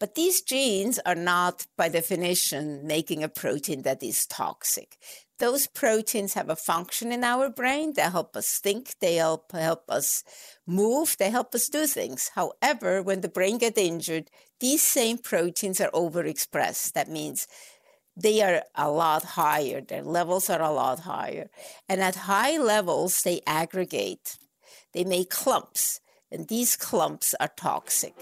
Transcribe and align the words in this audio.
But 0.00 0.14
these 0.14 0.40
genes 0.40 0.98
are 1.04 1.14
not, 1.14 1.66
by 1.76 1.90
definition, 1.90 2.86
making 2.86 3.22
a 3.22 3.28
protein 3.28 3.82
that 3.82 4.02
is 4.02 4.26
toxic. 4.26 4.96
Those 5.38 5.66
proteins 5.66 6.32
have 6.34 6.48
a 6.48 6.56
function 6.56 7.12
in 7.12 7.22
our 7.22 7.50
brain. 7.50 7.92
They 7.94 8.02
help 8.02 8.34
us 8.34 8.58
think, 8.58 8.94
they 9.00 9.16
help, 9.16 9.52
help 9.52 9.84
us 9.90 10.24
move, 10.66 11.16
they 11.18 11.30
help 11.30 11.54
us 11.54 11.68
do 11.68 11.86
things. 11.86 12.30
However, 12.34 13.02
when 13.02 13.20
the 13.20 13.28
brain 13.28 13.58
gets 13.58 13.78
injured, 13.78 14.30
these 14.58 14.82
same 14.82 15.18
proteins 15.18 15.80
are 15.82 15.90
overexpressed. 15.90 16.92
That 16.92 17.08
means 17.08 17.46
they 18.16 18.40
are 18.42 18.62
a 18.74 18.90
lot 18.90 19.24
higher, 19.24 19.82
their 19.82 20.02
levels 20.02 20.48
are 20.50 20.62
a 20.62 20.70
lot 20.70 21.00
higher. 21.00 21.50
And 21.88 22.00
at 22.00 22.16
high 22.16 22.56
levels, 22.58 23.22
they 23.22 23.42
aggregate, 23.46 24.38
they 24.92 25.04
make 25.04 25.30
clumps, 25.30 26.00
and 26.30 26.48
these 26.48 26.74
clumps 26.76 27.34
are 27.38 27.50
toxic. 27.56 28.14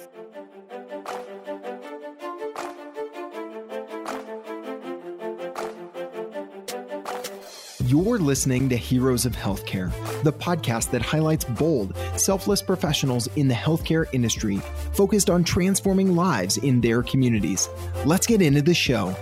You're 7.89 8.19
listening 8.19 8.69
to 8.69 8.77
Heroes 8.77 9.25
of 9.25 9.35
Healthcare, 9.35 9.91
the 10.23 10.31
podcast 10.31 10.91
that 10.91 11.01
highlights 11.01 11.47
bold, 11.47 11.97
selfless 12.17 12.61
professionals 12.61 13.29
in 13.37 13.49
the 13.49 13.55
healthcare 13.55 14.07
industry 14.13 14.59
focused 14.93 15.31
on 15.31 15.43
transforming 15.43 16.15
lives 16.15 16.59
in 16.59 16.83
their 16.83 17.03
communities. 17.03 17.67
Let's 18.05 18.27
get 18.27 18.43
into 18.43 18.61
the 18.61 18.75
show. 18.75 19.17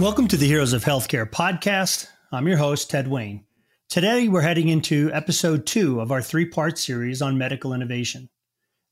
Welcome 0.00 0.26
to 0.26 0.36
the 0.36 0.48
Heroes 0.48 0.72
of 0.72 0.82
Healthcare 0.82 1.24
podcast. 1.24 2.08
I'm 2.32 2.48
your 2.48 2.56
host, 2.56 2.90
Ted 2.90 3.06
Wayne. 3.06 3.44
Today, 3.88 4.26
we're 4.26 4.40
heading 4.40 4.66
into 4.66 5.08
episode 5.12 5.66
two 5.66 6.00
of 6.00 6.10
our 6.10 6.22
three 6.22 6.46
part 6.46 6.78
series 6.78 7.22
on 7.22 7.38
medical 7.38 7.72
innovation. 7.72 8.28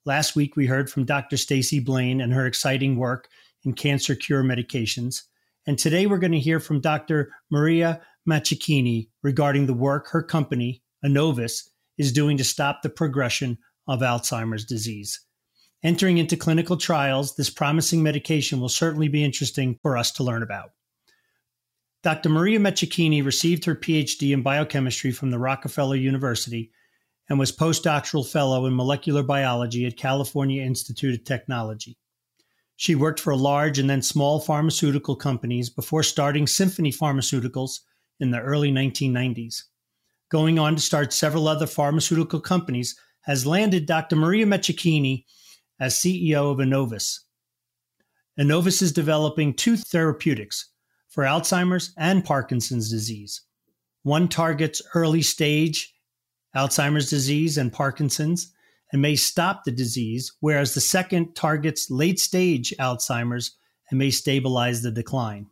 Last 0.05 0.37
week, 0.37 0.55
we 0.55 0.67
heard 0.67 0.89
from 0.89 1.07
Dr. 1.07 1.37
Stacy 1.37 1.81
Blaine 1.81 2.21
and 2.21 2.33
her 2.33 2.47
exciting 2.47 2.99
work 2.99 3.27
in 3.65 3.73
cancer 3.73 4.15
cure 4.15 4.45
medications. 4.45 5.23
And 5.67 5.77
today, 5.77 6.07
we're 6.07 6.19
going 6.19 6.31
to 6.31 6.39
hear 6.39 6.61
from 6.61 6.81
Dr. 6.81 7.33
Maria 7.51 8.01
Maccecchini 8.27 9.09
regarding 9.23 9.67
the 9.67 9.75
work 9.75 10.09
her 10.09 10.23
company, 10.23 10.83
Annovis, 11.05 11.69
is 11.99 12.13
doing 12.13 12.39
to 12.39 12.45
stop 12.45 12.83
the 12.83 12.89
progression 12.89 13.59
of 13.87 14.01
Alzheimer's 14.01 14.65
disease. 14.65 15.21
Entering 15.83 16.19
into 16.19 16.37
clinical 16.37 16.77
trials, 16.77 17.37
this 17.37 17.51
promising 17.51 18.03
medication 18.03 18.61
will 18.61 18.69
certainly 18.69 19.09
be 19.09 19.25
interesting 19.25 19.79
for 19.83 19.97
us 19.97 20.11
to 20.13 20.25
learn 20.25 20.43
about. 20.43 20.71
Dr. 22.03 22.29
Maria 22.29 22.59
Maccecchini 22.59 23.25
received 23.25 23.65
her 23.65 23.75
PhD 23.75 24.33
in 24.33 24.43
biochemistry 24.43 25.13
from 25.13 25.31
the 25.31 25.39
Rockefeller 25.39 25.97
University 25.97 26.71
and 27.29 27.39
was 27.39 27.53
postdoctoral 27.53 28.29
fellow 28.29 28.67
in 28.67 28.75
molecular 28.75 29.23
biology 29.23 29.85
at 29.85 29.97
California 29.97 30.63
Institute 30.63 31.19
of 31.19 31.25
Technology. 31.25 31.99
She 32.77 32.95
worked 32.95 33.19
for 33.21 33.35
large 33.37 33.79
and 33.79 33.91
then 33.91 34.03
small 34.03 34.39
pharmaceutical 34.41 35.17
companies 35.17 35.69
before 35.69 36.05
starting 36.05 36.47
Symphony 36.47 36.93
Pharmaceuticals 36.93 37.81
in 38.21 38.31
the 38.31 38.41
early 38.41 38.71
1990s. 38.71 39.63
Going 40.31 40.59
on 40.59 40.77
to 40.77 40.83
start 40.83 41.13
several 41.13 41.49
other 41.49 41.67
pharmaceutical 41.67 42.41
companies 42.41 42.99
has 43.23 43.47
landed 43.47 43.87
Dr. 43.87 44.17
Maria 44.17 44.47
Maccecchini 44.47 45.25
as 45.81 45.95
CEO 45.95 46.51
of 46.51 46.59
Annovis. 46.59 47.21
Annovis 48.39 48.83
is 48.83 48.93
developing 48.93 49.55
two 49.55 49.77
therapeutics 49.77 50.71
for 51.09 51.25
Alzheimer's 51.25 51.93
and 51.97 52.25
Parkinson's 52.25 52.91
disease. 52.91 53.43
One 54.03 54.29
targets 54.29 54.81
early 54.95 55.23
stage 55.23 55.95
Alzheimer's 56.57 57.11
disease 57.11 57.59
and 57.59 57.73
Parkinson's 57.73 58.53
and 58.93 59.03
may 59.03 59.17
stop 59.17 59.65
the 59.65 59.71
disease, 59.71 60.33
whereas 60.41 60.75
the 60.75 60.81
second 60.81 61.35
targets 61.35 61.91
late 61.91 62.19
stage 62.19 62.73
Alzheimer's 62.81 63.57
and 63.91 63.99
may 63.99 64.11
stabilize 64.11 64.83
the 64.83 64.91
decline. 64.91 65.47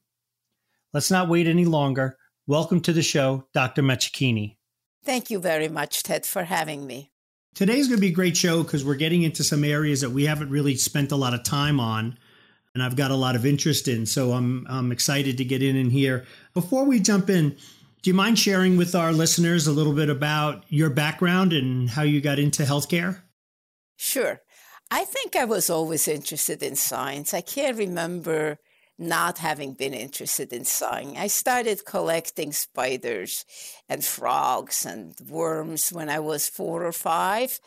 Let's 0.92 1.10
not 1.10 1.28
wait 1.28 1.46
any 1.46 1.64
longer. 1.64 2.16
Welcome 2.48 2.80
to 2.82 2.92
the 2.92 3.02
show, 3.02 3.46
Dr. 3.52 3.82
Maccecchini. 3.82 4.56
Thank 5.04 5.30
you 5.30 5.38
very 5.38 5.68
much, 5.68 6.02
Ted, 6.02 6.24
for 6.24 6.44
having 6.44 6.86
me. 6.86 7.10
Today's 7.54 7.88
going 7.88 7.96
to 7.98 8.00
be 8.00 8.12
a 8.12 8.14
great 8.14 8.36
show 8.36 8.62
because 8.62 8.84
we're 8.84 8.94
getting 8.94 9.22
into 9.22 9.42
some 9.42 9.64
areas 9.64 10.02
that 10.02 10.10
we 10.10 10.26
haven't 10.26 10.50
really 10.50 10.76
spent 10.76 11.10
a 11.10 11.16
lot 11.16 11.34
of 11.34 11.42
time 11.42 11.80
on 11.80 12.18
and 12.76 12.82
I've 12.82 12.94
got 12.94 13.10
a 13.10 13.16
lot 13.16 13.36
of 13.36 13.46
interest 13.46 13.88
in. 13.88 14.04
So 14.04 14.32
I'm 14.32 14.66
I'm 14.68 14.92
excited 14.92 15.38
to 15.38 15.44
get 15.46 15.62
in 15.62 15.76
and 15.76 15.90
here. 15.90 16.26
Before 16.52 16.84
we 16.84 17.00
jump 17.00 17.30
in, 17.30 17.56
do 18.02 18.10
you 18.10 18.14
mind 18.14 18.38
sharing 18.38 18.76
with 18.76 18.94
our 18.94 19.14
listeners 19.14 19.66
a 19.66 19.72
little 19.72 19.94
bit 19.94 20.10
about 20.10 20.66
your 20.68 20.90
background 20.90 21.54
and 21.54 21.88
how 21.88 22.02
you 22.02 22.20
got 22.20 22.38
into 22.38 22.64
healthcare? 22.64 23.22
Sure. 23.96 24.42
I 24.90 25.04
think 25.04 25.36
I 25.36 25.46
was 25.46 25.70
always 25.70 26.06
interested 26.06 26.62
in 26.62 26.76
science. 26.76 27.32
I 27.32 27.40
can't 27.40 27.78
remember 27.78 28.58
not 28.98 29.38
having 29.38 29.74
been 29.74 29.94
interested 29.94 30.52
in 30.52 30.64
science. 30.64 31.18
I 31.18 31.26
started 31.26 31.84
collecting 31.84 32.52
spiders 32.52 33.44
and 33.88 34.04
frogs 34.04 34.86
and 34.86 35.14
worms 35.28 35.90
when 35.90 36.08
I 36.08 36.20
was 36.20 36.48
four 36.48 36.84
or 36.84 36.92
five, 36.92 37.60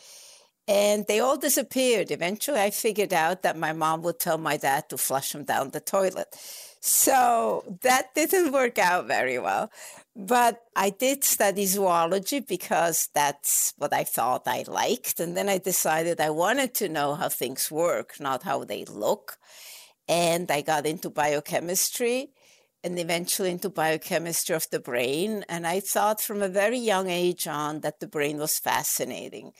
and 0.68 1.06
they 1.08 1.20
all 1.20 1.38
disappeared. 1.38 2.12
Eventually, 2.12 2.60
I 2.60 2.70
figured 2.70 3.14
out 3.14 3.42
that 3.44 3.58
my 3.58 3.74
mom 3.74 4.02
would 4.04 4.20
tell 4.20 4.38
my 4.38 4.58
dad 4.58 4.90
to 4.90 4.98
flush 4.98 5.32
them 5.32 5.44
down 5.44 5.72
the 5.72 5.80
toilet. 5.80 6.36
So 6.80 7.64
that 7.82 8.14
didn't 8.16 8.52
work 8.60 8.78
out 8.78 9.08
very 9.08 9.40
well. 9.40 9.72
But 10.16 10.62
I 10.76 10.90
did 10.90 11.24
study 11.24 11.66
zoology 11.66 12.40
because 12.40 13.10
that's 13.14 13.74
what 13.78 13.94
I 13.94 14.04
thought 14.04 14.44
I 14.48 14.66
liked. 14.68 15.20
And 15.20 15.38
then 15.38 15.48
I 15.48 15.60
decided 15.60 16.20
I 16.20 16.30
wanted 16.30 16.74
to 16.76 16.90
know 16.90 17.16
how 17.16 17.30
things 17.30 17.72
work, 17.72 18.20
not 18.20 18.44
how 18.44 18.64
they 18.64 18.86
look. 18.86 19.38
And 20.10 20.52
I 20.52 20.62
got 20.62 20.86
into 20.86 21.10
biochemistry 21.10 22.32
and 22.84 22.98
eventually 22.98 23.52
into 23.52 23.70
biochemistry 23.70 24.56
of 24.56 24.68
the 24.72 24.80
brain. 24.80 25.46
And 25.48 25.68
I 25.68 25.80
thought 25.80 26.20
from 26.20 26.42
a 26.42 26.50
very 26.50 26.80
young 26.80 27.10
age 27.10 27.48
on 27.48 27.82
that 27.82 28.00
the 28.00 28.08
brain 28.08 28.40
was 28.40 28.58
fascinating. 28.58 29.52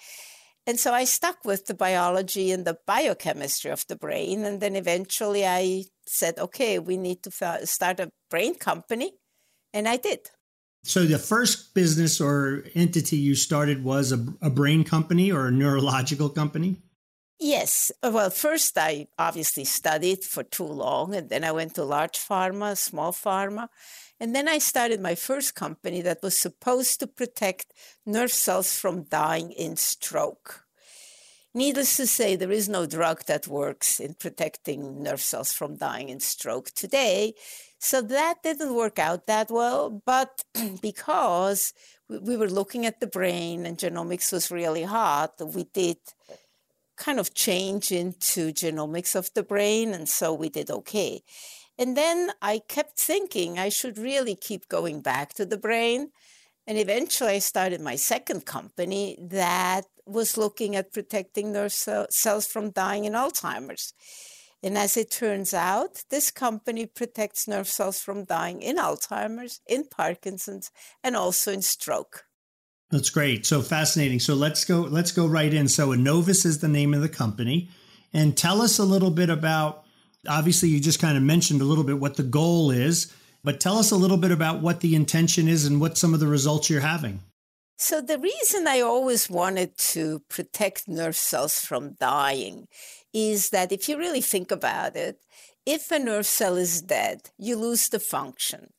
And 0.66 0.80
so 0.80 0.94
I 0.94 1.06
stuck 1.06 1.46
with 1.46 1.68
the 1.68 1.74
biology 1.74 2.52
and 2.52 2.66
the 2.66 2.78
biochemistry 2.86 3.72
of 3.72 3.86
the 3.88 3.96
brain. 3.96 4.44
And 4.44 4.60
then 4.60 4.76
eventually 4.76 5.46
I 5.46 5.86
said, 6.08 6.40
okay, 6.40 6.80
we 6.80 6.98
need 6.98 7.24
to 7.24 7.66
start 7.66 8.00
a 8.00 8.10
brain 8.30 8.56
company. 8.56 9.14
And 9.74 9.88
I 9.88 9.98
did. 9.98 10.32
So 10.84 11.06
the 11.06 11.20
first 11.20 11.74
business 11.76 12.22
or 12.22 12.64
entity 12.74 13.18
you 13.18 13.36
started 13.36 13.84
was 13.84 14.12
a, 14.12 14.26
a 14.42 14.50
brain 14.50 14.84
company 14.84 15.32
or 15.32 15.48
a 15.48 15.52
neurological 15.52 16.30
company? 16.30 16.82
Yes. 17.40 17.92
Well, 18.04 18.30
first 18.30 18.78
I 18.78 19.08
obviously 19.18 19.64
studied 19.64 20.26
for 20.26 20.44
too 20.44 20.66
long, 20.66 21.16
and 21.16 21.30
then 21.30 21.46
I 21.46 21.54
went 21.54 21.76
to 21.76 21.86
large 21.86 22.18
pharma, 22.18 22.78
small 22.78 23.14
pharma. 23.14 23.70
And 24.20 24.36
then 24.36 24.50
I 24.50 24.58
started 24.58 25.00
my 25.00 25.16
first 25.16 25.56
company 25.56 26.02
that 26.02 26.22
was 26.22 26.38
supposed 26.38 27.00
to 27.00 27.08
protect 27.08 27.74
nerve 28.06 28.34
cells 28.34 28.78
from 28.78 29.04
dying 29.04 29.52
in 29.54 29.78
stroke. 29.78 30.66
Needless 31.54 31.96
to 31.98 32.06
say, 32.06 32.36
there 32.36 32.52
is 32.52 32.68
no 32.68 32.86
drug 32.86 33.24
that 33.26 33.48
works 33.48 34.00
in 34.02 34.16
protecting 34.16 35.02
nerve 35.02 35.22
cells 35.22 35.54
from 35.54 35.78
dying 35.78 36.10
in 36.10 36.20
stroke 36.20 36.72
today. 36.72 37.34
So 37.80 38.02
that 38.02 38.44
didn't 38.44 38.76
work 38.76 39.00
out 39.00 39.28
that 39.28 39.50
well. 39.50 39.90
But 40.06 40.44
because 40.82 41.74
we 42.10 42.36
were 42.36 42.50
looking 42.50 42.86
at 42.86 43.00
the 43.00 43.08
brain 43.08 43.66
and 43.66 43.78
genomics 43.78 44.34
was 44.34 44.52
really 44.52 44.84
hot, 44.84 45.36
we 45.56 45.64
did 45.64 45.98
kind 47.00 47.20
of 47.20 47.34
change 47.34 47.92
into 47.92 48.52
genomics 48.54 49.16
of 49.16 49.34
the 49.34 49.42
brain. 49.42 49.94
And 49.94 50.08
so 50.08 50.34
we 50.34 50.50
did 50.50 50.70
okay. 50.70 51.24
And 51.80 51.96
then 51.98 52.32
I 52.42 52.62
kept 52.68 53.00
thinking 53.00 53.58
I 53.58 53.70
should 53.70 53.98
really 53.98 54.36
keep 54.36 54.68
going 54.68 55.02
back 55.02 55.34
to 55.36 55.46
the 55.46 55.58
brain. 55.58 56.12
And 56.68 56.78
eventually 56.78 57.32
I 57.32 57.40
started 57.40 57.82
my 57.82 57.96
second 57.96 58.46
company 58.46 59.18
that 59.20 59.86
was 60.06 60.38
looking 60.38 60.76
at 60.76 60.94
protecting 60.94 61.54
nerve 61.54 61.72
cells 61.74 62.46
from 62.46 62.72
dying 62.72 63.06
in 63.06 63.14
Alzheimer's. 63.14 63.94
And 64.62 64.78
as 64.78 64.98
it 64.98 65.10
turns 65.10 65.54
out, 65.54 66.04
this 66.10 66.32
company 66.32 66.86
protects 66.86 67.48
nerve 67.48 67.70
cells 67.70 68.02
from 68.02 68.26
dying 68.26 68.62
in 68.62 68.76
Alzheimer's, 68.76 69.62
in 69.68 69.86
Parkinson's, 69.86 70.70
and 71.02 71.16
also 71.16 71.54
in 71.54 71.62
stroke. 71.62 72.26
That's 72.92 73.10
great. 73.10 73.46
So 73.46 73.62
fascinating. 73.62 74.20
So 74.20 74.34
let's 74.34 74.66
go 74.66 74.82
let's 74.82 75.12
go 75.12 75.28
right 75.28 75.54
in. 75.54 75.68
So 75.68 75.90
Annovis 75.90 76.46
is 76.46 76.60
the 76.60 76.68
name 76.68 76.94
of 76.94 77.02
the 77.02 77.10
company. 77.10 77.70
And 78.14 78.36
tell 78.36 78.62
us 78.62 78.80
a 78.80 78.86
little 78.86 79.12
bit 79.12 79.30
about 79.30 79.84
obviously 80.28 80.70
you 80.70 80.80
just 80.80 81.00
kind 81.00 81.16
of 81.16 81.24
mentioned 81.24 81.62
a 81.62 81.66
little 81.66 81.84
bit 81.84 82.00
what 82.00 82.18
the 82.18 82.24
goal 82.24 82.72
is, 82.72 83.14
but 83.44 83.60
tell 83.60 83.78
us 83.78 83.92
a 83.92 83.96
little 83.96 84.18
bit 84.18 84.32
about 84.32 84.62
what 84.62 84.82
the 84.82 84.96
intention 84.96 85.48
is 85.48 85.66
and 85.66 85.80
what 85.80 85.98
some 85.98 86.14
of 86.14 86.20
the 86.20 86.28
results 86.28 86.70
you're 86.70 86.82
having. 86.82 87.20
So, 87.82 88.02
the 88.02 88.20
reason 88.20 88.68
I 88.68 88.82
always 88.82 89.30
wanted 89.30 89.78
to 89.78 90.20
protect 90.28 90.90
nerve 90.90 91.16
cells 91.16 91.62
from 91.62 91.94
dying 91.94 92.68
is 93.14 93.52
that 93.52 93.72
if 93.72 93.88
you 93.88 93.98
really 93.98 94.20
think 94.20 94.52
about 94.52 94.98
it, 94.98 95.22
if 95.66 95.90
a 95.90 95.98
nerve 95.98 96.26
cell 96.26 96.58
is 96.58 96.82
dead, 96.82 97.30
you 97.38 97.56
lose 97.56 97.88
the 97.88 98.00
function. 98.00 98.74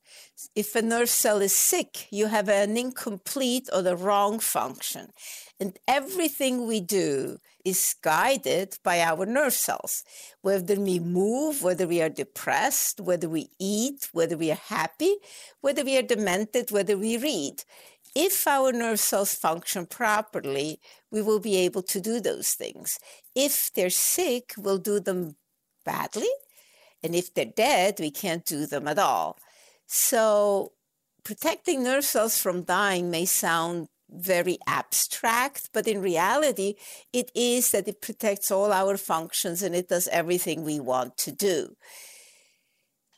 If 0.55 0.75
a 0.75 0.83
nerve 0.83 1.09
cell 1.11 1.41
is 1.41 1.53
sick, 1.53 2.07
you 2.11 2.27
have 2.27 2.49
an 2.49 2.77
incomplete 2.77 3.69
or 3.73 3.83
the 3.83 3.97
wrong 3.97 4.39
function. 4.39 5.09
And 5.59 5.79
everything 5.87 6.67
we 6.67 6.81
do 6.81 7.39
is 7.65 7.95
guided 8.03 8.79
by 8.83 9.01
our 9.01 9.27
nerve 9.27 9.53
cells. 9.53 10.05
Whether 10.41 10.81
we 10.81 10.99
move, 10.99 11.63
whether 11.63 11.87
we 11.87 12.01
are 12.01 12.09
depressed, 12.09 13.01
whether 13.01 13.29
we 13.29 13.49
eat, 13.59 14.09
whether 14.13 14.37
we 14.37 14.51
are 14.51 14.55
happy, 14.55 15.17
whether 15.61 15.85
we 15.85 15.99
are 15.99 16.03
demented, 16.03 16.71
whether 16.71 16.97
we 16.97 17.19
read. 17.19 17.65
If 18.15 18.47
our 18.47 18.73
nerve 18.73 18.99
cells 18.99 19.35
function 19.35 19.87
properly, 19.87 20.81
we 21.11 21.23
will 21.23 21.41
be 21.41 21.57
able 21.57 21.83
to 21.83 22.01
do 22.01 22.21
those 22.21 22.51
things. 22.51 22.99
If 23.35 23.73
they're 23.75 23.91
sick, 23.91 24.55
we'll 24.57 24.79
do 24.79 24.99
them 24.99 25.37
badly. 25.85 26.31
And 27.03 27.15
if 27.15 27.33
they're 27.33 27.45
dead, 27.45 27.97
we 27.99 28.11
can't 28.11 28.45
do 28.45 28.67
them 28.67 28.89
at 28.89 28.99
all. 28.99 29.39
So 29.93 30.71
protecting 31.25 31.83
nerve 31.83 32.05
cells 32.05 32.39
from 32.39 32.63
dying 32.63 33.11
may 33.11 33.25
sound 33.25 33.89
very 34.09 34.57
abstract, 34.65 35.71
but 35.73 35.89
in 35.89 36.01
reality, 36.01 36.77
it 37.13 37.33
is 37.35 37.73
that 37.73 37.89
it 37.89 38.01
protects 38.01 38.53
all 38.53 38.73
our 38.73 38.97
functions 38.97 39.65
and 39.65 39.75
it 39.75 39.89
does 39.89 40.07
everything 40.13 40.63
we 40.63 40.79
want 40.79 41.17
to 41.17 41.33
do. 41.33 41.75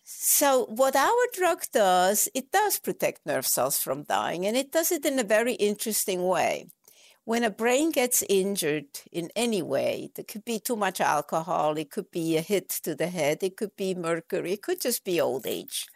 So, 0.04 0.64
what 0.64 0.96
our 0.96 1.24
drug 1.34 1.64
does, 1.74 2.30
it 2.34 2.50
does 2.50 2.78
protect 2.78 3.26
nerve 3.26 3.46
cells 3.46 3.78
from 3.78 4.04
dying, 4.04 4.46
and 4.46 4.56
it 4.56 4.72
does 4.72 4.90
it 4.92 5.04
in 5.04 5.18
a 5.18 5.24
very 5.24 5.54
interesting 5.54 6.26
way. 6.26 6.68
When 7.24 7.44
a 7.44 7.50
brain 7.50 7.90
gets 7.90 8.24
injured 8.30 8.86
in 9.12 9.30
any 9.36 9.62
way, 9.62 10.10
there 10.14 10.24
could 10.24 10.44
be 10.46 10.58
too 10.58 10.76
much 10.76 11.02
alcohol, 11.02 11.76
it 11.76 11.90
could 11.90 12.10
be 12.10 12.38
a 12.38 12.40
hit 12.40 12.70
to 12.84 12.94
the 12.94 13.08
head, 13.08 13.42
it 13.42 13.58
could 13.58 13.76
be 13.76 13.94
mercury, 13.94 14.54
it 14.54 14.62
could 14.62 14.80
just 14.80 15.04
be 15.04 15.20
old 15.20 15.46
age. 15.46 15.86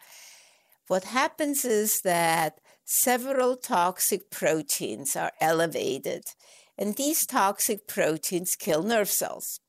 What 0.88 1.04
happens 1.04 1.64
is 1.64 2.02
that 2.02 2.60
several 2.84 3.56
toxic 3.56 4.30
proteins 4.30 5.16
are 5.16 5.32
elevated, 5.40 6.24
and 6.78 6.94
these 6.94 7.26
toxic 7.26 7.88
proteins 7.88 8.54
kill 8.54 8.82
nerve 8.84 9.10
cells. 9.10 9.60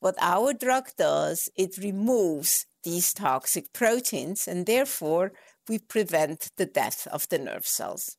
What 0.00 0.16
our 0.20 0.54
drug 0.54 0.90
does, 0.96 1.50
it 1.56 1.76
removes 1.76 2.66
these 2.82 3.12
toxic 3.12 3.72
proteins, 3.72 4.48
and 4.48 4.64
therefore 4.64 5.32
we 5.68 5.78
prevent 5.78 6.50
the 6.56 6.66
death 6.66 7.06
of 7.08 7.28
the 7.28 7.38
nerve 7.38 7.66
cells. 7.66 8.16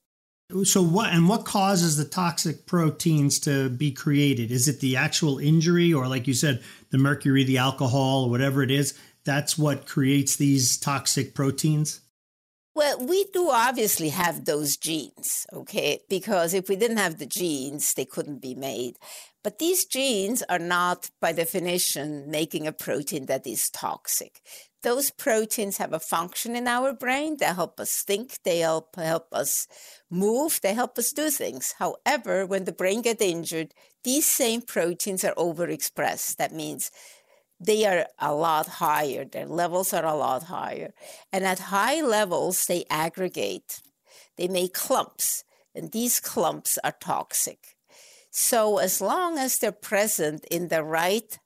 So 0.64 0.84
what 0.84 1.12
and 1.12 1.28
what 1.28 1.46
causes 1.46 1.98
the 1.98 2.06
toxic 2.06 2.68
proteins 2.68 3.40
to 3.40 3.70
be 3.70 3.92
created? 3.92 4.52
Is 4.52 4.68
it 4.68 4.80
the 4.80 4.96
actual 4.96 5.40
injury 5.40 5.92
or 5.92 6.08
like 6.08 6.28
you 6.28 6.36
said 6.36 6.62
the 6.92 7.00
mercury, 7.00 7.44
the 7.44 7.58
alcohol, 7.58 8.26
or 8.26 8.30
whatever 8.30 8.62
it 8.62 8.70
is, 8.70 8.94
that's 9.24 9.58
what 9.58 9.88
creates 9.88 10.36
these 10.36 10.78
toxic 10.78 11.34
proteins? 11.34 12.02
Well, 12.76 13.06
we 13.06 13.24
do 13.32 13.50
obviously 13.52 14.10
have 14.10 14.44
those 14.44 14.76
genes, 14.76 15.48
okay? 15.54 16.00
Because 16.10 16.54
if 16.54 16.68
we 16.68 16.76
didn't 16.76 16.98
have 16.98 17.20
the 17.20 17.26
genes, 17.26 17.94
they 17.94 18.04
couldn't 18.04 18.42
be 18.42 18.54
made. 18.54 18.98
But 19.46 19.60
these 19.60 19.86
genes 19.86 20.44
are 20.50 20.60
not, 20.60 21.10
by 21.22 21.32
definition, 21.32 22.30
making 22.30 22.68
a 22.68 22.74
protein 22.74 23.28
that 23.28 23.48
is 23.48 23.70
toxic. 23.70 24.42
Those 24.84 25.10
proteins 25.10 25.78
have 25.78 25.94
a 25.94 26.00
function 26.00 26.54
in 26.54 26.68
our 26.68 26.92
brain. 26.94 27.38
They 27.40 27.46
help 27.46 27.80
us 27.80 28.04
think, 28.06 28.40
they 28.44 28.60
help, 28.60 28.96
help 28.98 29.28
us 29.32 29.68
move, 30.12 30.60
they 30.62 30.74
help 30.74 30.98
us 30.98 31.14
do 31.14 31.30
things. 31.30 31.76
However, 31.80 32.46
when 32.46 32.66
the 32.66 32.74
brain 32.74 33.02
gets 33.02 33.22
injured, 33.22 33.74
these 34.04 34.26
same 34.26 34.62
proteins 34.62 35.24
are 35.24 35.34
overexpressed. 35.36 36.36
That 36.36 36.52
means 36.54 36.92
they 37.60 37.86
are 37.86 38.08
a 38.20 38.34
lot 38.34 38.68
higher. 38.68 39.26
Their 39.26 39.46
levels 39.46 39.94
are 39.94 40.06
a 40.06 40.16
lot 40.16 40.44
higher. 40.44 40.94
And 41.32 41.46
at 41.46 41.60
high 41.60 42.02
levels, 42.02 42.66
they 42.66 42.86
aggregate, 42.90 43.82
they 44.38 44.48
make 44.48 44.74
clumps, 44.74 45.44
and 45.74 45.92
these 45.92 46.20
clumps 46.20 46.78
are 46.84 46.96
toxic. 47.00 47.78
So, 48.32 48.80
as 48.80 49.00
long 49.00 49.38
as 49.38 49.58
they're 49.58 49.72
present 49.72 50.46
in 50.52 50.68
the 50.68 50.84
right 50.84 51.40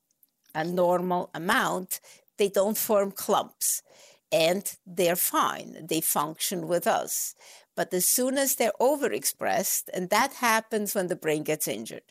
and 0.56 0.74
normal 0.74 1.30
amount, 1.36 2.00
they 2.38 2.50
don't 2.50 2.78
form 2.78 3.12
clumps 3.12 3.84
and 4.32 4.76
they're 4.86 5.16
fine. 5.16 5.86
They 5.88 6.02
function 6.02 6.68
with 6.68 6.88
us. 6.88 7.36
But 7.76 7.94
as 7.94 8.06
soon 8.08 8.38
as 8.38 8.56
they're 8.56 8.74
overexpressed, 8.82 9.90
and 9.94 10.10
that 10.10 10.34
happens 10.34 10.96
when 10.96 11.08
the 11.08 11.16
brain 11.16 11.44
gets 11.44 11.68
injured, 11.68 12.04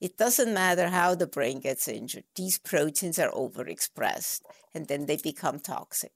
it 0.00 0.16
doesn't 0.16 0.52
matter 0.52 0.88
how 0.88 1.14
the 1.14 1.26
brain 1.26 1.60
gets 1.60 1.88
injured, 1.88 2.24
these 2.34 2.58
proteins 2.58 3.18
are 3.18 3.30
overexpressed 3.30 4.40
and 4.74 4.88
then 4.88 5.06
they 5.06 5.16
become 5.16 5.58
toxic. 5.58 6.12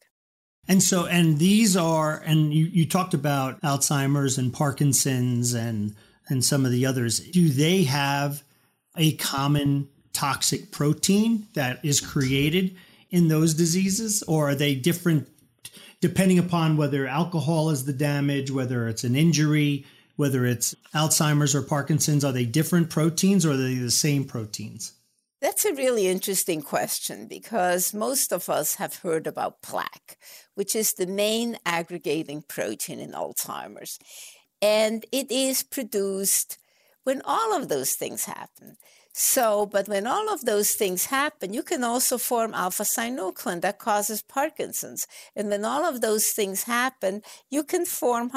And 0.68 0.82
so, 0.82 1.06
and 1.06 1.38
these 1.38 1.76
are, 1.76 2.22
and 2.24 2.52
you, 2.52 2.66
you 2.66 2.86
talked 2.86 3.14
about 3.14 3.60
Alzheimer's 3.62 4.38
and 4.38 4.52
Parkinson's 4.52 5.54
and, 5.54 5.96
and 6.28 6.44
some 6.44 6.64
of 6.64 6.70
the 6.70 6.86
others. 6.86 7.20
Do 7.20 7.48
they 7.48 7.84
have 7.84 8.42
a 8.96 9.16
common 9.16 9.88
toxic 10.12 10.70
protein 10.70 11.46
that 11.54 11.84
is 11.84 12.00
created 12.00 12.76
in 13.10 13.28
those 13.28 13.54
diseases, 13.54 14.22
or 14.24 14.50
are 14.50 14.54
they 14.54 14.74
different 14.74 15.28
depending 16.00 16.38
upon 16.38 16.76
whether 16.76 17.06
alcohol 17.06 17.70
is 17.70 17.84
the 17.84 17.92
damage, 17.92 18.50
whether 18.50 18.88
it's 18.88 19.04
an 19.04 19.16
injury? 19.16 19.84
Whether 20.20 20.44
it's 20.44 20.74
Alzheimer's 20.94 21.54
or 21.54 21.62
Parkinson's? 21.62 22.26
Are 22.26 22.30
they 22.30 22.44
different 22.44 22.90
proteins 22.90 23.46
or 23.46 23.52
are 23.52 23.56
they 23.56 23.76
the 23.76 23.90
same 23.90 24.24
proteins? 24.24 24.92
That's 25.40 25.64
a 25.64 25.72
really 25.72 26.08
interesting 26.08 26.60
question 26.60 27.26
because 27.26 27.94
most 27.94 28.30
of 28.30 28.50
us 28.50 28.74
have 28.74 28.96
heard 28.96 29.26
about 29.26 29.62
plaque, 29.62 30.18
which 30.54 30.76
is 30.76 30.92
the 30.92 31.06
main 31.06 31.56
aggregating 31.64 32.42
protein 32.42 33.00
in 33.00 33.12
Alzheimer's. 33.12 33.98
And 34.60 35.06
it 35.10 35.30
is 35.30 35.62
produced 35.62 36.58
when 37.04 37.22
all 37.24 37.56
of 37.56 37.70
those 37.70 37.94
things 37.94 38.26
happen. 38.26 38.76
So, 39.14 39.64
but 39.64 39.88
when 39.88 40.06
all 40.06 40.28
of 40.28 40.44
those 40.44 40.72
things 40.72 41.06
happen, 41.06 41.54
you 41.54 41.62
can 41.62 41.82
also 41.82 42.18
form 42.18 42.52
alpha 42.52 42.82
synuclein 42.82 43.62
that 43.62 43.78
causes 43.78 44.20
Parkinson's. 44.20 45.06
And 45.34 45.48
when 45.48 45.64
all 45.64 45.86
of 45.86 46.02
those 46.02 46.28
things 46.28 46.64
happen, 46.64 47.22
you 47.48 47.64
can 47.64 47.86
form 47.86 48.28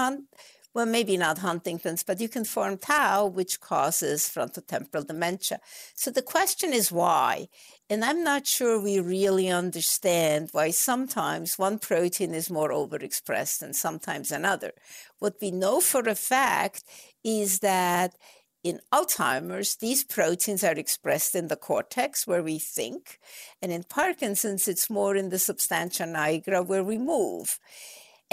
well, 0.73 0.85
maybe 0.85 1.17
not 1.17 1.37
Huntington's, 1.37 2.03
but 2.03 2.19
you 2.19 2.27
can 2.27 2.45
form 2.45 2.77
tau, 2.77 3.27
which 3.27 3.59
causes 3.59 4.23
frontotemporal 4.23 5.05
dementia. 5.05 5.59
So 5.95 6.09
the 6.09 6.23
question 6.23 6.73
is 6.73 6.91
why? 6.91 7.47
And 7.89 8.03
I'm 8.03 8.23
not 8.23 8.47
sure 8.47 8.79
we 8.79 8.99
really 8.99 9.49
understand 9.49 10.49
why 10.51 10.71
sometimes 10.71 11.59
one 11.59 11.77
protein 11.77 12.33
is 12.33 12.49
more 12.49 12.71
overexpressed 12.71 13.61
and 13.61 13.75
sometimes 13.75 14.31
another. 14.31 14.71
What 15.19 15.35
we 15.41 15.51
know 15.51 15.79
for 15.79 16.01
a 16.01 16.15
fact 16.15 16.83
is 17.23 17.59
that 17.59 18.15
in 18.63 18.79
Alzheimer's, 18.93 19.75
these 19.75 20.03
proteins 20.03 20.63
are 20.63 20.73
expressed 20.73 21.35
in 21.35 21.49
the 21.49 21.57
cortex 21.57 22.25
where 22.25 22.41
we 22.41 22.57
think, 22.57 23.19
and 23.61 23.71
in 23.71 23.83
Parkinson's, 23.83 24.69
it's 24.69 24.89
more 24.89 25.17
in 25.17 25.29
the 25.29 25.39
substantia 25.39 26.03
nigra 26.03 26.65
where 26.65 26.83
we 26.83 26.97
move. 26.97 27.59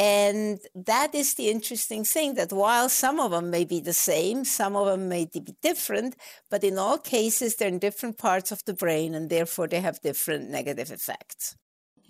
And 0.00 0.61
that 0.75 1.14
is 1.14 1.35
the 1.35 1.50
interesting 1.50 2.04
thing 2.04 2.33
that 2.37 2.54
while 2.54 2.88
some 2.88 3.21
of 3.21 3.33
them 3.33 3.50
may 3.50 3.66
be 3.66 3.80
the 3.80 3.92
same, 3.92 4.47
some 4.47 4.75
of 4.75 4.87
them 4.87 5.11
may 5.11 5.26
be 5.26 5.54
different, 5.61 6.16
but 6.50 6.64
in 6.64 6.78
all 6.78 6.97
cases, 6.97 7.57
they're 7.57 7.69
in 7.69 7.78
different 7.78 8.16
parts 8.16 8.50
of 8.50 8.64
the 8.64 8.73
brain 8.73 9.14
and 9.14 9.28
therefore 9.28 9.69
they 9.69 9.83
have 9.83 10.00
different 10.00 10.49
negative 10.49 10.90
effects. 10.90 11.54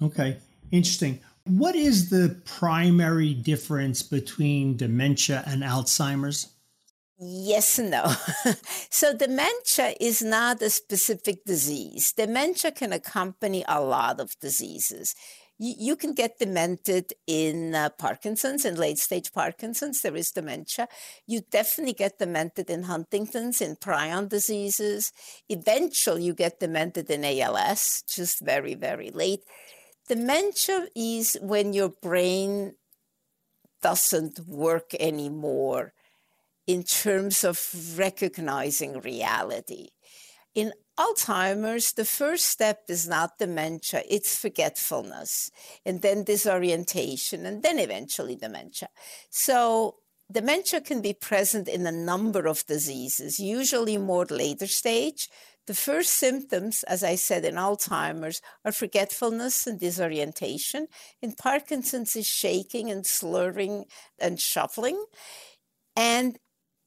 Okay, 0.00 0.36
interesting. 0.70 1.18
What 1.46 1.74
is 1.74 2.10
the 2.10 2.40
primary 2.44 3.34
difference 3.34 4.04
between 4.04 4.76
dementia 4.76 5.42
and 5.44 5.64
Alzheimer's? 5.64 6.46
Yes 7.18 7.76
and 7.80 7.90
no. 7.90 8.14
so, 8.90 9.14
dementia 9.14 9.94
is 10.00 10.22
not 10.22 10.62
a 10.62 10.70
specific 10.70 11.44
disease. 11.44 12.12
Dementia 12.12 12.70
can 12.70 12.94
accompany 12.94 13.62
a 13.68 13.80
lot 13.82 14.20
of 14.20 14.38
diseases 14.40 15.14
you, 15.62 15.94
can 15.94 16.14
get 16.14 16.38
demented 16.38 17.12
in 17.26 17.74
uh, 17.74 17.90
Parkinson's, 17.90 18.64
in 18.64 18.76
late 18.76 18.98
stage 18.98 19.30
Parkinson's. 19.30 20.00
There 20.00 20.16
is 20.16 20.30
dementia. 20.30 20.88
You 21.26 21.42
definitely 21.50 21.92
get 21.92 22.18
demented 22.18 22.70
in 22.70 22.84
Huntington's, 22.84 23.60
in 23.60 23.76
prion 23.76 24.30
diseases. 24.30 25.12
Eventually, 25.50 26.24
you 26.24 26.32
get 26.32 26.60
demented 26.60 27.10
in 27.10 27.24
ALS, 27.24 28.02
just 28.08 28.40
very, 28.40 28.74
very 28.74 29.10
late. 29.10 29.40
Dementia 30.08 30.86
is 30.96 31.36
when 31.42 31.74
your 31.74 31.90
brain 31.90 32.74
doesn't 33.82 34.40
work 34.46 34.94
anymore 34.98 35.92
in 36.66 36.84
terms 36.84 37.44
of 37.44 37.58
recognizing 37.98 39.00
reality. 39.00 39.88
In 40.54 40.72
Alzheimer's, 40.98 41.92
the 41.92 42.04
first 42.04 42.46
step 42.46 42.80
is 42.88 43.08
not 43.08 43.38
dementia, 43.38 44.02
it's 44.08 44.36
forgetfulness, 44.36 45.50
and 45.86 46.02
then 46.02 46.24
disorientation, 46.24 47.46
and 47.46 47.62
then 47.62 47.78
eventually 47.78 48.36
dementia. 48.36 48.88
So 49.30 49.96
dementia 50.30 50.80
can 50.80 51.00
be 51.00 51.14
present 51.14 51.68
in 51.68 51.86
a 51.86 51.92
number 51.92 52.46
of 52.46 52.66
diseases, 52.66 53.38
usually 53.38 53.96
more 53.96 54.26
later 54.26 54.66
stage. 54.66 55.28
The 55.66 55.74
first 55.74 56.14
symptoms, 56.14 56.82
as 56.84 57.04
I 57.04 57.14
said, 57.14 57.44
in 57.44 57.54
Alzheimer's 57.54 58.42
are 58.64 58.72
forgetfulness 58.72 59.66
and 59.66 59.78
disorientation. 59.78 60.88
In 61.22 61.32
Parkinson's 61.32 62.16
is 62.16 62.26
shaking 62.26 62.90
and 62.90 63.06
slurring 63.06 63.84
and 64.18 64.40
shuffling. 64.40 65.04
And 65.94 66.38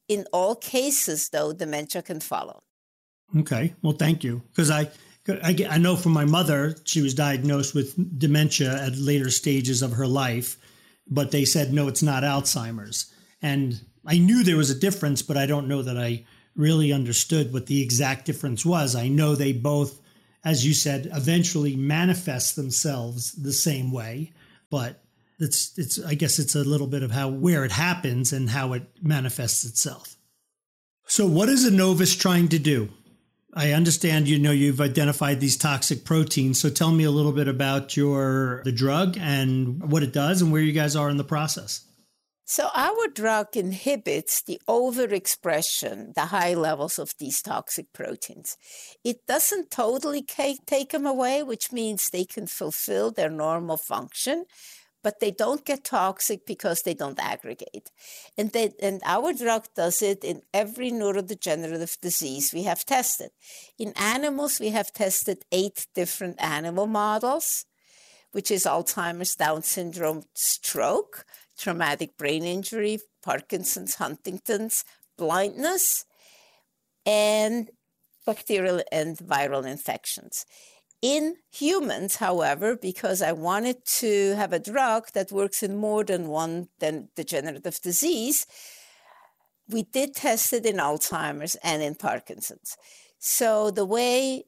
in 0.09 0.25
all 0.33 0.55
cases, 0.55 1.29
though, 1.29 1.53
dementia 1.53 2.01
can 2.01 2.19
follow. 2.19 2.62
Okay. 3.39 3.73
Well, 3.81 3.93
thank 3.93 4.23
you. 4.23 4.41
Because 4.49 4.69
I, 4.69 4.89
I, 5.27 5.55
I 5.69 5.77
know 5.77 5.95
from 5.95 6.11
my 6.11 6.25
mother, 6.25 6.75
she 6.83 7.01
was 7.01 7.13
diagnosed 7.13 7.73
with 7.73 8.19
dementia 8.19 8.83
at 8.83 8.97
later 8.97 9.29
stages 9.29 9.81
of 9.81 9.93
her 9.93 10.07
life, 10.07 10.57
but 11.07 11.31
they 11.31 11.45
said, 11.45 11.73
no, 11.73 11.87
it's 11.87 12.03
not 12.03 12.23
Alzheimer's. 12.23 13.11
And 13.41 13.81
I 14.05 14.17
knew 14.17 14.43
there 14.43 14.57
was 14.57 14.69
a 14.69 14.79
difference, 14.79 15.21
but 15.21 15.37
I 15.37 15.45
don't 15.45 15.67
know 15.67 15.81
that 15.81 15.97
I 15.97 16.25
really 16.55 16.93
understood 16.93 17.51
what 17.51 17.65
the 17.65 17.81
exact 17.81 18.25
difference 18.25 18.65
was. 18.65 18.95
I 18.95 19.07
know 19.07 19.35
they 19.35 19.53
both, 19.53 19.99
as 20.43 20.65
you 20.65 20.73
said, 20.73 21.09
eventually 21.13 21.75
manifest 21.75 22.55
themselves 22.55 23.31
the 23.33 23.53
same 23.53 23.91
way, 23.91 24.33
but 24.69 25.03
it's 25.39 25.77
it's 25.77 26.03
I 26.03 26.13
guess 26.13 26.39
it's 26.39 26.55
a 26.55 26.63
little 26.63 26.87
bit 26.87 27.03
of 27.03 27.11
how 27.11 27.27
where 27.27 27.65
it 27.65 27.71
happens 27.71 28.31
and 28.33 28.49
how 28.49 28.73
it 28.73 28.83
manifests 29.01 29.65
itself. 29.65 30.15
So 31.07 31.25
what 31.25 31.49
is 31.49 31.69
Annovis 31.69 32.19
trying 32.19 32.49
to 32.49 32.59
do? 32.59 32.89
I 33.55 33.71
understand 33.71 34.27
you 34.27 34.39
know 34.39 34.51
you've 34.51 34.81
identified 34.81 35.39
these 35.39 35.57
toxic 35.57 36.03
proteins. 36.03 36.59
So 36.59 36.69
tell 36.69 36.91
me 36.91 37.03
a 37.03 37.11
little 37.11 37.31
bit 37.31 37.47
about 37.47 37.95
your 37.95 38.61
the 38.65 38.71
drug 38.71 39.17
and 39.19 39.91
what 39.91 40.03
it 40.03 40.13
does 40.13 40.41
and 40.41 40.51
where 40.51 40.61
you 40.61 40.73
guys 40.73 40.95
are 40.95 41.09
in 41.09 41.17
the 41.17 41.23
process. 41.23 41.85
So 42.45 42.67
our 42.75 43.07
drug 43.07 43.55
inhibits 43.55 44.41
the 44.41 44.59
overexpression, 44.67 46.13
the 46.13 46.25
high 46.25 46.53
levels 46.53 46.99
of 46.99 47.13
these 47.17 47.41
toxic 47.41 47.93
proteins. 47.93 48.57
It 49.03 49.25
doesn't 49.25 49.71
totally 49.71 50.21
take 50.21 50.89
them 50.89 51.05
away, 51.05 51.41
which 51.41 51.71
means 51.71 52.09
they 52.09 52.25
can 52.25 52.47
fulfill 52.47 53.11
their 53.11 53.29
normal 53.29 53.77
function, 53.77 54.45
but 55.03 55.19
they 55.19 55.31
don't 55.31 55.65
get 55.65 55.83
toxic 55.83 56.45
because 56.45 56.81
they 56.81 56.93
don't 56.93 57.19
aggregate. 57.19 57.91
And, 58.37 58.51
they, 58.51 58.73
and 58.81 59.01
our 59.05 59.33
drug 59.33 59.67
does 59.75 60.01
it 60.01 60.23
in 60.23 60.41
every 60.53 60.91
neurodegenerative 60.91 61.99
disease 61.99 62.51
we 62.53 62.63
have 62.63 62.85
tested. 62.85 63.31
In 63.77 63.93
animals, 63.97 64.59
we 64.59 64.69
have 64.69 64.93
tested 64.93 65.43
eight 65.51 65.87
different 65.93 66.41
animal 66.41 66.87
models, 66.87 67.65
which 68.31 68.49
is 68.49 68.63
Alzheimer's, 68.63 69.35
Down 69.35 69.61
syndrome, 69.61 70.23
stroke 70.33 71.25
traumatic 71.57 72.17
brain 72.17 72.43
injury, 72.43 72.99
Parkinson's, 73.21 73.95
Huntington's, 73.95 74.83
blindness, 75.17 76.05
and 77.05 77.69
bacterial 78.25 78.81
and 78.91 79.17
viral 79.17 79.65
infections. 79.65 80.45
In 81.03 81.35
humans, 81.51 82.15
however, 82.15 82.77
because 82.77 83.21
I 83.21 83.33
wanted 83.33 83.83
to 83.99 84.35
have 84.35 84.53
a 84.53 84.59
drug 84.59 85.09
that 85.13 85.33
works 85.33 85.61
in 85.61 85.75
more 85.75 86.05
than 86.05 86.29
one 86.29 86.69
than 86.79 87.09
degenerative 87.13 87.81
disease, 87.81 88.47
we 89.67 89.83
did 89.83 90.15
test 90.15 90.53
it 90.53 90.65
in 90.65 90.77
Alzheimer's 90.77 91.55
and 91.55 91.83
in 91.83 91.95
Parkinson's. 91.95 92.77
So 93.19 93.69
the 93.69 93.83
way 93.83 94.45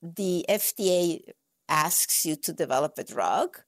the 0.00 0.46
FDA 0.48 1.32
asks 1.68 2.24
you 2.24 2.36
to 2.36 2.52
develop 2.52 2.96
a 2.96 3.02
drug 3.02 3.58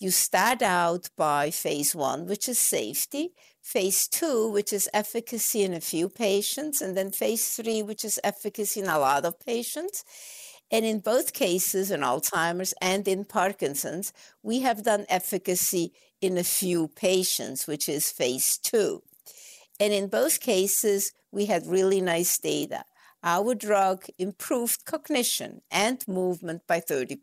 you 0.00 0.10
start 0.10 0.62
out 0.62 1.10
by 1.14 1.50
phase 1.50 1.94
one, 1.94 2.26
which 2.26 2.48
is 2.48 2.58
safety, 2.58 3.34
phase 3.62 4.08
two, 4.08 4.50
which 4.50 4.72
is 4.72 4.88
efficacy 4.94 5.62
in 5.62 5.74
a 5.74 5.80
few 5.80 6.08
patients, 6.08 6.80
and 6.80 6.96
then 6.96 7.10
phase 7.10 7.50
three, 7.50 7.82
which 7.82 8.02
is 8.02 8.18
efficacy 8.24 8.80
in 8.80 8.88
a 8.88 8.98
lot 8.98 9.26
of 9.26 9.38
patients. 9.38 10.02
And 10.70 10.84
in 10.84 11.00
both 11.00 11.32
cases, 11.32 11.90
in 11.90 12.00
Alzheimer's 12.00 12.74
and 12.80 13.06
in 13.08 13.24
Parkinson's, 13.24 14.12
we 14.42 14.60
have 14.60 14.84
done 14.84 15.04
efficacy 15.08 15.92
in 16.20 16.38
a 16.38 16.44
few 16.44 16.88
patients, 16.88 17.66
which 17.66 17.88
is 17.88 18.10
phase 18.10 18.56
two. 18.56 19.02
And 19.80 19.92
in 19.92 20.08
both 20.08 20.40
cases, 20.40 21.12
we 21.32 21.46
had 21.46 21.66
really 21.66 22.00
nice 22.00 22.38
data. 22.38 22.84
Our 23.22 23.54
drug 23.54 24.04
improved 24.18 24.84
cognition 24.84 25.62
and 25.70 26.06
movement 26.06 26.62
by 26.66 26.80
30%. 26.80 27.18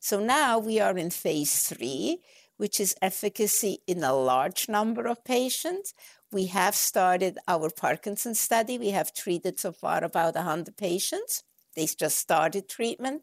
So 0.00 0.20
now 0.20 0.58
we 0.58 0.80
are 0.80 0.96
in 0.96 1.10
phase 1.10 1.62
three, 1.62 2.18
which 2.56 2.78
is 2.78 2.94
efficacy 3.00 3.78
in 3.86 4.04
a 4.04 4.14
large 4.14 4.68
number 4.68 5.06
of 5.06 5.24
patients. 5.24 5.94
We 6.30 6.46
have 6.46 6.74
started 6.74 7.38
our 7.48 7.70
Parkinson's 7.70 8.40
study. 8.40 8.78
We 8.78 8.90
have 8.90 9.14
treated 9.14 9.58
so 9.58 9.72
far 9.72 10.04
about 10.04 10.34
100 10.34 10.76
patients. 10.76 11.42
They 11.74 11.86
just 11.86 12.18
started 12.18 12.68
treatment. 12.68 13.22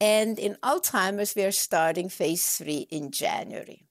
And 0.00 0.38
in 0.38 0.56
Alzheimer's, 0.62 1.34
we 1.34 1.44
are 1.44 1.52
starting 1.52 2.08
phase 2.08 2.56
three 2.56 2.86
in 2.90 3.10
January. 3.10 3.86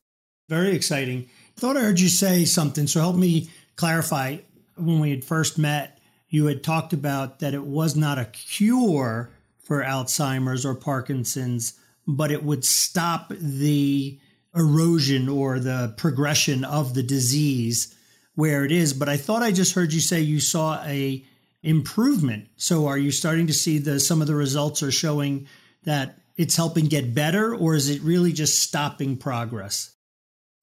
Very 0.50 0.76
exciting. 0.76 1.30
Thought 1.56 1.78
I 1.78 1.82
heard 1.82 2.00
you 2.00 2.10
say 2.10 2.46
something, 2.46 2.88
so 2.88 3.00
help 3.00 3.16
me 3.16 3.50
clarify. 3.76 4.38
When 4.76 5.00
we 5.00 5.12
had 5.12 5.24
first 5.24 5.58
met, 5.58 6.00
you 6.30 6.48
had 6.48 6.64
talked 6.64 6.94
about 6.94 7.40
that 7.40 7.54
it 7.54 7.64
was 7.64 7.96
not 7.96 8.18
a 8.18 8.26
cure 8.26 9.30
for 9.64 9.84
Alzheimer's 9.84 10.66
or 10.66 10.76
Parkinson's, 10.76 11.80
but 12.06 12.32
it 12.32 12.44
would 12.44 12.66
stop 12.66 13.32
the 13.40 14.20
erosion 14.56 15.30
or 15.30 15.60
the 15.60 15.94
progression 15.98 16.64
of 16.64 16.94
the 16.94 17.04
disease 17.04 17.96
where 18.36 18.66
it 18.66 18.72
is. 18.72 18.94
But 18.94 19.10
I 19.10 19.18
thought 19.18 19.44
I 19.44 19.52
just 19.52 19.74
heard 19.74 19.94
you 19.94 20.00
say 20.00 20.22
you 20.22 20.40
saw 20.40 20.84
a 20.84 21.26
improvement. 21.64 22.50
So 22.58 22.88
are 22.88 22.98
you 22.98 23.12
starting 23.12 23.48
to 23.48 23.54
see 23.54 23.80
the 23.80 24.00
some 24.00 24.22
of 24.22 24.28
the 24.28 24.36
results 24.36 24.84
are 24.84 24.92
showing 24.92 25.48
that 25.84 26.20
it's 26.36 26.56
helping 26.56 26.86
get 26.86 27.14
better, 27.14 27.56
or 27.56 27.76
is 27.76 27.90
it 27.90 28.02
really 28.02 28.34
just 28.34 28.62
stopping 28.62 29.18
progress? 29.18 29.96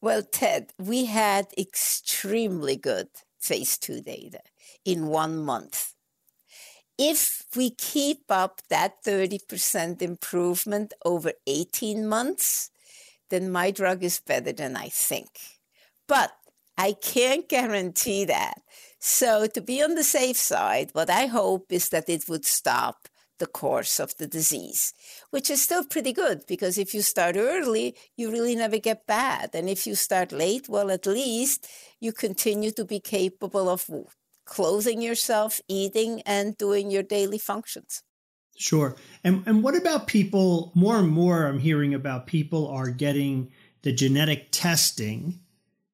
Well, 0.00 0.22
Ted, 0.22 0.72
we 0.78 1.06
had 1.06 1.48
extremely 1.58 2.76
good 2.76 3.08
phase 3.38 3.76
two 3.78 4.00
data 4.00 4.40
in 4.84 5.06
one 5.06 5.38
month 5.38 5.94
if 7.00 7.46
we 7.56 7.70
keep 7.70 8.24
up 8.28 8.60
that 8.68 9.02
30% 9.02 10.02
improvement 10.02 10.92
over 11.02 11.32
18 11.46 12.06
months, 12.06 12.70
then 13.30 13.50
my 13.50 13.70
drug 13.70 14.04
is 14.04 14.20
better 14.20 14.52
than 14.52 14.76
I 14.76 14.90
think. 14.90 15.30
But 16.06 16.30
I 16.76 16.92
can't 16.92 17.48
guarantee 17.48 18.26
that. 18.26 18.60
So, 19.00 19.46
to 19.46 19.60
be 19.62 19.82
on 19.82 19.94
the 19.94 20.04
safe 20.04 20.36
side, 20.36 20.90
what 20.92 21.08
I 21.08 21.26
hope 21.26 21.72
is 21.72 21.88
that 21.88 22.08
it 22.08 22.28
would 22.28 22.44
stop 22.44 23.08
the 23.38 23.46
course 23.46 23.98
of 23.98 24.14
the 24.18 24.26
disease, 24.26 24.92
which 25.30 25.48
is 25.48 25.62
still 25.62 25.84
pretty 25.84 26.12
good 26.12 26.42
because 26.46 26.76
if 26.76 26.92
you 26.92 27.00
start 27.00 27.36
early, 27.36 27.96
you 28.16 28.30
really 28.30 28.54
never 28.54 28.78
get 28.78 29.06
bad. 29.06 29.50
And 29.54 29.68
if 29.70 29.86
you 29.86 29.94
start 29.94 30.30
late, 30.30 30.68
well, 30.68 30.90
at 30.90 31.06
least 31.06 31.66
you 31.98 32.12
continue 32.12 32.70
to 32.72 32.84
be 32.84 33.00
capable 33.00 33.70
of 33.70 33.90
clothing 34.44 35.00
yourself, 35.00 35.60
eating, 35.66 36.20
and 36.26 36.58
doing 36.58 36.90
your 36.90 37.02
daily 37.02 37.38
functions. 37.38 38.02
Sure. 38.56 38.94
And 39.24 39.42
and 39.46 39.62
what 39.62 39.74
about 39.74 40.06
people 40.06 40.70
more 40.74 40.98
and 40.98 41.08
more 41.08 41.46
I'm 41.46 41.58
hearing 41.58 41.94
about 41.94 42.26
people 42.26 42.68
are 42.68 42.90
getting 42.90 43.50
the 43.80 43.92
genetic 43.92 44.48
testing 44.50 45.40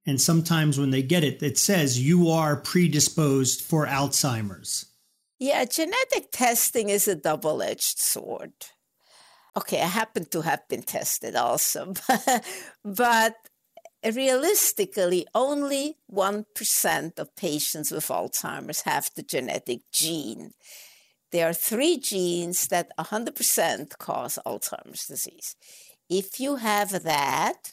and 0.07 0.21
sometimes 0.21 0.79
when 0.79 0.91
they 0.91 1.03
get 1.03 1.25
it 1.25 1.43
it 1.43 1.59
says 1.59 2.01
you 2.01 2.29
are 2.29 2.57
predisposed 2.57 3.61
for 3.61 3.87
Alzheimer's. 3.87 4.87
Yeah, 5.39 5.65
genetic 5.67 6.31
testing 6.33 6.89
is 6.89 7.07
a 7.07 7.15
double-edged 7.15 7.99
sword. 7.99 8.53
Okay, 9.57 9.81
I 9.81 9.87
happen 9.87 10.27
to 10.27 10.43
have 10.43 10.67
been 10.69 10.83
tested 10.83 11.35
also, 11.35 11.93
but, 12.09 12.45
but 12.85 13.35
realistically, 14.15 15.27
only 15.35 15.97
1% 16.13 17.19
of 17.19 17.37
patients 17.37 17.91
with 17.91 18.09
Alzheimer's 18.09 18.83
have 18.83 19.11
the 19.15 19.23
genetic 19.23 19.81
gene. 19.93 20.53
There 21.33 21.49
are 21.49 21.55
three 21.55 21.99
genes 21.99 22.69
that 22.69 22.91
100% 22.99 23.99
cause 23.99 24.39
Alzheimer's 24.47 25.07
disease. 25.07 25.57
If 26.09 26.39
you 26.39 26.57
have 26.57 27.03
that, 27.03 27.73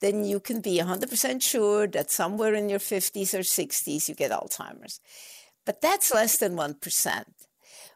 then 0.00 0.24
you 0.24 0.40
can 0.40 0.60
be 0.60 0.78
100% 0.78 1.42
sure 1.42 1.86
that 1.88 2.10
somewhere 2.10 2.54
in 2.54 2.68
your 2.68 2.78
50s 2.78 3.34
or 3.34 3.38
60s 3.38 4.08
you 4.08 4.14
get 4.14 4.30
Alzheimer's. 4.30 5.00
But 5.66 5.80
that's 5.80 6.14
less 6.14 6.38
than 6.38 6.56
1%. 6.56 7.24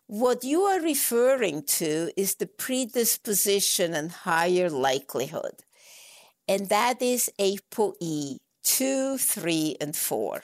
What 0.06 0.44
you 0.44 0.62
are 0.62 0.80
referring 0.80 1.62
to 1.78 2.10
is 2.16 2.34
the 2.34 2.46
predisposition 2.46 3.94
and 3.94 4.10
higher 4.10 4.68
likelihood 4.68 5.62
and 6.48 6.68
that 6.68 7.00
is 7.00 7.30
ApoE 7.38 8.38
2, 8.64 9.18
3, 9.18 9.76
and 9.80 9.96
4. 9.96 10.42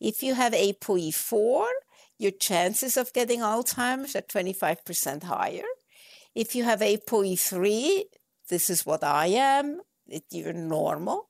If 0.00 0.22
you 0.22 0.34
have 0.34 0.52
ApoE 0.52 1.14
4, 1.14 1.66
your 2.18 2.30
chances 2.32 2.96
of 2.96 3.12
getting 3.12 3.40
Alzheimer's 3.40 4.16
are 4.16 4.22
25% 4.22 5.24
higher. 5.24 5.68
If 6.34 6.54
you 6.54 6.64
have 6.64 6.80
ApoE 6.80 7.38
3, 7.38 8.06
this 8.48 8.70
is 8.70 8.86
what 8.86 9.04
I 9.04 9.26
am, 9.28 9.80
it, 10.08 10.24
you're 10.30 10.52
normal. 10.52 11.28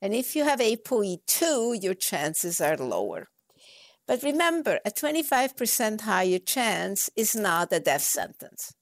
And 0.00 0.14
if 0.14 0.36
you 0.36 0.44
have 0.44 0.60
ApoE2, 0.60 1.82
your 1.82 1.94
chances 1.94 2.60
are 2.60 2.76
lower. 2.76 3.28
But 4.06 4.22
remember, 4.22 4.78
a 4.84 4.90
25% 4.90 6.02
higher 6.02 6.38
chance 6.38 7.10
is 7.16 7.34
not 7.34 7.72
a 7.72 7.80
death 7.80 8.02
sentence. 8.02 8.72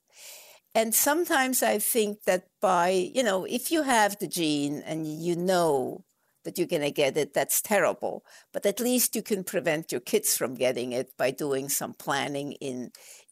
And 0.75 0.95
sometimes 0.95 1.63
I 1.63 1.79
think 1.79 2.25
that 2.25 2.45
by, 2.61 2.89
you 2.89 3.23
know, 3.23 3.45
if 3.45 3.71
you 3.71 3.83
have 3.83 4.19
the 4.19 4.27
gene 4.27 4.83
and 4.85 5.07
you 5.07 5.37
know 5.37 6.05
that 6.45 6.59
you're 6.59 6.67
going 6.67 6.83
to 6.83 6.91
get 6.91 7.17
it, 7.17 7.33
that's 7.33 7.63
terrible. 7.63 8.25
But 8.53 8.67
at 8.67 8.81
least 8.81 9.15
you 9.15 9.23
can 9.23 9.45
prevent 9.45 9.93
your 9.93 10.01
kids 10.01 10.37
from 10.37 10.55
getting 10.55 10.93
it 10.93 11.17
by 11.17 11.31
doing 11.31 11.69
some 11.69 11.95
planning 11.95 12.53
in 12.53 12.91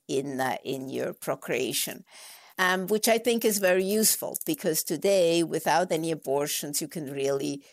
in 0.08 0.40
uh, 0.40 0.56
in 0.64 0.88
your 0.88 1.12
procreation. 1.12 2.04
Um, 2.62 2.86
which 2.86 3.08
I 3.08 3.18
think 3.18 3.44
is 3.44 3.58
very 3.58 3.84
useful 3.84 4.38
because 4.46 4.84
today, 4.84 5.42
without 5.42 5.90
any 5.90 6.12
abortions, 6.12 6.80
you 6.80 6.86
can 6.86 7.10
really 7.10 7.64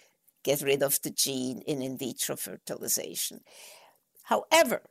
get 0.44 0.64
rid 0.64 0.82
of 0.82 1.00
the 1.04 1.12
gene 1.12 1.62
in 1.68 1.84
in 1.84 1.96
vitro 1.96 2.36
fertilization. 2.36 3.42
However, 4.24 4.82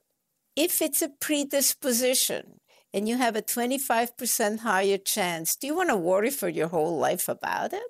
if 0.55 0.81
it's 0.81 1.03
a 1.03 1.09
predisposition 1.09 2.61
and 2.95 3.09
you 3.09 3.17
have 3.17 3.35
a 3.35 3.43
25% 3.43 4.61
higher 4.61 4.99
chance, 4.99 5.57
do 5.57 5.67
you 5.67 5.75
want 5.75 5.91
to 5.91 5.97
worry 5.97 6.31
for 6.31 6.49
your 6.49 6.69
whole 6.69 6.97
life 6.99 7.29
about 7.29 7.73
it? 7.73 7.89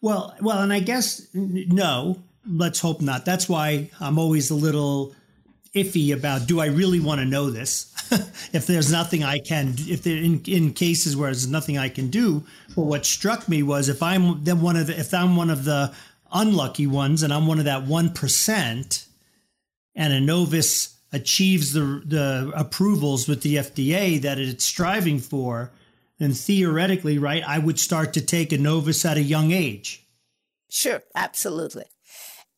Well, 0.00 0.34
well, 0.40 0.60
and 0.60 0.72
I 0.72 0.80
guess 0.80 1.28
no, 1.34 2.20
let's 2.46 2.80
hope 2.80 3.00
not. 3.00 3.24
That's 3.24 3.48
why 3.48 3.90
I'm 4.00 4.18
always 4.18 4.50
a 4.50 4.54
little 4.56 5.14
iffy 5.74 6.14
about 6.14 6.46
do 6.46 6.60
I 6.60 6.66
really 6.66 7.00
want 7.00 7.20
to 7.20 7.24
know 7.24 7.50
this? 7.50 7.92
if 8.52 8.66
there's 8.66 8.90
nothing 8.90 9.22
I 9.22 9.38
can, 9.38 9.74
if 9.78 10.02
there 10.02 10.16
in, 10.16 10.42
in 10.46 10.72
cases 10.72 11.16
where 11.16 11.28
there's 11.28 11.46
nothing 11.46 11.78
I 11.78 11.88
can 11.88 12.08
do. 12.08 12.44
But 12.74 12.82
what 12.82 13.04
struck 13.04 13.48
me 13.48 13.62
was 13.62 13.88
if 13.88 14.02
I'm 14.02 14.44
then 14.44 14.60
one 14.60 14.76
of 14.76 14.86
the, 14.86 14.98
if 14.98 15.12
I'm 15.12 15.36
one 15.36 15.50
of 15.50 15.64
the 15.64 15.92
unlucky 16.32 16.86
ones 16.86 17.22
and 17.22 17.32
I'm 17.32 17.46
one 17.46 17.58
of 17.58 17.66
that 17.66 17.84
one 17.84 18.12
percent, 18.12 19.06
and 19.94 20.12
Annovis 20.12 20.94
achieves 21.12 21.72
the 21.72 22.02
the 22.04 22.52
approvals 22.54 23.28
with 23.28 23.42
the 23.42 23.56
FDA 23.56 24.20
that 24.22 24.38
it's 24.38 24.64
striving 24.64 25.18
for, 25.18 25.70
then 26.18 26.32
theoretically, 26.32 27.18
right, 27.18 27.42
I 27.46 27.58
would 27.58 27.78
start 27.78 28.14
to 28.14 28.20
take 28.20 28.50
Annovis 28.50 29.04
at 29.08 29.16
a 29.16 29.22
young 29.22 29.52
age. 29.52 30.04
Sure, 30.70 31.02
absolutely. 31.14 31.84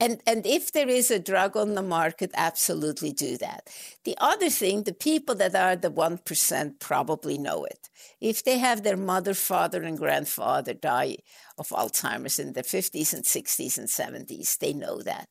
And, 0.01 0.23
and 0.27 0.47
if 0.47 0.73
there 0.73 0.89
is 0.89 1.11
a 1.11 1.19
drug 1.19 1.59
on 1.59 1.75
the 1.75 1.83
market, 1.83 2.31
absolutely 2.35 3.13
do 3.13 3.37
that. 3.37 3.69
The 4.05 4.17
other 4.19 4.49
thing, 4.49 4.85
the 4.85 4.95
people 4.95 5.35
that 5.35 5.55
are 5.55 5.77
the 5.77 5.91
1% 5.91 6.81
probably 6.81 7.37
know 7.37 7.65
it. 7.65 7.91
If 8.19 8.43
they 8.43 8.57
have 8.59 8.83
their 8.83 8.97
mother, 8.97 9.35
father, 9.35 9.83
and 9.83 9.99
grandfather 9.99 10.73
die 10.73 11.19
of 11.59 11.69
Alzheimer's 11.69 12.39
in 12.39 12.55
their 12.55 12.63
50s 12.63 13.13
and 13.13 13.25
60s 13.25 13.77
and 13.77 13.89
70s, 13.89 14.57
they 14.57 14.73
know 14.73 15.03
that. 15.03 15.29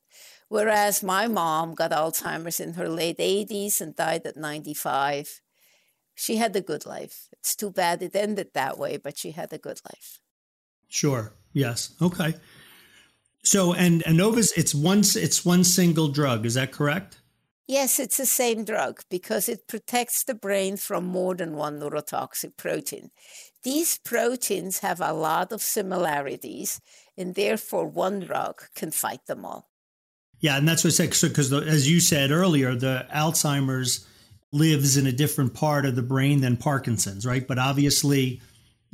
Whereas 0.50 1.02
my 1.02 1.28
mom 1.28 1.74
got 1.74 1.92
Alzheimer's 1.92 2.60
in 2.60 2.74
her 2.74 2.88
late 2.88 3.18
80s 3.18 3.82
and 3.82 3.96
died 3.96 4.28
at 4.28 4.38
95. 4.38 5.42
She 6.14 6.36
had 6.36 6.56
a 6.56 6.62
good 6.62 6.86
life. 6.86 7.28
It's 7.34 7.56
too 7.56 7.72
bad 7.72 8.04
it 8.04 8.16
ended 8.16 8.50
that 8.54 8.78
way, 8.78 8.98
but 8.98 9.18
she 9.18 9.32
had 9.32 9.52
a 9.52 9.58
good 9.58 9.80
life. 9.92 10.20
Sure. 10.90 11.34
Yes. 11.54 11.96
Okay. 12.02 12.36
So 13.44 13.74
and 13.74 14.04
Annovis 14.04 14.52
it's 14.58 14.76
one 14.76 15.00
it's 15.00 15.46
one 15.46 15.64
single 15.64 16.10
drug. 16.10 16.46
Is 16.46 16.56
that 16.56 16.72
correct? 16.72 17.20
Yes, 17.68 18.00
it's 18.00 18.18
the 18.18 18.26
same 18.26 18.66
drug 18.66 19.02
because 19.12 19.48
it 19.48 19.68
protects 19.68 20.24
the 20.24 20.34
brain 20.34 20.76
from 20.76 21.06
more 21.06 21.36
than 21.36 21.56
one 21.56 21.80
neurotoxic 21.80 22.58
protein. 22.58 23.12
These 23.64 24.00
proteins 24.00 24.80
have 24.80 25.00
a 25.00 25.14
lot 25.14 25.52
of 25.52 25.62
similarities, 25.62 26.82
and 27.16 27.36
therefore 27.36 27.86
one 27.86 28.22
drug 28.22 28.64
can 28.74 28.90
fight 28.90 29.28
them 29.28 29.46
all. 29.46 29.70
Yeah, 30.40 30.58
and 30.58 30.68
that's 30.68 30.84
what 30.84 31.00
I 31.00 31.10
said 31.12 31.30
because 31.30 31.54
as 31.54 31.90
you 31.90 32.00
said 32.00 32.32
earlier, 32.32 32.74
the 32.74 33.06
Alzheimer's 33.14 34.08
lives 34.52 34.98
in 34.98 35.06
a 35.06 35.12
different 35.12 35.54
part 35.54 35.86
of 35.86 35.96
the 35.96 36.02
brain 36.02 36.42
than 36.42 36.58
Parkinson's, 36.58 37.26
right? 37.26 37.48
But 37.48 37.60
obviously, 37.60 38.42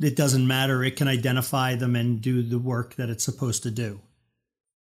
it 0.00 0.16
doesn't 0.16 0.46
matter. 0.46 0.84
It 0.84 0.96
can 0.96 1.08
identify 1.08 1.76
them 1.76 1.96
and 1.96 2.20
do 2.20 2.42
the 2.42 2.58
work 2.58 2.96
that 2.96 3.08
it's 3.08 3.24
supposed 3.24 3.62
to 3.62 3.70
do. 3.70 4.00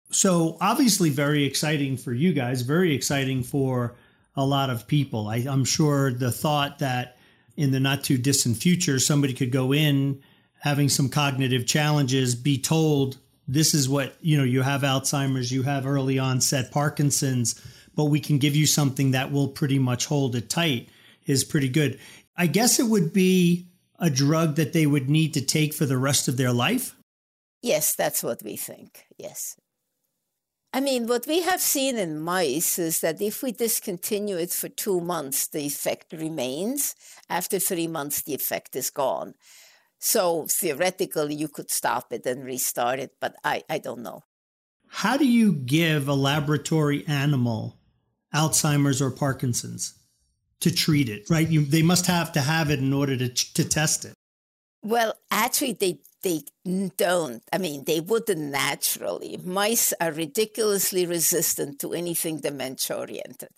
So, 0.10 0.58
obviously, 0.62 1.10
very 1.10 1.44
exciting 1.44 1.98
for 1.98 2.14
you 2.14 2.34
guys, 2.34 2.62
very 2.62 2.96
exciting 2.96 3.44
for 3.44 3.96
a 4.36 4.46
lot 4.46 4.70
of 4.70 4.88
people. 4.88 5.28
I, 5.28 5.38
I'm 5.38 5.66
sure 5.66 6.12
the 6.12 6.32
thought 6.32 6.80
that 6.80 7.18
in 7.58 7.72
the 7.72 7.80
not 7.80 8.04
too 8.04 8.18
distant 8.18 8.58
future, 8.58 9.00
somebody 9.00 9.34
could 9.34 9.52
go 9.52 9.74
in 9.74 10.22
having 10.60 10.90
some 10.90 11.10
cognitive 11.10 11.66
challenges, 11.66 12.36
be 12.36 12.58
told 12.58 13.18
this 13.48 13.74
is 13.74 13.88
what 13.88 14.16
you 14.22 14.38
know 14.38 14.44
you 14.44 14.62
have 14.62 14.82
alzheimer's 14.82 15.52
you 15.52 15.64
have 15.64 15.88
early 15.88 16.20
onset 16.20 16.70
parkinson's 16.72 17.62
but 17.96 18.06
we 18.06 18.20
can 18.20 18.38
give 18.38 18.56
you 18.56 18.68
something 18.68 19.12
that 19.12 19.32
will 19.32 19.48
pretty 19.48 19.80
much 19.80 20.06
hold 20.06 20.36
it 20.36 20.50
tight 20.50 20.90
is 21.26 21.44
pretty 21.44 21.68
good. 21.68 22.00
I 22.38 22.46
guess 22.46 22.80
it 22.80 22.84
would 22.84 23.12
be 23.12 23.68
a 23.98 24.10
drug 24.10 24.56
that 24.58 24.74
they 24.74 24.86
would 24.86 25.10
need 25.10 25.34
to 25.34 25.42
take 25.42 25.74
for 25.74 25.88
the 25.88 25.98
rest 25.98 26.28
of 26.28 26.38
their 26.38 26.54
life? 26.54 26.96
Yes 27.62 27.96
that's 27.96 28.22
what 28.22 28.44
we 28.44 28.56
think. 28.56 29.06
Yes 29.18 29.56
I 30.74 30.82
mean, 30.82 31.08
what 31.08 31.26
we 31.28 31.42
have 31.42 31.62
seen 31.62 31.98
in 31.98 32.20
mice 32.20 32.78
is 32.78 33.00
that 33.00 33.22
if 33.22 33.42
we 33.42 33.52
discontinue 33.52 34.38
it 34.38 34.52
for 34.52 34.70
two 34.70 35.00
months, 35.00 35.48
the 35.48 35.62
effect 35.62 36.14
remains. 36.14 36.94
After 37.30 37.58
three 37.58 37.88
months, 37.88 38.22
the 38.22 38.34
effect 38.34 38.76
is 38.76 38.90
gone. 38.90 39.34
So 40.00 40.46
theoretically, 40.50 41.36
you 41.36 41.48
could 41.48 41.72
stop 41.72 42.12
it 42.12 42.26
and 42.26 42.44
restart 42.44 43.00
it, 43.00 43.14
but 43.20 43.36
I, 43.44 43.64
I 43.70 43.80
don't 43.80 44.04
know. 44.04 44.24
How 44.90 45.18
do 45.18 45.26
you 45.28 45.54
give 45.54 46.08
a 46.08 46.14
laboratory 46.14 47.06
animal 47.08 47.78
Alzheimer's 48.34 49.02
or 49.02 49.12
Parkinson's 49.12 49.94
to 50.60 50.74
treat 50.74 51.10
it? 51.10 51.30
Right? 51.30 51.48
You, 51.48 51.66
they 51.66 51.82
must 51.82 52.06
have 52.08 52.32
to 52.34 52.42
have 52.42 52.70
it 52.70 52.80
in 52.80 52.94
order 52.94 53.18
to 53.18 53.30
to 53.30 53.64
test 53.68 54.06
it. 54.06 54.14
Well, 54.84 55.16
actually, 55.32 55.74
they 55.74 56.00
they 56.24 56.42
don't. 56.98 57.44
I 57.52 57.58
mean, 57.58 57.86
they 57.86 58.00
wouldn't 58.00 58.52
naturally. 58.52 59.40
Mice 59.44 59.94
are 60.02 60.12
ridiculously 60.12 61.06
resistant 61.06 61.80
to 61.80 61.94
anything 61.94 62.40
dementia 62.40 62.98
oriented. 62.98 63.50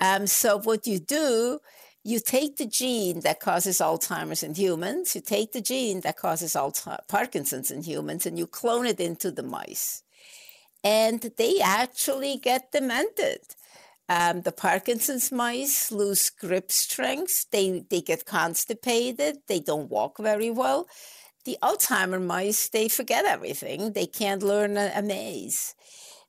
Um, 0.00 0.26
so 0.26 0.58
what 0.58 0.86
you 0.86 0.98
do 0.98 1.60
you 2.06 2.20
take 2.20 2.56
the 2.56 2.66
gene 2.66 3.18
that 3.22 3.40
causes 3.40 3.78
Alzheimer's 3.80 4.44
in 4.44 4.54
humans, 4.54 5.16
you 5.16 5.20
take 5.20 5.50
the 5.50 5.60
gene 5.60 6.02
that 6.02 6.16
causes 6.16 6.54
Alzheimer's, 6.54 7.04
Parkinson's 7.08 7.72
in 7.72 7.82
humans, 7.82 8.24
and 8.26 8.38
you 8.38 8.46
clone 8.46 8.86
it 8.86 9.00
into 9.00 9.32
the 9.32 9.42
mice. 9.42 10.04
And 10.84 11.32
they 11.36 11.58
actually 11.60 12.36
get 12.36 12.70
demented. 12.70 13.40
Um, 14.08 14.42
the 14.42 14.52
Parkinson's 14.52 15.32
mice 15.32 15.90
lose 15.90 16.30
grip 16.30 16.70
strength, 16.70 17.50
they, 17.50 17.84
they 17.90 18.02
get 18.02 18.24
constipated, 18.24 19.38
they 19.48 19.58
don't 19.58 19.90
walk 19.90 20.18
very 20.20 20.50
well. 20.50 20.86
The 21.46 21.56
Alzheimer 21.62 22.20
mice, 22.20 22.68
they 22.68 22.88
forget 22.88 23.24
everything, 23.24 23.92
they 23.92 24.06
can't 24.06 24.42
learn 24.42 24.76
a, 24.76 24.92
a 24.96 25.02
maze. 25.02 25.74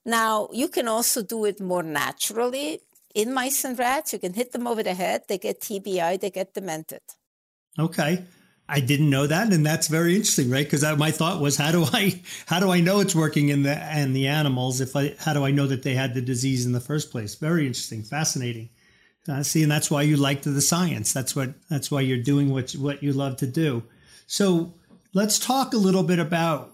Now, 0.05 0.47
you 0.53 0.69
can 0.69 0.87
also 0.87 1.23
do 1.23 1.43
it 1.45 1.59
more 1.59 1.83
naturally 1.83 2.79
in 3.15 3.33
mice 3.33 3.65
and 3.65 3.77
rats. 3.77 4.13
You 4.13 4.19
can 4.19 4.33
hit 4.33 4.51
them 4.51 4.67
over 4.67 4.83
the 4.83 4.93
head. 4.93 5.23
They 5.27 5.39
get 5.39 5.59
TBI. 5.59 6.21
They 6.21 6.29
get 6.29 6.53
demented. 6.53 7.01
Okay. 7.77 8.23
I 8.69 8.79
didn't 8.79 9.09
know 9.09 9.27
that, 9.27 9.51
and 9.51 9.65
that's 9.65 9.87
very 9.87 10.15
interesting, 10.15 10.49
right? 10.49 10.65
Because 10.65 10.83
my 10.97 11.09
thought 11.09 11.41
was, 11.41 11.57
how 11.57 11.71
do 11.71 11.85
I 11.93 12.21
how 12.45 12.59
do 12.59 12.69
I 12.69 12.81
know 12.81 12.99
it's 12.99 13.15
working 13.15 13.49
in 13.49 13.63
the 13.63 13.75
and 13.77 14.15
the 14.15 14.27
animals? 14.27 14.81
If 14.81 14.95
I 14.95 15.15
how 15.19 15.33
do 15.33 15.45
I 15.45 15.51
know 15.51 15.67
that 15.67 15.83
they 15.83 15.95
had 15.95 16.13
the 16.13 16.21
disease 16.21 16.65
in 16.65 16.73
the 16.73 16.81
first 16.81 17.09
place? 17.09 17.35
Very 17.35 17.65
interesting, 17.65 18.03
fascinating. 18.03 18.69
Uh, 19.27 19.41
see, 19.41 19.63
and 19.63 19.71
that's 19.71 19.89
why 19.89 20.01
you 20.01 20.17
liked 20.17 20.43
the 20.43 20.61
science. 20.61 21.13
That's 21.13 21.33
what 21.33 21.53
that's 21.69 21.89
why 21.89 22.01
you're 22.01 22.21
doing 22.21 22.49
what 22.49 22.71
what 22.73 23.01
you 23.01 23.13
love 23.13 23.37
to 23.37 23.47
do. 23.47 23.83
So 24.25 24.73
let's 25.13 25.39
talk 25.39 25.73
a 25.73 25.77
little 25.77 26.03
bit 26.03 26.19
about 26.19 26.71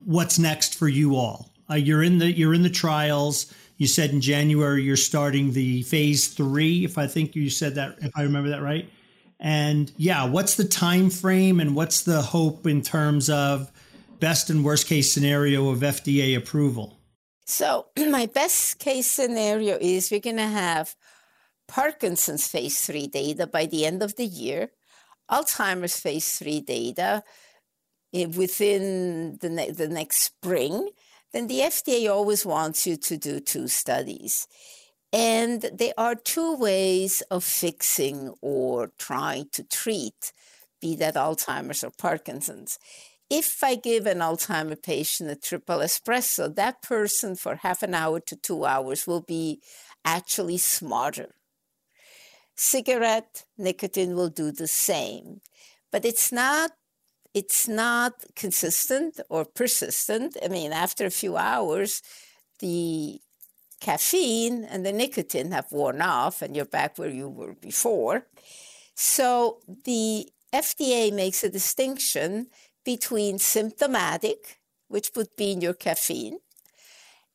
what's 0.00 0.38
next 0.38 0.74
for 0.74 0.88
you 0.88 1.16
all. 1.16 1.52
Uh, 1.70 1.74
you're 1.74 2.02
in 2.02 2.18
the 2.18 2.30
you're 2.30 2.54
in 2.54 2.62
the 2.62 2.70
trials. 2.70 3.52
You 3.76 3.86
said 3.86 4.10
in 4.10 4.20
January 4.20 4.82
you're 4.82 4.96
starting 4.96 5.52
the 5.52 5.82
phase 5.82 6.28
three, 6.28 6.84
if 6.84 6.98
I 6.98 7.06
think 7.06 7.36
you 7.36 7.48
said 7.48 7.76
that, 7.76 7.96
if 8.00 8.10
I 8.16 8.22
remember 8.22 8.50
that 8.50 8.62
right. 8.62 8.90
And 9.38 9.92
yeah, 9.96 10.24
what's 10.24 10.56
the 10.56 10.64
time 10.64 11.10
frame 11.10 11.60
and 11.60 11.76
what's 11.76 12.02
the 12.02 12.20
hope 12.20 12.66
in 12.66 12.82
terms 12.82 13.30
of 13.30 13.70
best 14.18 14.50
and 14.50 14.64
worst 14.64 14.88
case 14.88 15.12
scenario 15.12 15.68
of 15.70 15.78
FDA 15.80 16.36
approval? 16.36 16.98
So 17.46 17.86
my 18.10 18.26
best 18.26 18.78
case 18.80 19.06
scenario 19.06 19.78
is 19.80 20.10
we're 20.10 20.20
going 20.20 20.36
to 20.36 20.42
have 20.42 20.96
Parkinson's 21.68 22.48
phase 22.48 22.80
three 22.80 23.06
data 23.06 23.46
by 23.46 23.66
the 23.66 23.86
end 23.86 24.02
of 24.02 24.16
the 24.16 24.24
year, 24.24 24.70
Alzheimer's 25.30 26.00
phase 26.00 26.38
three 26.38 26.60
data 26.60 27.22
Eh, 28.14 28.26
within 28.26 29.38
the, 29.40 29.50
ne- 29.50 29.70
the 29.70 29.88
next 29.88 30.22
spring, 30.22 30.90
then 31.32 31.46
the 31.46 31.60
FDA 31.60 32.10
always 32.10 32.46
wants 32.46 32.86
you 32.86 32.96
to 32.96 33.16
do 33.16 33.40
two 33.40 33.68
studies. 33.68 34.46
And 35.12 35.62
there 35.72 35.94
are 35.98 36.14
two 36.14 36.56
ways 36.56 37.22
of 37.30 37.44
fixing 37.44 38.34
or 38.40 38.92
trying 38.98 39.48
to 39.52 39.62
treat, 39.62 40.32
be 40.80 40.96
that 40.96 41.14
Alzheimer's 41.14 41.84
or 41.84 41.90
Parkinson's. 41.98 42.78
if 43.30 43.62
I 43.62 43.74
give 43.74 44.06
an 44.06 44.18
Alzheimer 44.20 44.82
patient 44.82 45.30
a 45.30 45.36
triple 45.36 45.78
espresso, 45.78 46.54
that 46.54 46.82
person 46.82 47.36
for 47.36 47.56
half 47.56 47.82
an 47.82 47.94
hour 47.94 48.20
to 48.20 48.36
two 48.36 48.64
hours 48.64 49.06
will 49.06 49.20
be 49.20 49.60
actually 50.04 50.58
smarter. 50.58 51.34
Cigarette 52.56 53.44
nicotine 53.56 54.14
will 54.14 54.30
do 54.30 54.50
the 54.50 54.66
same, 54.66 55.40
but 55.92 56.04
it's 56.04 56.32
not 56.32 56.72
it's 57.38 57.68
not 57.68 58.12
consistent 58.34 59.12
or 59.34 59.44
persistent. 59.44 60.36
I 60.44 60.48
mean, 60.48 60.72
after 60.72 61.04
a 61.06 61.18
few 61.22 61.36
hours, 61.36 62.02
the 62.58 63.20
caffeine 63.80 64.64
and 64.64 64.84
the 64.84 64.92
nicotine 64.92 65.52
have 65.52 65.70
worn 65.70 66.00
off 66.02 66.42
and 66.42 66.56
you're 66.56 66.76
back 66.78 66.98
where 66.98 67.14
you 67.20 67.28
were 67.28 67.54
before. 67.70 68.26
So 68.94 69.60
the 69.84 70.28
FDA 70.52 71.12
makes 71.12 71.44
a 71.44 71.56
distinction 71.58 72.48
between 72.84 73.38
symptomatic, 73.38 74.40
which 74.88 75.08
would 75.14 75.32
be 75.36 75.52
in 75.52 75.60
your 75.60 75.74
caffeine, 75.74 76.38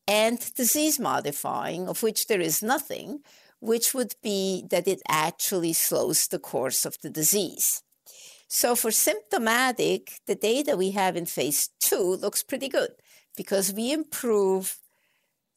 and 0.06 0.38
disease 0.56 1.00
modifying, 1.00 1.88
of 1.88 2.04
which 2.04 2.28
there 2.28 2.42
is 2.42 2.62
nothing, 2.62 3.20
which 3.62 3.94
would 3.94 4.16
be 4.22 4.66
that 4.70 4.88
it 4.94 5.02
actually 5.08 5.74
slows 5.74 6.28
the 6.28 6.40
course 6.40 6.86
of 6.86 6.98
the 7.02 7.10
disease. 7.10 7.84
So 8.56 8.76
for 8.76 8.92
symptomatic, 8.92 10.20
the 10.28 10.36
data 10.36 10.78
we 10.78 10.92
have 10.92 11.16
in 11.18 11.26
phase 11.26 11.72
two 11.80 12.18
looks 12.22 12.44
pretty 12.44 12.70
good 12.70 12.92
because 13.36 13.74
we 13.74 13.92
improve 13.92 14.78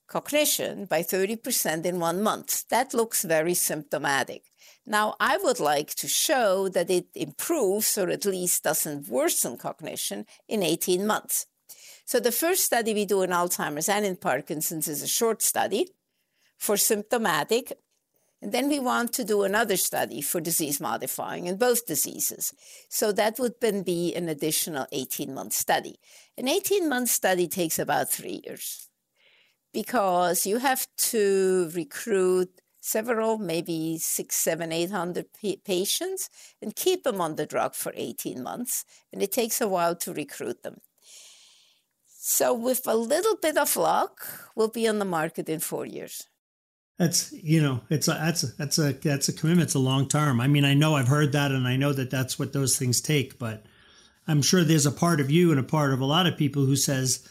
cognition 0.08 0.86
by 0.86 1.02
30% 1.02 1.84
in 1.84 2.00
one 2.00 2.22
month. 2.22 2.66
That 2.70 2.94
looks 2.94 3.22
very 3.22 3.52
symptomatic. 3.52 4.44
Now, 4.86 5.14
I 5.20 5.36
would 5.36 5.60
like 5.60 5.94
to 5.96 6.08
show 6.08 6.70
that 6.70 6.88
it 6.88 7.08
improves 7.14 7.98
or 7.98 8.08
at 8.08 8.24
least 8.24 8.64
doesn't 8.64 9.08
worsen 9.08 9.58
cognition 9.58 10.24
in 10.48 10.62
18 10.62 11.06
months. 11.06 11.46
So, 12.06 12.18
the 12.18 12.32
first 12.32 12.64
study 12.64 12.94
we 12.94 13.04
do 13.04 13.20
in 13.20 13.28
Alzheimer's 13.28 13.90
and 13.90 14.06
in 14.06 14.16
Parkinson's 14.16 14.88
is 14.88 15.02
a 15.02 15.06
short 15.06 15.42
study 15.42 15.90
for 16.56 16.78
symptomatic. 16.78 17.74
And 18.42 18.52
then 18.52 18.68
we 18.68 18.78
want 18.78 19.12
to 19.14 19.24
do 19.24 19.42
another 19.42 19.76
study 19.76 20.20
for 20.20 20.40
disease 20.40 20.80
modifying 20.80 21.46
in 21.46 21.56
both 21.56 21.86
diseases. 21.86 22.52
So 22.88 23.10
that 23.12 23.38
would 23.38 23.54
then 23.60 23.82
be 23.82 24.14
an 24.14 24.28
additional 24.28 24.86
18 24.92 25.32
month 25.34 25.54
study. 25.54 25.96
An 26.36 26.46
18 26.46 26.88
month 26.88 27.08
study 27.08 27.48
takes 27.48 27.78
about 27.78 28.10
three 28.10 28.42
years 28.44 28.88
because 29.72 30.46
you 30.46 30.58
have 30.58 30.86
to 30.96 31.70
recruit 31.74 32.60
several, 32.80 33.36
maybe 33.38 33.98
six, 33.98 34.36
seven, 34.36 34.70
eight 34.70 34.90
hundred 34.90 35.26
patients 35.64 36.30
and 36.62 36.76
keep 36.76 37.02
them 37.02 37.20
on 37.20 37.36
the 37.36 37.46
drug 37.46 37.74
for 37.74 37.92
18 37.96 38.42
months. 38.42 38.84
And 39.12 39.22
it 39.22 39.32
takes 39.32 39.60
a 39.60 39.68
while 39.68 39.96
to 39.96 40.12
recruit 40.12 40.62
them. 40.62 40.78
So, 42.06 42.54
with 42.54 42.86
a 42.86 42.96
little 42.96 43.36
bit 43.36 43.56
of 43.56 43.76
luck, 43.76 44.50
we'll 44.54 44.68
be 44.68 44.88
on 44.88 44.98
the 44.98 45.04
market 45.04 45.48
in 45.48 45.60
four 45.60 45.86
years. 45.86 46.26
That's 46.98 47.32
you 47.32 47.62
know 47.62 47.82
it's 47.90 48.08
a 48.08 48.12
that's 48.12 48.42
a, 48.42 48.46
that's 48.56 48.78
a 48.78 48.92
that's 48.92 49.28
a 49.28 49.32
commitment. 49.32 49.66
It's 49.66 49.74
a 49.74 49.78
long 49.80 50.08
term. 50.08 50.40
I 50.40 50.46
mean, 50.46 50.64
I 50.64 50.74
know 50.74 50.96
I've 50.96 51.08
heard 51.08 51.32
that, 51.32 51.52
and 51.52 51.68
I 51.68 51.76
know 51.76 51.92
that 51.92 52.10
that's 52.10 52.38
what 52.38 52.52
those 52.52 52.78
things 52.78 53.00
take. 53.00 53.38
But 53.38 53.64
I'm 54.26 54.42
sure 54.42 54.64
there's 54.64 54.86
a 54.86 54.92
part 54.92 55.20
of 55.20 55.30
you 55.30 55.50
and 55.50 55.60
a 55.60 55.64
part 55.64 55.92
of 55.92 56.00
a 56.00 56.06
lot 56.06 56.26
of 56.26 56.36
people 56.36 56.64
who 56.64 56.76
says, 56.76 57.28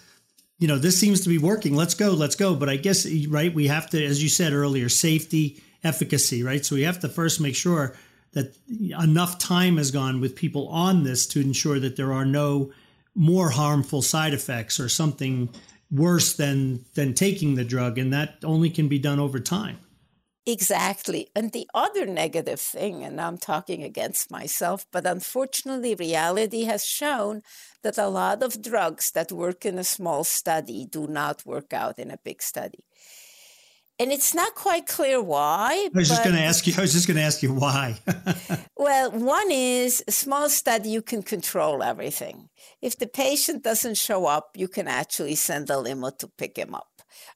you 0.59 0.67
know, 0.67 0.77
this 0.77 0.99
seems 0.99 1.21
to 1.21 1.29
be 1.29 1.37
working. 1.37 1.75
Let's 1.75 1.95
go, 1.95 2.11
let's 2.11 2.35
go. 2.35 2.55
But 2.55 2.69
I 2.69 2.77
guess, 2.77 3.07
right, 3.27 3.53
we 3.53 3.67
have 3.67 3.89
to, 3.89 4.03
as 4.03 4.21
you 4.21 4.29
said 4.29 4.53
earlier, 4.53 4.87
safety, 4.87 5.61
efficacy, 5.83 6.43
right? 6.43 6.63
So 6.63 6.75
we 6.75 6.83
have 6.83 6.99
to 6.99 7.09
first 7.09 7.41
make 7.41 7.55
sure 7.55 7.95
that 8.33 8.55
enough 9.01 9.39
time 9.39 9.77
has 9.77 9.91
gone 9.91 10.21
with 10.21 10.35
people 10.35 10.67
on 10.67 11.03
this 11.03 11.25
to 11.27 11.41
ensure 11.41 11.79
that 11.79 11.95
there 11.95 12.13
are 12.13 12.25
no 12.25 12.71
more 13.15 13.49
harmful 13.49 14.01
side 14.01 14.33
effects 14.33 14.79
or 14.79 14.89
something 14.89 15.49
worse 15.95 16.33
than 16.33 16.85
than 16.95 17.13
taking 17.13 17.55
the 17.55 17.65
drug 17.65 17.97
and 17.97 18.11
that 18.11 18.35
only 18.43 18.69
can 18.69 18.87
be 18.87 18.99
done 18.99 19.19
over 19.19 19.39
time 19.39 19.77
Exactly. 20.47 21.29
And 21.35 21.51
the 21.51 21.67
other 21.73 22.05
negative 22.05 22.59
thing, 22.59 23.03
and 23.03 23.19
I'm 23.19 23.37
talking 23.37 23.81
against 23.81 24.29
myself, 24.29 24.85
but 24.91 25.07
unfortunately, 25.07 25.95
reality 25.95 26.65
has 26.65 26.85
shown 26.85 27.41
that 27.81 27.97
a 27.97 28.07
lot 28.07 28.43
of 28.43 28.61
drugs 28.61 29.09
that 29.11 29.31
work 29.31 29.65
in 29.65 29.79
a 29.79 29.83
small 29.83 30.23
study 30.23 30.85
do 30.85 31.07
not 31.07 31.45
work 31.47 31.73
out 31.73 31.97
in 31.97 32.11
a 32.11 32.19
big 32.23 32.43
study. 32.43 32.83
And 33.97 34.11
it's 34.11 34.33
not 34.33 34.55
quite 34.55 34.87
clear 34.87 35.21
why. 35.21 35.87
I 35.93 35.97
was 35.97 36.09
just 36.09 36.23
going 36.23 36.35
to 36.35 36.41
ask 36.41 36.67
you. 36.67 36.73
I 36.77 36.81
was 36.81 36.91
just 36.91 37.07
going 37.07 37.15
to 37.15 37.23
ask 37.23 37.41
you 37.41 37.53
why. 37.53 37.97
well, 38.77 39.11
one 39.11 39.49
is 39.49 40.03
a 40.05 40.11
small 40.11 40.49
study, 40.49 40.89
you 40.89 41.01
can 41.01 41.23
control 41.23 41.81
everything. 41.81 42.49
If 42.81 42.97
the 42.97 43.07
patient 43.07 43.63
doesn't 43.63 43.95
show 43.95 44.25
up, 44.25 44.51
you 44.55 44.67
can 44.67 44.89
actually 44.89 45.35
send 45.35 45.69
a 45.69 45.79
limo 45.79 46.09
to 46.19 46.27
pick 46.27 46.57
him 46.57 46.75
up. 46.75 46.89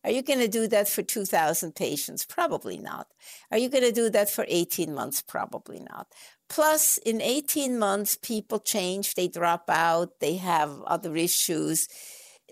Are 0.03 0.11
you 0.11 0.21
going 0.21 0.39
to 0.39 0.47
do 0.47 0.67
that 0.67 0.89
for 0.89 1.01
2,000 1.01 1.75
patients? 1.75 2.25
Probably 2.25 2.77
not. 2.77 3.07
Are 3.51 3.57
you 3.57 3.69
going 3.69 3.83
to 3.83 3.91
do 3.91 4.09
that 4.09 4.29
for 4.29 4.45
18 4.47 4.93
months? 4.93 5.21
Probably 5.21 5.79
not. 5.79 6.07
Plus, 6.49 6.97
in 6.97 7.21
18 7.21 7.77
months, 7.77 8.17
people 8.17 8.59
change, 8.59 9.13
they 9.13 9.27
drop 9.27 9.69
out, 9.69 10.19
they 10.19 10.35
have 10.37 10.81
other 10.83 11.15
issues. 11.15 11.87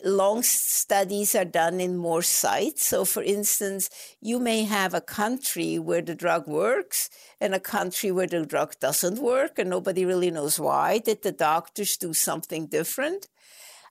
Long 0.04 0.44
studies 0.44 1.36
are 1.36 1.46
done 1.46 1.80
in 1.80 1.98
more 1.98 2.22
sites. 2.22 2.86
So, 2.86 3.06
for 3.06 3.24
instance, 3.24 3.90
you 4.22 4.40
may 4.40 4.64
have 4.64 4.94
a 4.94 5.02
country 5.02 5.80
where 5.80 6.02
the 6.02 6.16
drug 6.16 6.48
works 6.48 7.10
and 7.42 7.54
a 7.54 7.60
country 7.60 8.12
where 8.12 8.28
the 8.28 8.46
drug 8.46 8.80
doesn't 8.80 9.20
work, 9.20 9.58
and 9.58 9.70
nobody 9.70 10.06
really 10.06 10.32
knows 10.32 10.60
why. 10.60 11.00
Did 11.00 11.24
the 11.24 11.32
doctors 11.32 11.98
do 11.98 12.14
something 12.14 12.68
different? 12.68 13.28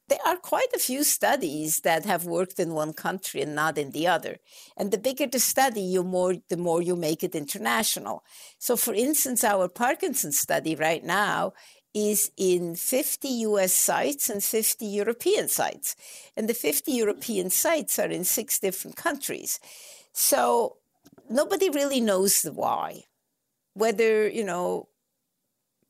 There 0.09 0.19
are 0.25 0.37
quite 0.37 0.73
a 0.73 0.79
few 0.79 1.03
studies 1.03 1.81
that 1.81 2.05
have 2.05 2.25
worked 2.25 2.61
in 2.61 2.75
one 2.75 2.92
country 2.92 3.42
and 3.42 3.57
not 3.57 3.77
in 3.77 3.90
the 3.90 4.07
other. 4.07 4.37
And 4.77 4.92
the 4.92 4.99
bigger 4.99 5.27
the 5.27 5.40
study, 5.40 5.81
you 5.81 6.05
more 6.05 6.37
the 6.49 6.57
more 6.57 6.81
you 6.81 6.95
make 6.95 7.25
it 7.25 7.35
international. 7.35 8.23
So 8.57 8.77
for 8.77 8.95
instance, 8.95 9.42
our 9.42 9.66
Parkinson's 9.66 10.38
study 10.38 10.77
right 10.77 11.03
now 11.03 11.55
is 11.97 12.31
in 12.37 12.75
50 12.75 13.29
US 13.49 13.73
sites 13.73 14.29
and 14.29 14.45
50 14.45 14.85
European 14.85 15.49
sites. 15.49 15.97
And 16.37 16.47
the 16.47 16.53
50 16.53 16.93
European 16.93 17.49
sites 17.49 17.99
are 17.99 18.11
in 18.11 18.25
six 18.25 18.59
different 18.59 18.97
countries. 18.97 19.59
So 20.13 20.77
nobody 21.31 21.71
really 21.71 22.03
knows 22.03 22.43
the 22.43 22.53
why. 22.53 23.05
Whether, 23.73 24.29
you 24.29 24.45
know, 24.45 24.89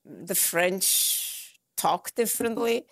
the 0.05 0.37
French 0.37 1.59
talk 1.77 2.15
differently 2.15 2.87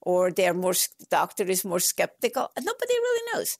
or 0.00 0.30
they're 0.30 0.54
more 0.54 0.74
doctor 1.10 1.42
is 1.44 1.64
more 1.64 1.80
skeptical. 1.80 2.52
Nobody 2.56 2.94
really 2.94 3.26
knows. 3.34 3.58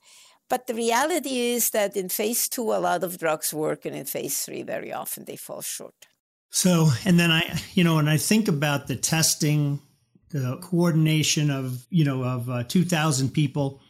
But 0.48 0.68
the 0.68 0.74
reality 0.74 1.52
is 1.54 1.70
that 1.70 1.96
in 1.96 2.08
phase 2.08 2.48
two, 2.48 2.72
a 2.72 2.78
lot 2.78 3.04
of 3.04 3.18
drugs 3.18 3.52
work, 3.52 3.84
and 3.84 3.94
in 3.94 4.04
phase 4.04 4.40
three, 4.42 4.62
very 4.62 4.92
often 4.92 5.24
they 5.24 5.36
fall 5.36 5.62
short. 5.62 6.09
So, 6.50 6.90
and 7.04 7.18
then 7.18 7.30
I, 7.30 7.60
you 7.74 7.84
know, 7.84 7.96
when 7.96 8.08
I 8.08 8.16
think 8.16 8.48
about 8.48 8.88
the 8.88 8.96
testing, 8.96 9.80
the 10.30 10.58
coordination 10.60 11.50
of, 11.50 11.86
you 11.90 12.04
know, 12.04 12.24
of 12.24 12.50
uh, 12.50 12.64
2,000 12.64 13.30
people, 13.30 13.80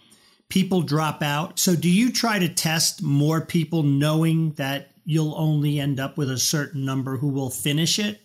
people 0.51 0.83
drop 0.83 1.23
out. 1.23 1.59
So, 1.59 1.75
do 1.75 1.89
you 1.89 2.13
try 2.13 2.39
to 2.39 2.49
test 2.49 3.03
more 3.03 3.41
people 3.41 3.83
knowing 3.83 4.53
that 4.53 4.93
you'll 5.05 5.35
only 5.37 5.81
end 5.81 5.99
up 5.99 6.19
with 6.19 6.31
a 6.31 6.39
certain 6.39 6.85
number 6.85 7.17
who 7.17 7.29
will 7.29 7.51
finish 7.51 7.99
it? 7.99 8.21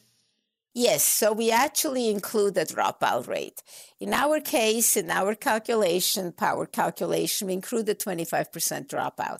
Yes, 0.74 1.06
so 1.06 1.32
we 1.32 1.52
actually 1.52 2.10
include 2.10 2.56
the 2.56 2.66
dropout 2.66 3.30
rate. 3.30 3.64
In 4.02 4.14
our 4.14 4.42
case, 4.42 4.98
in 4.98 5.10
our 5.10 5.34
calculation, 5.34 6.34
power 6.34 6.66
calculation, 6.66 7.48
we 7.48 7.54
include 7.54 7.86
the 7.86 7.96
25% 7.96 8.88
dropout. 8.88 9.38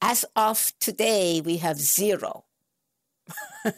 As 0.00 0.24
of 0.36 0.72
today, 0.78 1.40
we 1.44 1.56
have 1.56 1.80
zero. 1.80 2.44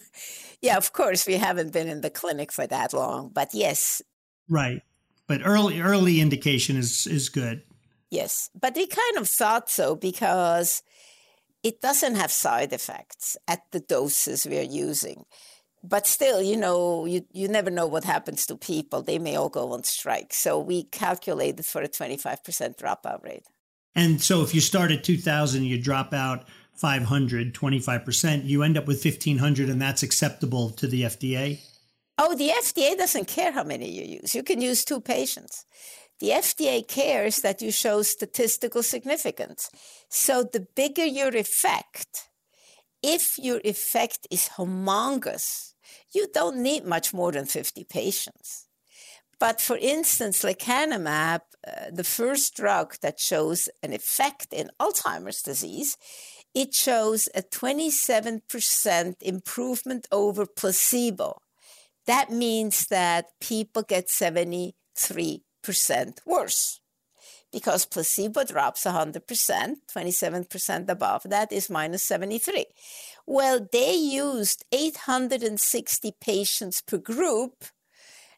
yeah, 0.63 0.77
of 0.77 0.93
course, 0.93 1.27
we 1.27 1.35
haven't 1.35 1.73
been 1.73 1.89
in 1.89 2.01
the 2.01 2.11
clinic 2.11 2.53
for 2.53 2.67
that 2.67 2.93
long, 2.93 3.31
but 3.33 3.51
yes. 3.55 4.03
Right. 4.49 4.83
But 5.27 5.41
early 5.45 5.81
early 5.81 6.21
indication 6.21 6.77
is 6.77 7.07
is 7.07 7.29
good. 7.29 7.63
Yes, 8.11 8.51
but 8.59 8.77
we 8.77 8.87
kind 8.87 9.17
of 9.17 9.29
thought 9.29 9.71
so 9.71 9.97
because 9.97 10.83
it 11.63 11.81
doesn't 11.81 12.15
have 12.17 12.31
side 12.31 12.73
effects 12.73 13.37
at 13.49 13.63
the 13.73 13.81
doses 13.81 14.47
we 14.47 14.59
are 14.59 14.63
using 14.63 15.25
but 15.85 16.07
still, 16.07 16.41
you 16.43 16.57
know, 16.57 17.05
you, 17.05 17.27
you 17.33 17.47
never 17.47 17.71
know 17.71 17.87
what 17.87 18.05
happens 18.05 18.47
to 18.47 18.57
people. 18.57 19.03
They 19.03 19.19
may 19.19 19.37
all 19.37 19.51
go 19.51 19.73
on 19.73 19.85
strike. 19.85 20.33
So 20.33 20.59
we 20.59 20.85
calculated 20.85 21.67
for 21.67 21.83
a 21.83 21.89
25% 21.89 22.77
dropout 22.79 23.23
rate. 23.23 23.45
And 23.95 24.21
so 24.21 24.43
if 24.43 24.55
you 24.55 24.63
start 24.63 24.91
at 24.91 25.05
2000, 25.05 25.63
you 25.63 25.81
drop 25.81 26.15
out 26.15 26.49
500, 26.77 27.55
25%, 27.55 28.45
you 28.45 28.63
end 28.63 28.77
up 28.77 28.87
with 28.87 29.05
1500, 29.05 29.69
and 29.69 29.81
that's 29.81 30.03
acceptable 30.03 30.71
to 30.71 30.87
the 30.87 31.03
FDA? 31.03 31.61
Oh, 32.19 32.35
the 32.37 32.51
FDA 32.51 32.97
doesn't 32.97 33.27
care 33.27 33.53
how 33.53 33.65
many 33.65 33.91
you 33.91 34.21
use. 34.21 34.35
You 34.35 34.43
can 34.43 34.61
use 34.61 34.85
two 34.85 35.01
patients. 35.01 35.65
The 36.21 36.29
FDA 36.31 36.87
cares 36.87 37.39
that 37.39 37.61
you 37.61 37.73
show 37.73 38.03
statistical 38.03 38.83
significance. 38.83 39.71
So 40.09 40.45
the 40.45 40.67
bigger 40.77 41.05
your 41.05 41.35
effect, 41.35 42.29
if 43.03 43.37
your 43.39 43.61
effect 43.65 44.27
is 44.31 44.51
humongous, 44.57 45.75
you 46.15 46.29
don't 46.33 46.59
need 46.59 46.85
much 46.85 47.13
more 47.13 47.33
than 47.33 47.47
50 47.47 47.85
patients. 47.85 48.67
But 49.41 49.61
for 49.61 49.77
instance, 49.77 50.43
lecanemab, 50.43 51.41
uh, 51.67 51.91
the 51.93 52.05
first 52.05 52.55
drug 52.55 52.95
that 53.03 53.19
shows 53.19 53.69
an 53.83 53.93
effect 53.93 54.53
in 54.53 54.71
Alzheimer's 54.81 55.43
disease, 55.43 55.97
it 56.55 56.75
shows 56.75 57.29
a 57.35 57.43
27% 57.43 59.23
improvement 59.23 60.07
over 60.13 60.47
placebo. 60.47 61.41
That 62.07 62.31
means 62.31 62.87
that 62.87 63.27
people 63.41 63.83
get 63.83 64.09
73% 64.09 64.73
worse 66.27 66.81
because 67.55 67.87
placebo 67.87 68.45
drops 68.45 68.85
100%, 68.85 69.77
27% 69.97 70.89
above 70.89 71.23
that 71.25 71.53
is 71.53 71.71
minus 71.71 72.03
73. 72.05 72.67
Well, 73.27 73.67
they 73.73 73.95
used 73.95 74.65
860 74.73 76.15
patients 76.21 76.83
per 76.83 76.99
group, 76.99 77.65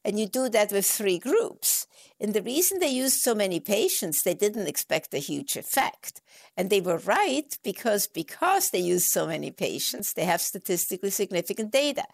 and 0.07 0.21
you 0.21 0.27
do 0.27 0.49
that 0.49 0.71
with 0.71 0.87
three 0.87 1.19
groups. 1.19 1.89
And 2.21 2.33
the 2.33 2.41
reason 2.41 2.79
they 2.79 2.89
used 2.89 3.21
so 3.21 3.35
many 3.35 3.59
patients, 3.59 4.23
they 4.23 4.35
didn't 4.35 4.69
expect 4.69 5.13
a 5.13 5.19
huge 5.19 5.57
effect. 5.57 6.23
And 6.57 6.71
they 6.71 6.81
were 6.81 6.99
right 6.99 7.59
because 7.65 8.07
because 8.07 8.71
they 8.71 8.79
used 8.79 9.09
so 9.09 9.27
many 9.27 9.51
patients, 9.51 10.13
they 10.13 10.25
have 10.25 10.41
statistically 10.41 11.11
significant 11.11 11.73
data. 11.73 12.05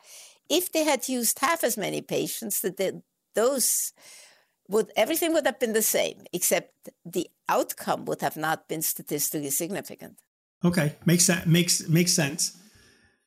If 0.48 0.72
they 0.72 0.84
had 0.84 1.06
used 1.08 1.38
half 1.38 1.62
as 1.62 1.76
many 1.76 2.00
patients, 2.00 2.60
that 2.60 3.02
those 3.34 3.92
would 4.68 4.90
everything 4.96 5.34
would 5.34 5.46
have 5.46 5.60
been 5.60 5.74
the 5.74 5.82
same, 5.82 6.24
except 6.32 6.88
the 7.04 7.28
outcome 7.48 8.06
would 8.06 8.22
have 8.22 8.38
not 8.38 8.68
been 8.68 8.82
statistically 8.82 9.50
significant. 9.50 10.16
Okay, 10.64 10.96
makes 11.04 11.26
that 11.26 11.46
makes 11.46 11.86
makes 11.88 12.14
sense. 12.14 12.56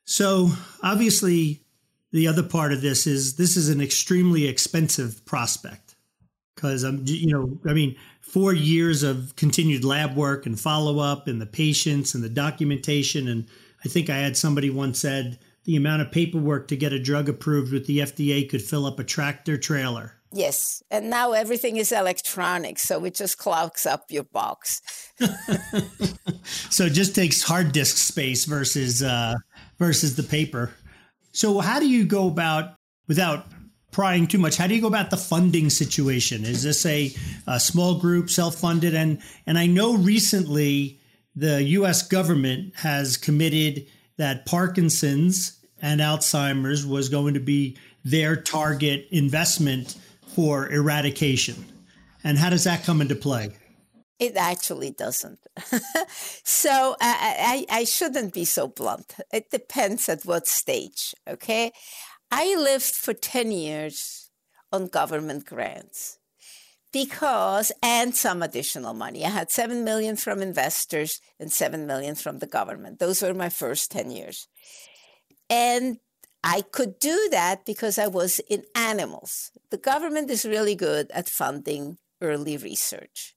So 0.04 0.50
obviously, 0.82 1.65
the 2.16 2.26
other 2.26 2.42
part 2.42 2.72
of 2.72 2.80
this 2.80 3.06
is 3.06 3.36
this 3.36 3.58
is 3.58 3.68
an 3.68 3.78
extremely 3.78 4.46
expensive 4.46 5.22
prospect 5.26 5.96
because 6.54 6.82
I'm 6.82 7.02
you 7.04 7.30
know 7.30 7.58
I 7.68 7.74
mean 7.74 7.94
four 8.22 8.54
years 8.54 9.02
of 9.02 9.36
continued 9.36 9.84
lab 9.84 10.16
work 10.16 10.46
and 10.46 10.58
follow 10.58 10.98
up 10.98 11.28
and 11.28 11.42
the 11.42 11.46
patients 11.46 12.14
and 12.14 12.24
the 12.24 12.30
documentation 12.30 13.28
and 13.28 13.46
I 13.84 13.88
think 13.90 14.08
I 14.08 14.16
had 14.16 14.34
somebody 14.34 14.70
once 14.70 14.98
said 14.98 15.38
the 15.64 15.76
amount 15.76 16.00
of 16.00 16.10
paperwork 16.10 16.68
to 16.68 16.76
get 16.76 16.94
a 16.94 16.98
drug 16.98 17.28
approved 17.28 17.70
with 17.70 17.86
the 17.86 17.98
FDA 17.98 18.48
could 18.48 18.62
fill 18.62 18.86
up 18.86 18.98
a 18.98 19.04
tractor 19.04 19.58
trailer. 19.58 20.14
Yes, 20.32 20.82
and 20.90 21.10
now 21.10 21.32
everything 21.32 21.76
is 21.76 21.92
electronic, 21.92 22.78
so 22.78 23.04
it 23.04 23.14
just 23.14 23.36
clogs 23.36 23.84
up 23.84 24.04
your 24.08 24.24
box. 24.24 24.80
so 26.70 26.84
it 26.84 26.92
just 26.92 27.14
takes 27.14 27.42
hard 27.42 27.72
disk 27.72 27.96
space 27.96 28.44
versus 28.44 29.02
uh, 29.02 29.34
versus 29.78 30.16
the 30.16 30.22
paper. 30.22 30.72
So 31.36 31.60
how 31.60 31.80
do 31.80 31.86
you 31.86 32.06
go 32.06 32.28
about 32.28 32.76
without 33.08 33.44
prying 33.92 34.26
too 34.26 34.38
much? 34.38 34.56
How 34.56 34.66
do 34.66 34.74
you 34.74 34.80
go 34.80 34.86
about 34.86 35.10
the 35.10 35.18
funding 35.18 35.68
situation? 35.68 36.46
Is 36.46 36.62
this 36.62 36.86
a, 36.86 37.14
a 37.46 37.60
small 37.60 37.96
group, 37.96 38.30
self 38.30 38.54
funded? 38.54 38.94
And 38.94 39.20
and 39.46 39.58
I 39.58 39.66
know 39.66 39.98
recently 39.98 40.98
the 41.34 41.62
U.S. 41.62 42.08
government 42.08 42.74
has 42.76 43.18
committed 43.18 43.86
that 44.16 44.46
Parkinson's 44.46 45.60
and 45.82 46.00
Alzheimer's 46.00 46.86
was 46.86 47.10
going 47.10 47.34
to 47.34 47.40
be 47.40 47.76
their 48.02 48.36
target 48.36 49.06
investment 49.10 49.94
for 50.34 50.70
eradication. 50.70 51.66
And 52.24 52.38
how 52.38 52.48
does 52.48 52.64
that 52.64 52.84
come 52.84 53.02
into 53.02 53.14
play? 53.14 53.50
It 54.18 54.36
actually 54.36 54.92
doesn't. 54.92 55.40
so 56.42 56.96
I, 57.00 57.66
I, 57.70 57.80
I, 57.80 57.84
shouldn't 57.84 58.32
be 58.32 58.46
so 58.46 58.66
blunt. 58.66 59.14
It 59.30 59.50
depends 59.50 60.08
at 60.08 60.24
what 60.24 60.46
stage, 60.46 61.14
okay? 61.28 61.72
I 62.30 62.56
lived 62.56 62.94
for 62.94 63.12
10 63.12 63.52
years 63.52 64.30
on 64.72 64.86
government 64.86 65.44
grants 65.44 66.18
because, 66.92 67.72
and 67.82 68.16
some 68.16 68.42
additional 68.42 68.94
money. 68.94 69.22
I 69.24 69.28
had 69.28 69.50
7 69.50 69.84
million 69.84 70.16
from 70.16 70.40
investors 70.40 71.20
and 71.38 71.52
7 71.52 71.86
million 71.86 72.14
from 72.14 72.38
the 72.38 72.46
government. 72.46 72.98
Those 72.98 73.20
were 73.20 73.34
my 73.34 73.50
first 73.50 73.90
10 73.90 74.10
years. 74.10 74.48
And 75.50 75.98
I 76.42 76.62
could 76.62 76.98
do 76.98 77.28
that 77.32 77.66
because 77.66 77.98
I 77.98 78.06
was 78.06 78.38
in 78.48 78.64
animals. 78.74 79.50
The 79.70 79.76
government 79.76 80.30
is 80.30 80.46
really 80.46 80.74
good 80.74 81.10
at 81.10 81.28
funding 81.28 81.98
early 82.22 82.56
research. 82.56 83.35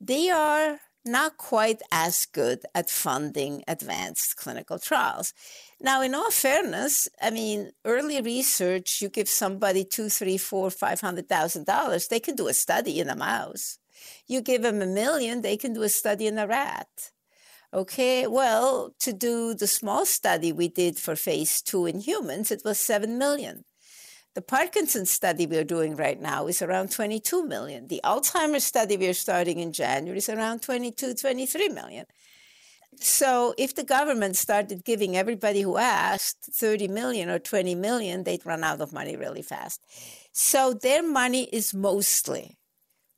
They 0.00 0.30
are 0.30 0.80
not 1.04 1.36
quite 1.36 1.82
as 1.92 2.26
good 2.26 2.60
at 2.74 2.88
funding 2.88 3.62
advanced 3.68 4.36
clinical 4.36 4.78
trials. 4.78 5.32
Now, 5.80 6.02
in 6.02 6.14
all 6.14 6.30
fairness, 6.30 7.08
I 7.20 7.30
mean, 7.30 7.72
early 7.84 8.20
research, 8.20 9.00
you 9.02 9.08
give 9.08 9.28
somebody 9.28 9.84
two, 9.84 10.08
three, 10.08 10.38
four, 10.38 10.70
five 10.70 11.00
hundred 11.00 11.28
thousand 11.28 11.66
dollars, 11.66 12.08
they 12.08 12.20
can 12.20 12.36
do 12.36 12.48
a 12.48 12.54
study 12.54 13.00
in 13.00 13.08
a 13.08 13.16
mouse. 13.16 13.78
You 14.26 14.40
give 14.40 14.62
them 14.62 14.80
a 14.80 14.86
million, 14.86 15.42
they 15.42 15.56
can 15.56 15.72
do 15.74 15.82
a 15.82 15.88
study 15.88 16.26
in 16.26 16.38
a 16.38 16.46
rat. 16.46 17.10
Okay, 17.72 18.26
well, 18.26 18.94
to 18.98 19.12
do 19.12 19.54
the 19.54 19.66
small 19.66 20.04
study 20.04 20.52
we 20.52 20.68
did 20.68 20.98
for 20.98 21.14
phase 21.14 21.62
two 21.62 21.86
in 21.86 22.00
humans, 22.00 22.50
it 22.50 22.62
was 22.64 22.80
7 22.80 23.16
million. 23.16 23.64
The 24.34 24.42
Parkinson's 24.42 25.10
study 25.10 25.46
we're 25.46 25.64
doing 25.64 25.96
right 25.96 26.20
now 26.20 26.46
is 26.46 26.62
around 26.62 26.92
22 26.92 27.44
million. 27.46 27.88
The 27.88 28.00
Alzheimer's 28.04 28.62
study 28.62 28.96
we're 28.96 29.12
starting 29.12 29.58
in 29.58 29.72
January 29.72 30.18
is 30.18 30.28
around 30.28 30.62
22, 30.62 31.14
23 31.14 31.68
million. 31.70 32.06
So 33.00 33.54
if 33.58 33.74
the 33.74 33.82
government 33.82 34.36
started 34.36 34.84
giving 34.84 35.16
everybody 35.16 35.62
who 35.62 35.78
asked 35.78 36.48
30 36.52 36.88
million 36.88 37.28
or 37.28 37.38
20 37.38 37.74
million, 37.74 38.22
they'd 38.22 38.46
run 38.46 38.62
out 38.62 38.80
of 38.80 38.92
money 38.92 39.16
really 39.16 39.42
fast. 39.42 39.80
So 40.32 40.74
their 40.74 41.02
money 41.02 41.44
is 41.52 41.74
mostly 41.74 42.56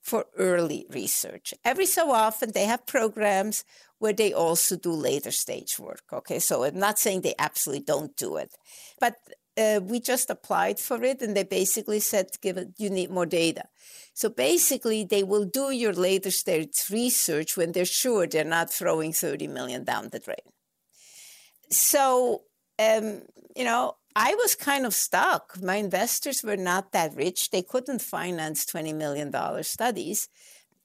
for 0.02 0.26
early 0.36 0.86
research. 0.90 1.54
Every 1.64 1.86
so 1.86 2.10
often, 2.10 2.52
they 2.52 2.64
have 2.64 2.86
programs 2.86 3.64
where 3.98 4.12
they 4.12 4.32
also 4.32 4.76
do 4.76 4.92
later 4.92 5.30
stage 5.30 5.78
work. 5.78 6.02
Okay, 6.12 6.38
so 6.38 6.64
I'm 6.64 6.78
not 6.78 6.98
saying 6.98 7.20
they 7.20 7.34
absolutely 7.38 7.84
don't 7.84 8.16
do 8.16 8.36
it, 8.36 8.50
but 8.98 9.14
uh, 9.56 9.80
we 9.82 10.00
just 10.00 10.30
applied 10.30 10.78
for 10.78 11.02
it 11.02 11.20
and 11.20 11.36
they 11.36 11.44
basically 11.44 12.00
said, 12.00 12.30
give 12.40 12.56
it, 12.56 12.68
you 12.78 12.90
need 12.90 13.10
more 13.10 13.26
data. 13.26 13.64
So 14.14 14.28
basically, 14.28 15.04
they 15.04 15.22
will 15.22 15.44
do 15.44 15.70
your 15.70 15.92
later 15.92 16.30
stage 16.30 16.84
research 16.90 17.56
when 17.56 17.72
they're 17.72 17.84
sure 17.84 18.26
they're 18.26 18.44
not 18.44 18.72
throwing 18.72 19.12
30 19.12 19.46
million 19.48 19.84
down 19.84 20.10
the 20.10 20.18
drain. 20.18 20.36
So, 21.70 22.42
um, 22.78 23.22
you 23.56 23.64
know, 23.64 23.96
I 24.14 24.34
was 24.34 24.54
kind 24.54 24.84
of 24.84 24.92
stuck. 24.92 25.62
My 25.62 25.76
investors 25.76 26.42
were 26.42 26.56
not 26.56 26.92
that 26.92 27.14
rich. 27.14 27.50
They 27.50 27.62
couldn't 27.62 28.02
finance 28.02 28.66
$20 28.66 28.94
million 28.94 29.32
studies. 29.64 30.28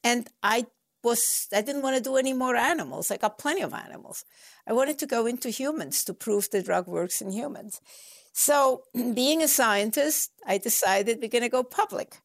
And 0.02 0.28
I 0.42 0.66
was 1.04 1.46
I 1.54 1.60
didn't 1.62 1.82
want 1.82 1.96
to 1.96 2.02
do 2.02 2.16
any 2.16 2.32
more 2.32 2.56
animals. 2.56 3.10
I 3.10 3.16
got 3.16 3.38
plenty 3.38 3.62
of 3.62 3.74
animals. 3.74 4.24
I 4.66 4.72
wanted 4.72 4.98
to 5.00 5.06
go 5.06 5.26
into 5.26 5.50
humans 5.50 6.04
to 6.04 6.14
prove 6.14 6.50
the 6.50 6.62
drug 6.62 6.86
works 6.86 7.20
in 7.20 7.30
humans. 7.30 7.80
So, 8.32 8.84
being 9.14 9.42
a 9.42 9.48
scientist, 9.48 10.30
I 10.46 10.58
decided 10.58 11.18
we're 11.20 11.28
going 11.28 11.42
to 11.42 11.48
go 11.48 11.62
public. 11.62 12.16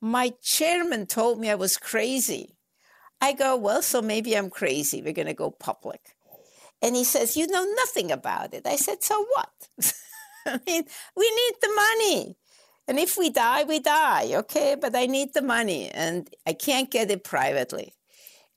My 0.00 0.32
chairman 0.42 1.06
told 1.06 1.38
me 1.38 1.50
I 1.50 1.54
was 1.54 1.76
crazy. 1.76 2.56
I 3.20 3.32
go, 3.32 3.56
well, 3.56 3.82
so 3.82 4.02
maybe 4.02 4.36
I'm 4.36 4.50
crazy. 4.50 5.00
We're 5.00 5.12
going 5.12 5.28
to 5.28 5.34
go 5.34 5.50
public. 5.50 6.00
And 6.82 6.96
he 6.96 7.04
says, 7.04 7.36
You 7.36 7.46
know 7.46 7.64
nothing 7.76 8.10
about 8.10 8.52
it. 8.52 8.66
I 8.66 8.76
said, 8.76 9.02
So 9.02 9.24
what? 9.34 9.68
I 10.46 10.58
mean, 10.66 10.84
we 11.16 11.30
need 11.30 11.54
the 11.60 11.72
money. 11.74 12.36
And 12.88 12.98
if 12.98 13.16
we 13.16 13.30
die, 13.30 13.62
we 13.62 13.78
die, 13.78 14.34
okay? 14.34 14.76
But 14.78 14.96
I 14.96 15.06
need 15.06 15.34
the 15.34 15.42
money 15.42 15.88
and 15.88 16.28
I 16.44 16.52
can't 16.52 16.90
get 16.90 17.12
it 17.12 17.22
privately. 17.22 17.94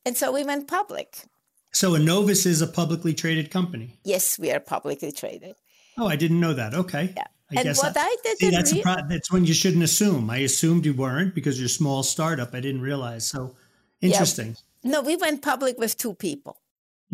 And 0.03 0.17
so 0.17 0.31
we 0.31 0.43
went 0.43 0.67
public. 0.67 1.25
So 1.71 1.91
Annovis 1.91 2.47
is 2.47 2.61
a 2.61 2.67
publicly 2.67 3.13
traded 3.13 3.51
company. 3.51 3.99
Yes, 4.03 4.39
we 4.39 4.51
are 4.51 4.59
publicly 4.59 5.11
traded. 5.11 5.55
Oh, 5.97 6.07
I 6.07 6.15
didn't 6.15 6.39
know 6.39 6.53
that. 6.53 6.73
Okay. 6.73 7.13
Yeah. 7.15 7.23
I 7.51 7.61
and 7.61 7.77
what 7.77 7.95
I, 7.95 8.01
I 8.01 8.15
did 8.23 8.37
see, 8.39 8.49
that's, 8.49 8.73
re- 8.73 8.81
pro- 8.81 9.07
that's 9.07 9.31
when 9.31 9.45
you 9.45 9.53
shouldn't 9.53 9.83
assume. 9.83 10.29
I 10.29 10.37
assumed 10.37 10.85
you 10.85 10.93
weren't 10.93 11.35
because 11.35 11.59
you're 11.59 11.67
a 11.67 11.69
small 11.69 12.01
startup. 12.01 12.55
I 12.55 12.59
didn't 12.59 12.81
realize. 12.81 13.27
So 13.27 13.55
interesting. 14.01 14.57
Yeah. 14.81 14.91
No, 14.91 15.01
we 15.01 15.15
went 15.15 15.41
public 15.41 15.77
with 15.77 15.95
two 15.95 16.15
people. 16.15 16.59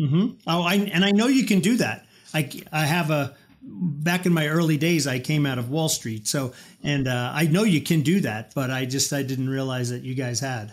Mm-hmm. 0.00 0.38
Oh, 0.46 0.62
I, 0.62 0.74
and 0.76 1.04
I 1.04 1.10
know 1.10 1.26
you 1.26 1.44
can 1.44 1.60
do 1.60 1.76
that. 1.76 2.06
I, 2.32 2.48
I 2.72 2.86
have 2.86 3.10
a 3.10 3.36
back 3.62 4.26
in 4.26 4.32
my 4.32 4.48
early 4.48 4.76
days. 4.76 5.06
I 5.06 5.18
came 5.18 5.46
out 5.46 5.58
of 5.58 5.70
Wall 5.70 5.88
Street, 5.88 6.26
so 6.26 6.52
and 6.82 7.06
uh, 7.06 7.30
I 7.34 7.46
know 7.46 7.62
you 7.64 7.80
can 7.80 8.00
do 8.00 8.20
that, 8.20 8.54
but 8.54 8.70
I 8.70 8.86
just 8.86 9.12
I 9.12 9.22
didn't 9.22 9.48
realize 9.48 9.90
that 9.90 10.02
you 10.02 10.14
guys 10.14 10.40
had. 10.40 10.72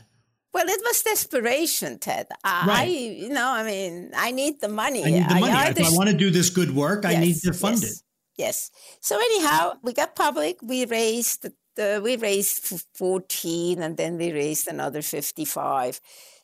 Well, 0.54 0.68
it 0.68 0.82
was 0.84 1.04
desperation, 1.04 2.00
Ted. 2.00 2.28
I, 2.44 2.66
right. 2.66 2.90
you 2.90 3.30
know, 3.30 3.48
I 3.48 3.64
mean, 3.64 4.12
I 4.16 4.32
need 4.32 4.62
the 4.62 4.68
money. 4.68 5.06
I 5.06 5.10
need 5.12 5.30
the 5.30 5.36
money. 5.36 5.52
I, 5.52 5.70
if 5.70 5.86
I 5.86 5.92
want 5.92 6.10
to 6.10 6.16
do 6.16 6.32
this 6.32 6.50
good 6.50 6.74
work, 6.74 7.04
yes, 7.04 7.16
I 7.16 7.20
need 7.20 7.36
to 7.44 7.54
fund 7.54 7.82
yes, 7.82 7.92
it. 7.92 8.02
Yes. 8.38 8.72
So 9.00 9.18
anyhow, 9.18 9.74
we 9.84 9.94
got 9.94 10.16
public. 10.16 10.58
We 10.64 10.86
raised 10.86 11.46
the, 11.76 12.02
we 12.04 12.18
raised 12.18 12.84
14 12.96 13.82
and 13.82 13.96
then 13.96 14.18
we 14.18 14.32
raised 14.32 14.68
another 14.68 15.02
55. 15.02 16.02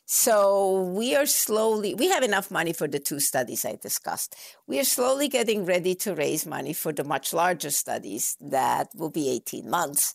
So 0.08 0.82
we 0.82 1.16
are 1.16 1.26
slowly, 1.26 1.94
we 1.94 2.08
have 2.10 2.22
enough 2.22 2.48
money 2.48 2.72
for 2.72 2.86
the 2.86 3.00
two 3.00 3.18
studies 3.18 3.64
I 3.64 3.74
discussed. 3.74 4.36
We 4.68 4.78
are 4.78 4.84
slowly 4.84 5.28
getting 5.28 5.64
ready 5.64 5.96
to 5.96 6.14
raise 6.14 6.46
money 6.46 6.74
for 6.74 6.92
the 6.92 7.02
much 7.02 7.32
larger 7.32 7.70
studies 7.70 8.36
that 8.40 8.88
will 8.94 9.10
be 9.10 9.28
18 9.30 9.68
months. 9.68 10.14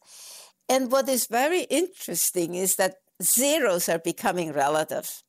And 0.70 0.90
what 0.90 1.10
is 1.10 1.28
very 1.28 1.64
interesting 1.64 2.56
is 2.56 2.78
that 2.78 2.96
zeros 3.22 3.90
are 3.90 4.00
becoming 4.00 4.54
relative. 4.54 5.24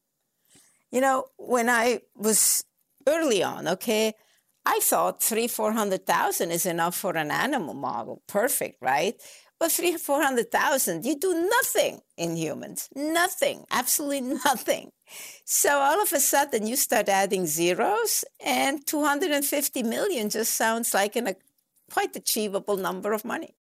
You 0.90 1.00
know, 1.00 1.26
when 1.36 1.68
I 1.68 2.00
was 2.16 2.64
early 3.06 3.42
on, 3.42 3.68
okay, 3.68 4.14
I 4.64 4.78
thought 4.82 5.22
three, 5.22 5.48
400,000 5.48 6.50
is 6.50 6.66
enough 6.66 6.96
for 6.96 7.16
an 7.16 7.30
animal 7.30 7.74
model. 7.74 8.22
Perfect, 8.28 8.76
right? 8.80 9.14
But 9.58 9.72
three, 9.72 9.96
400,000, 9.96 11.04
you 11.04 11.16
do 11.18 11.48
nothing 11.48 12.00
in 12.16 12.36
humans. 12.36 12.88
Nothing, 12.94 13.64
absolutely 13.70 14.20
nothing. 14.44 14.90
So 15.44 15.78
all 15.78 16.02
of 16.02 16.12
a 16.12 16.20
sudden 16.20 16.66
you 16.66 16.76
start 16.76 17.08
adding 17.08 17.46
zeros 17.46 18.24
and 18.44 18.84
250 18.86 19.82
million 19.82 20.30
just 20.30 20.54
sounds 20.56 20.92
like 20.94 21.16
an, 21.16 21.28
a 21.28 21.36
quite 21.90 22.16
achievable 22.16 22.76
number 22.76 23.12
of 23.12 23.24
money. 23.24 23.54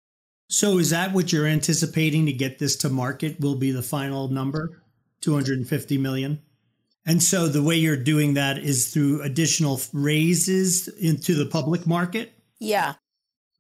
So 0.49 0.79
is 0.79 0.91
that 0.91 1.13
what 1.13 1.33
you're 1.33 1.47
anticipating 1.47 2.27
to 2.27 2.33
get 2.33 2.59
this 2.59 2.77
to 2.77 2.89
market 2.89 3.39
will 3.41 3.57
be 3.57 3.71
the 3.71 3.83
final 3.83 4.29
number? 4.29 4.83
250 5.21 5.99
million? 5.99 6.41
And 7.07 7.23
so 7.23 7.49
the 7.49 7.63
way 7.63 7.77
you're 7.77 7.97
doing 7.97 8.35
that 8.35 8.59
is 8.59 8.93
through 8.93 9.23
additional 9.23 9.81
raises 9.93 10.89
into 10.89 11.35
the 11.35 11.47
public 11.47 11.87
market? 11.87 12.33
Yeah. 12.61 12.95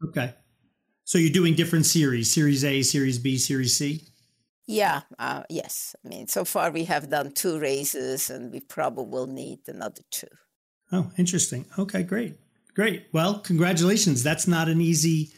Okay. 0.04 0.34
So 1.04 1.18
you're 1.18 1.32
doing 1.32 1.54
different 1.54 1.86
series, 1.86 2.32
Series 2.32 2.64
A, 2.64 2.82
Series 2.82 3.18
B, 3.18 3.38
Series 3.38 3.76
C? 3.76 4.04
Yeah, 4.66 5.00
uh, 5.18 5.44
yes. 5.48 5.96
I 6.04 6.08
mean, 6.08 6.28
so 6.28 6.44
far 6.44 6.70
we 6.70 6.84
have 6.84 7.08
done 7.08 7.32
two 7.32 7.58
raises 7.58 8.28
and 8.28 8.52
we 8.52 8.60
probably 8.60 9.06
will 9.06 9.26
need 9.26 9.60
another 9.66 10.02
two. 10.10 10.26
Oh, 10.92 11.10
interesting. 11.16 11.64
Okay, 11.78 12.02
great. 12.02 12.36
Great. 12.74 13.06
Well, 13.12 13.38
congratulations. 13.38 14.22
That's 14.22 14.46
not 14.46 14.68
an 14.68 14.82
easy 14.82 15.30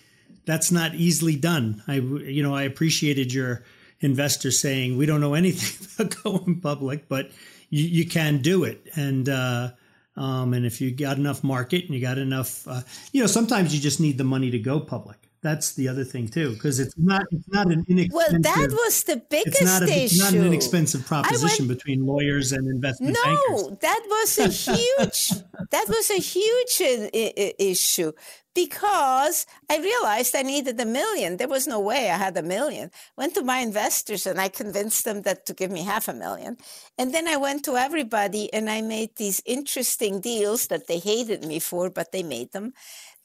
that's 0.50 0.72
not 0.72 0.96
easily 0.96 1.36
done. 1.36 1.80
I 1.86 1.94
you 1.94 2.42
know, 2.42 2.56
I 2.56 2.62
appreciated 2.62 3.32
your 3.32 3.62
investor 4.00 4.50
saying 4.50 4.98
we 4.98 5.06
don't 5.06 5.20
know 5.20 5.34
anything 5.34 5.86
about 6.06 6.22
going 6.24 6.60
public, 6.60 7.08
but 7.08 7.30
you, 7.68 7.84
you 7.84 8.06
can 8.06 8.42
do 8.42 8.64
it. 8.64 8.84
And 8.96 9.28
uh, 9.28 9.70
um, 10.16 10.52
and 10.52 10.66
if 10.66 10.80
you 10.80 10.90
got 10.90 11.18
enough 11.18 11.44
market 11.44 11.84
and 11.84 11.94
you 11.94 12.00
got 12.00 12.18
enough, 12.18 12.66
uh, 12.66 12.80
you 13.12 13.20
know, 13.20 13.28
sometimes 13.28 13.72
you 13.72 13.80
just 13.80 14.00
need 14.00 14.18
the 14.18 14.24
money 14.24 14.50
to 14.50 14.58
go 14.58 14.80
public. 14.80 15.29
That's 15.42 15.72
the 15.72 15.88
other 15.88 16.04
thing 16.04 16.28
too, 16.28 16.52
because 16.52 16.78
it's 16.80 16.94
not 16.98 17.22
it's 17.30 17.48
not 17.48 17.68
an 17.68 17.84
inexpensive. 17.88 18.12
Well, 18.12 18.40
that 18.42 18.70
was 18.70 19.04
the 19.04 19.22
biggest 19.30 19.62
it's 19.62 19.64
not 19.64 19.82
a, 19.82 19.86
issue. 19.86 20.02
It's 20.02 20.18
not 20.18 20.32
an 20.34 20.46
inexpensive 20.46 21.06
proposition 21.06 21.66
went, 21.66 21.78
between 21.78 22.04
lawyers 22.04 22.52
and 22.52 22.68
investment 22.68 23.16
no, 23.16 23.24
bankers. 23.24 23.70
No, 23.70 23.78
that 23.80 24.02
was 24.06 24.38
a 24.38 24.48
huge 24.48 25.28
that 25.70 25.84
was 25.88 26.10
a 26.10 26.20
huge 26.20 26.82
uh, 26.82 27.52
issue 27.58 28.12
because 28.54 29.46
I 29.70 29.78
realized 29.78 30.34
I 30.34 30.42
needed 30.42 30.78
a 30.80 30.84
million. 30.84 31.36
There 31.36 31.48
was 31.48 31.66
no 31.66 31.80
way 31.80 32.10
I 32.10 32.16
had 32.16 32.36
a 32.36 32.42
million. 32.42 32.90
Went 33.16 33.34
to 33.34 33.42
my 33.42 33.58
investors 33.58 34.26
and 34.26 34.40
I 34.40 34.48
convinced 34.48 35.04
them 35.04 35.22
that 35.22 35.46
to 35.46 35.54
give 35.54 35.70
me 35.70 35.84
half 35.84 36.08
a 36.08 36.12
million. 36.12 36.56
And 36.98 37.14
then 37.14 37.28
I 37.28 37.36
went 37.36 37.64
to 37.64 37.76
everybody 37.76 38.52
and 38.52 38.68
I 38.68 38.82
made 38.82 39.16
these 39.16 39.40
interesting 39.46 40.20
deals 40.20 40.66
that 40.66 40.86
they 40.88 40.98
hated 40.98 41.44
me 41.44 41.60
for, 41.60 41.90
but 41.90 42.12
they 42.12 42.22
made 42.22 42.52
them 42.52 42.72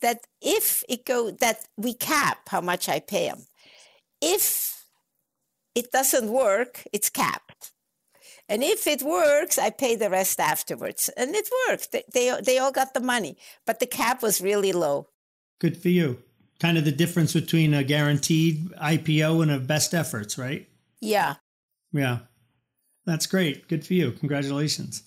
that 0.02 0.22
if 0.42 0.84
it 0.90 1.06
go 1.06 1.32
that 1.32 1.66
we 1.78 1.94
cap 1.94 2.50
how 2.50 2.62
much 2.62 2.90
I 2.90 3.00
pay 3.00 3.28
them. 3.28 3.46
If 4.22 4.86
it 5.74 5.92
doesn't 5.92 6.30
work, 6.32 6.84
it's 6.94 7.10
capped. 7.10 7.72
And 8.48 8.64
if 8.64 8.86
it 8.86 9.02
works, 9.02 9.58
I 9.58 9.72
pay 9.72 9.96
the 9.96 10.10
rest 10.10 10.40
afterwards. 10.40 11.10
And 11.18 11.34
it 11.36 11.50
worked. 11.68 11.92
They, 11.92 12.04
they, 12.14 12.42
they 12.42 12.58
all 12.60 12.72
got 12.72 12.94
the 12.94 13.00
money, 13.00 13.38
but 13.66 13.80
the 13.80 13.88
cap 13.88 14.22
was 14.22 14.40
really 14.40 14.72
low. 14.72 15.08
Good 15.60 15.78
for 15.78 15.90
you. 15.90 16.22
Kind 16.60 16.78
of 16.78 16.86
the 16.86 16.92
difference 16.92 17.34
between 17.34 17.74
a 17.74 17.84
guaranteed 17.84 18.70
IPO 18.82 19.42
and 19.42 19.52
a 19.52 19.60
best 19.60 19.94
efforts, 19.94 20.38
right? 20.38 20.70
Yeah. 21.02 21.36
Yeah. 21.92 22.20
That's 23.06 23.26
great. 23.26 23.68
Good 23.68 23.86
for 23.86 23.94
you. 23.94 24.12
Congratulations. 24.12 25.04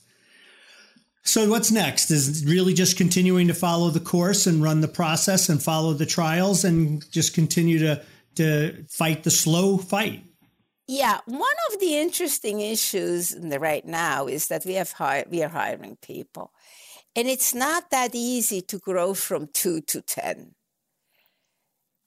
So 1.23 1.49
what's 1.49 1.71
next? 1.71 2.11
Is 2.11 2.45
really 2.47 2.73
just 2.73 2.97
continuing 2.97 3.49
to 3.49 3.55
follow 3.55 3.91
the 3.91 4.01
course 4.01 4.47
and 4.47 4.63
run 4.63 4.81
the 4.81 4.89
process 4.89 5.49
and 5.49 5.63
follow 5.63 5.93
the 5.93 6.07
trials 6.07 6.65
and 6.65 7.05
just 7.11 7.35
continue 7.35 7.79
to 7.81 8.03
to 8.37 8.85
fight 8.89 9.25
the 9.25 9.31
slow 9.31 9.79
fight. 9.79 10.25
Yeah, 10.87 11.19
one 11.27 11.59
of 11.71 11.81
the 11.81 11.99
interesting 11.99 12.61
issues 12.61 13.37
right 13.39 13.85
now 13.85 14.27
is 14.27 14.49
that 14.49 14.65
we 14.65 14.75
have 14.75 14.93
hire, 14.93 15.25
we 15.29 15.43
are 15.43 15.51
hiring 15.51 15.99
people, 16.01 16.53
and 17.15 17.29
it's 17.29 17.53
not 17.53 17.91
that 17.91 18.15
easy 18.15 18.63
to 18.63 18.79
grow 18.79 19.13
from 19.13 19.49
two 19.53 19.83
to 19.83 20.01
ten 20.01 20.55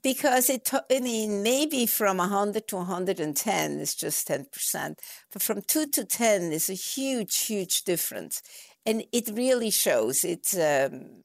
because 0.03 0.49
it 0.49 0.69
i 0.73 0.99
mean 0.99 1.43
maybe 1.43 1.85
from 1.85 2.17
100 2.17 2.67
to 2.67 2.77
110 2.77 3.79
is 3.79 3.95
just 3.95 4.27
10% 4.27 4.95
but 5.31 5.41
from 5.41 5.61
2 5.61 5.87
to 5.87 6.05
10 6.05 6.51
is 6.51 6.69
a 6.69 6.73
huge 6.73 7.45
huge 7.45 7.83
difference 7.83 8.41
and 8.85 9.03
it 9.11 9.29
really 9.33 9.69
shows. 9.69 10.23
It's 10.23 10.57
um, 10.57 11.23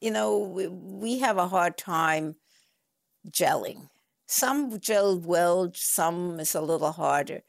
you 0.00 0.10
know 0.10 0.38
we, 0.38 0.66
we 0.68 1.18
have 1.20 1.38
a 1.38 1.48
hard 1.48 1.76
time 1.76 2.36
gelling. 3.30 3.88
Some 4.26 4.80
gel 4.80 5.18
well, 5.18 5.70
some 5.74 6.40
is 6.40 6.54
a 6.54 6.60
little 6.60 6.92
harder. 6.92 7.42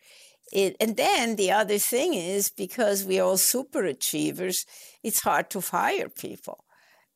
It, 0.52 0.78
and 0.80 0.96
then 0.96 1.36
the 1.36 1.52
other 1.52 1.78
thing 1.78 2.14
is 2.14 2.50
because 2.50 3.04
we're 3.04 3.24
all 3.24 3.38
super 3.38 3.84
achievers, 3.84 4.66
it's 5.04 5.22
hard 5.22 5.50
to 5.50 5.62
fire 5.62 6.08
people 6.08 6.64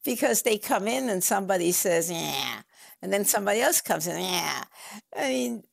because 0.03 0.41
they 0.41 0.57
come 0.57 0.87
in 0.87 1.09
and 1.09 1.23
somebody 1.23 1.71
says, 1.71 2.11
yeah, 2.11 2.61
and 3.01 3.13
then 3.13 3.23
somebody 3.23 3.61
else 3.61 3.79
comes 3.81 4.07
in, 4.07 4.19
yeah. 4.19 4.63
I 5.15 5.29
mean, 5.29 5.63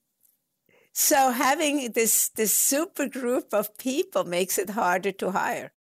so 0.93 1.31
having 1.31 1.93
this 1.93 2.29
this 2.31 2.53
super 2.53 3.09
group 3.09 3.53
of 3.53 3.77
people 3.79 4.25
makes 4.25 4.59
it 4.59 4.71
harder 4.71 5.13
to 5.13 5.31
hire. 5.31 5.73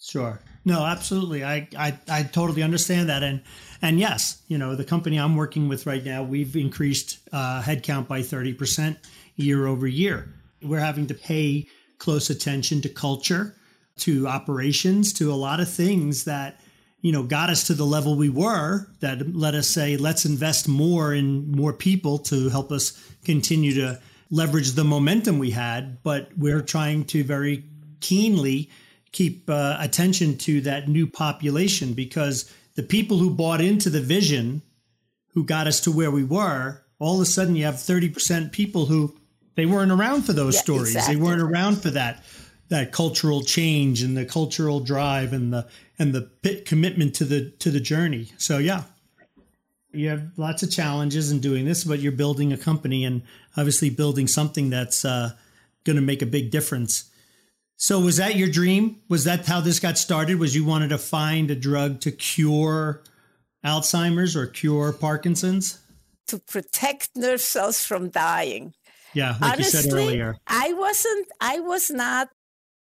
Sure. 0.00 0.40
No, 0.64 0.84
absolutely. 0.84 1.44
I, 1.44 1.68
I, 1.78 1.98
I 2.08 2.22
totally 2.24 2.62
understand 2.62 3.08
that. 3.08 3.22
And, 3.22 3.42
and 3.80 3.98
yes, 3.98 4.42
you 4.48 4.58
know, 4.58 4.74
the 4.74 4.84
company 4.84 5.18
I'm 5.18 5.36
working 5.36 5.68
with 5.68 5.86
right 5.86 6.04
now, 6.04 6.22
we've 6.22 6.56
increased 6.56 7.20
uh, 7.32 7.62
headcount 7.62 8.08
by 8.08 8.20
30% 8.20 8.96
year 9.36 9.66
over 9.66 9.86
year. 9.86 10.34
We're 10.62 10.80
having 10.80 11.06
to 11.08 11.14
pay 11.14 11.68
close 11.98 12.30
attention 12.30 12.82
to 12.82 12.88
culture, 12.88 13.54
to 13.98 14.26
operations, 14.26 15.12
to 15.14 15.32
a 15.32 15.34
lot 15.34 15.60
of 15.60 15.70
things 15.70 16.24
that, 16.24 16.60
you 17.00 17.12
know, 17.12 17.22
got 17.22 17.48
us 17.48 17.66
to 17.68 17.74
the 17.74 17.86
level 17.86 18.16
we 18.16 18.28
were 18.28 18.88
that 19.00 19.34
let 19.34 19.54
us 19.54 19.68
say, 19.68 19.96
let's 19.96 20.24
invest 20.24 20.68
more 20.68 21.14
in 21.14 21.50
more 21.52 21.72
people 21.72 22.18
to 22.18 22.48
help 22.48 22.72
us 22.72 23.00
continue 23.24 23.74
to 23.74 24.00
leverage 24.30 24.72
the 24.72 24.84
momentum 24.84 25.38
we 25.38 25.50
had. 25.52 26.02
But 26.02 26.30
we're 26.36 26.62
trying 26.62 27.04
to 27.06 27.22
very 27.24 27.64
keenly 28.00 28.68
keep 29.16 29.48
uh, 29.48 29.78
attention 29.80 30.36
to 30.36 30.60
that 30.60 30.88
new 30.88 31.06
population 31.06 31.94
because 31.94 32.52
the 32.74 32.82
people 32.82 33.16
who 33.16 33.30
bought 33.30 33.62
into 33.62 33.88
the 33.88 34.00
vision, 34.00 34.60
who 35.28 35.42
got 35.42 35.66
us 35.66 35.80
to 35.80 35.90
where 35.90 36.10
we 36.10 36.22
were, 36.22 36.82
all 36.98 37.14
of 37.14 37.22
a 37.22 37.24
sudden 37.24 37.56
you 37.56 37.64
have 37.64 37.76
30% 37.76 38.52
people 38.52 38.84
who 38.84 39.16
they 39.54 39.64
weren't 39.64 39.90
around 39.90 40.22
for 40.24 40.34
those 40.34 40.56
yeah, 40.56 40.60
stories. 40.60 40.94
Exactly. 40.94 41.14
They 41.14 41.20
weren't 41.22 41.40
around 41.40 41.76
for 41.76 41.90
that 41.90 42.22
that 42.68 42.92
cultural 42.92 43.42
change 43.42 44.02
and 44.02 44.16
the 44.16 44.24
cultural 44.24 44.80
drive 44.80 45.32
and 45.32 45.52
the 45.52 45.66
and 45.98 46.12
the 46.12 46.62
commitment 46.66 47.14
to 47.14 47.24
the 47.24 47.50
to 47.60 47.70
the 47.70 47.80
journey. 47.80 48.32
So 48.36 48.58
yeah, 48.58 48.82
you 49.92 50.10
have 50.10 50.32
lots 50.36 50.62
of 50.62 50.70
challenges 50.70 51.30
in 51.30 51.40
doing 51.40 51.64
this, 51.64 51.84
but 51.84 52.00
you're 52.00 52.12
building 52.12 52.52
a 52.52 52.58
company 52.58 53.04
and 53.06 53.22
obviously 53.56 53.88
building 53.88 54.26
something 54.26 54.68
that's 54.68 55.06
uh, 55.06 55.30
going 55.84 55.96
to 55.96 56.02
make 56.02 56.20
a 56.20 56.26
big 56.26 56.50
difference. 56.50 57.10
So 57.76 58.00
was 58.00 58.16
that 58.16 58.36
your 58.36 58.48
dream? 58.48 59.02
Was 59.08 59.24
that 59.24 59.46
how 59.46 59.60
this 59.60 59.80
got 59.80 59.98
started? 59.98 60.38
Was 60.38 60.54
you 60.54 60.64
wanted 60.64 60.88
to 60.88 60.98
find 60.98 61.50
a 61.50 61.54
drug 61.54 62.00
to 62.00 62.10
cure 62.10 63.02
Alzheimer's 63.64 64.34
or 64.34 64.46
cure 64.46 64.92
Parkinson's? 64.92 65.78
To 66.28 66.38
protect 66.38 67.10
nerve 67.14 67.40
cells 67.40 67.84
from 67.84 68.08
dying. 68.08 68.74
Yeah, 69.12 69.36
like 69.40 69.54
Honestly, 69.54 69.78
you 69.78 69.82
said 69.84 69.92
earlier. 69.92 70.36
I 70.46 70.72
wasn't 70.72 71.28
I 71.40 71.60
was 71.60 71.90
not 71.90 72.28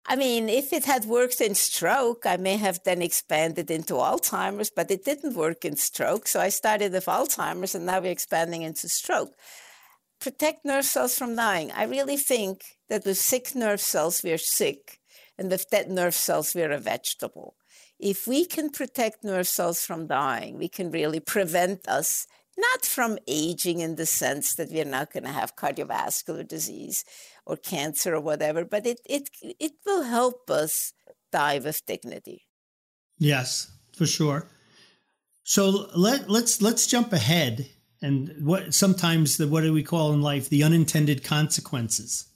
I 0.09 0.15
mean, 0.15 0.47
if 0.47 0.71
it 0.71 0.85
had 0.85 1.03
worked 1.03 1.41
in 1.41 1.53
stroke, 1.53 2.25
I 2.25 2.37
may 2.37 2.55
have 2.55 2.79
then 2.85 3.01
expanded 3.01 3.69
into 3.69 3.95
Alzheimer's, 3.95 4.69
but 4.69 4.89
it 4.89 5.03
didn't 5.03 5.35
work 5.35 5.65
in 5.65 5.75
stroke. 5.75 6.27
So 6.27 6.39
I 6.39 6.47
started 6.47 6.93
with 6.93 7.05
Alzheimer's 7.05 7.75
and 7.75 7.85
now 7.85 7.99
we're 7.99 8.11
expanding 8.11 8.61
into 8.61 8.87
stroke. 8.87 9.33
Protect 10.19 10.65
nerve 10.65 10.85
cells 10.85 11.17
from 11.17 11.35
dying. 11.35 11.71
I 11.71 11.83
really 11.83 12.17
think 12.17 12.63
that 12.89 13.05
with 13.05 13.17
sick 13.17 13.55
nerve 13.55 13.81
cells, 13.81 14.21
we're 14.23 14.37
sick, 14.37 14.99
and 15.37 15.49
with 15.51 15.69
dead 15.69 15.89
nerve 15.89 16.15
cells, 16.15 16.55
we're 16.55 16.71
a 16.71 16.79
vegetable. 16.79 17.55
If 17.99 18.27
we 18.27 18.45
can 18.45 18.69
protect 18.69 19.23
nerve 19.23 19.47
cells 19.47 19.85
from 19.85 20.07
dying, 20.07 20.57
we 20.57 20.69
can 20.69 20.91
really 20.91 21.19
prevent 21.19 21.87
us 21.87 22.27
not 22.57 22.85
from 22.85 23.19
aging 23.27 23.79
in 23.79 23.95
the 23.95 24.05
sense 24.05 24.55
that 24.55 24.71
we're 24.71 24.85
not 24.85 25.13
going 25.13 25.23
to 25.23 25.29
have 25.29 25.55
cardiovascular 25.55 26.47
disease 26.47 27.05
or 27.45 27.55
cancer 27.55 28.15
or 28.15 28.21
whatever, 28.21 28.65
but 28.65 28.85
it, 28.85 28.99
it, 29.05 29.29
it 29.59 29.73
will 29.85 30.03
help 30.03 30.49
us 30.49 30.93
die 31.31 31.59
with 31.59 31.85
dignity. 31.85 32.47
Yes, 33.19 33.71
for 33.95 34.07
sure. 34.07 34.47
So 35.43 35.89
let, 35.95 36.29
let's 36.29 36.61
let's 36.61 36.87
jump 36.87 37.13
ahead 37.13 37.69
and 38.01 38.33
what 38.41 38.73
sometimes 38.73 39.37
the 39.37 39.47
what 39.47 39.61
do 39.61 39.73
we 39.73 39.83
call 39.83 40.13
in 40.13 40.21
life? 40.21 40.49
The 40.49 40.63
unintended 40.63 41.23
consequences. 41.23 42.27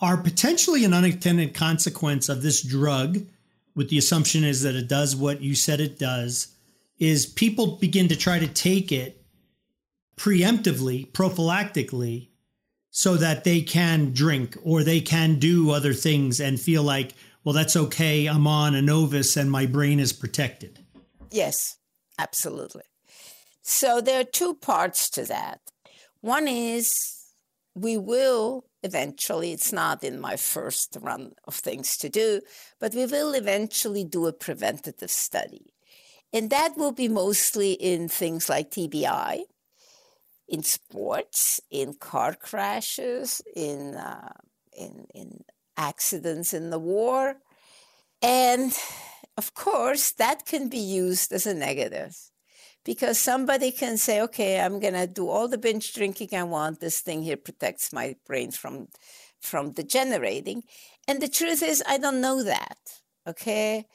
Are 0.00 0.16
potentially 0.16 0.84
an 0.84 0.94
unintended 0.94 1.54
consequence 1.54 2.28
of 2.28 2.42
this 2.42 2.62
drug 2.62 3.26
with 3.74 3.90
the 3.90 3.98
assumption 3.98 4.44
is 4.44 4.62
that 4.62 4.74
it 4.74 4.88
does 4.88 5.14
what 5.14 5.42
you 5.42 5.54
said 5.54 5.80
it 5.80 5.98
does 5.98 6.54
is 6.98 7.26
people 7.26 7.76
begin 7.76 8.08
to 8.08 8.16
try 8.16 8.38
to 8.38 8.48
take 8.48 8.92
it 8.92 9.22
preemptively 10.16 11.10
prophylactically 11.12 12.28
so 12.90 13.16
that 13.16 13.44
they 13.44 13.60
can 13.60 14.12
drink 14.12 14.56
or 14.62 14.82
they 14.82 15.00
can 15.00 15.38
do 15.38 15.70
other 15.70 15.94
things 15.94 16.40
and 16.40 16.60
feel 16.60 16.82
like 16.82 17.14
well 17.44 17.54
that's 17.54 17.76
okay. 17.76 18.26
I'm 18.26 18.46
on 18.46 18.72
Annovis 18.72 19.36
and 19.36 19.50
my 19.50 19.66
brain 19.66 20.00
is 20.00 20.12
protected. 20.12 20.78
Yes 21.30 21.76
absolutely 22.20 22.82
so 23.62 24.00
there 24.00 24.20
are 24.20 24.24
two 24.24 24.54
parts 24.54 25.10
to 25.10 25.24
that 25.24 25.60
one 26.20 26.48
is 26.48 27.16
we 27.74 27.96
will 27.96 28.64
eventually, 28.82 29.52
it's 29.52 29.72
not 29.72 30.02
in 30.02 30.20
my 30.20 30.36
first 30.36 30.96
run 31.00 31.32
of 31.44 31.54
things 31.54 31.96
to 31.98 32.08
do, 32.08 32.40
but 32.78 32.94
we 32.94 33.06
will 33.06 33.32
eventually 33.32 34.04
do 34.04 34.26
a 34.26 34.32
preventative 34.32 35.10
study. 35.10 35.72
And 36.32 36.50
that 36.50 36.76
will 36.76 36.92
be 36.92 37.08
mostly 37.08 37.72
in 37.72 38.08
things 38.08 38.48
like 38.48 38.70
TBI, 38.70 39.42
in 40.48 40.62
sports, 40.62 41.60
in 41.70 41.94
car 41.94 42.34
crashes, 42.34 43.42
in, 43.54 43.96
uh, 43.96 44.32
in, 44.72 45.06
in 45.14 45.44
accidents 45.76 46.54
in 46.54 46.70
the 46.70 46.78
war. 46.78 47.36
And 48.22 48.72
of 49.36 49.54
course, 49.54 50.12
that 50.12 50.46
can 50.46 50.68
be 50.68 50.78
used 50.78 51.32
as 51.32 51.46
a 51.46 51.54
negative 51.54 52.29
because 52.84 53.18
somebody 53.18 53.72
can 53.72 53.96
say, 53.98 54.20
okay, 54.22 54.60
I'm 54.60 54.80
going 54.80 54.94
to 54.94 55.06
do 55.06 55.28
all 55.28 55.48
the 55.48 55.58
binge 55.58 55.92
drinking 55.92 56.30
I 56.34 56.44
want. 56.44 56.80
This 56.80 57.00
thing 57.00 57.22
here 57.22 57.36
protects 57.36 57.92
my 57.92 58.16
brain 58.26 58.50
from, 58.50 58.88
from 59.40 59.72
degenerating. 59.72 60.64
And 61.06 61.20
the 61.20 61.28
truth 61.28 61.62
is, 61.62 61.82
I 61.86 61.98
don't 61.98 62.20
know 62.20 62.42
that. 62.42 62.78
Okay. 63.26 63.86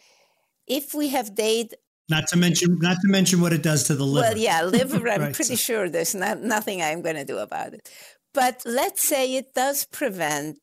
If 0.67 0.93
we 0.93 1.09
have 1.09 1.36
data, 1.36 1.77
not 2.07 2.27
to 2.27 2.38
mention, 2.38 2.77
not 2.79 2.97
to 3.01 3.07
mention 3.07 3.41
what 3.41 3.51
it 3.51 3.63
does 3.63 3.86
to 3.86 3.95
the 3.95 4.03
liver. 4.03 4.27
Well, 4.27 4.38
yeah, 4.38 4.61
liver. 4.61 5.09
I'm 5.09 5.33
pretty 5.39 5.55
so. 5.55 5.73
sure 5.73 5.89
there's 5.89 6.13
not, 6.13 6.39
nothing 6.39 6.81
I'm 6.81 7.01
going 7.01 7.15
to 7.15 7.25
do 7.25 7.39
about 7.39 7.73
it. 7.73 7.89
But 8.31 8.61
let's 8.65 9.07
say 9.07 9.36
it 9.36 9.55
does 9.55 9.86
prevent 9.86 10.59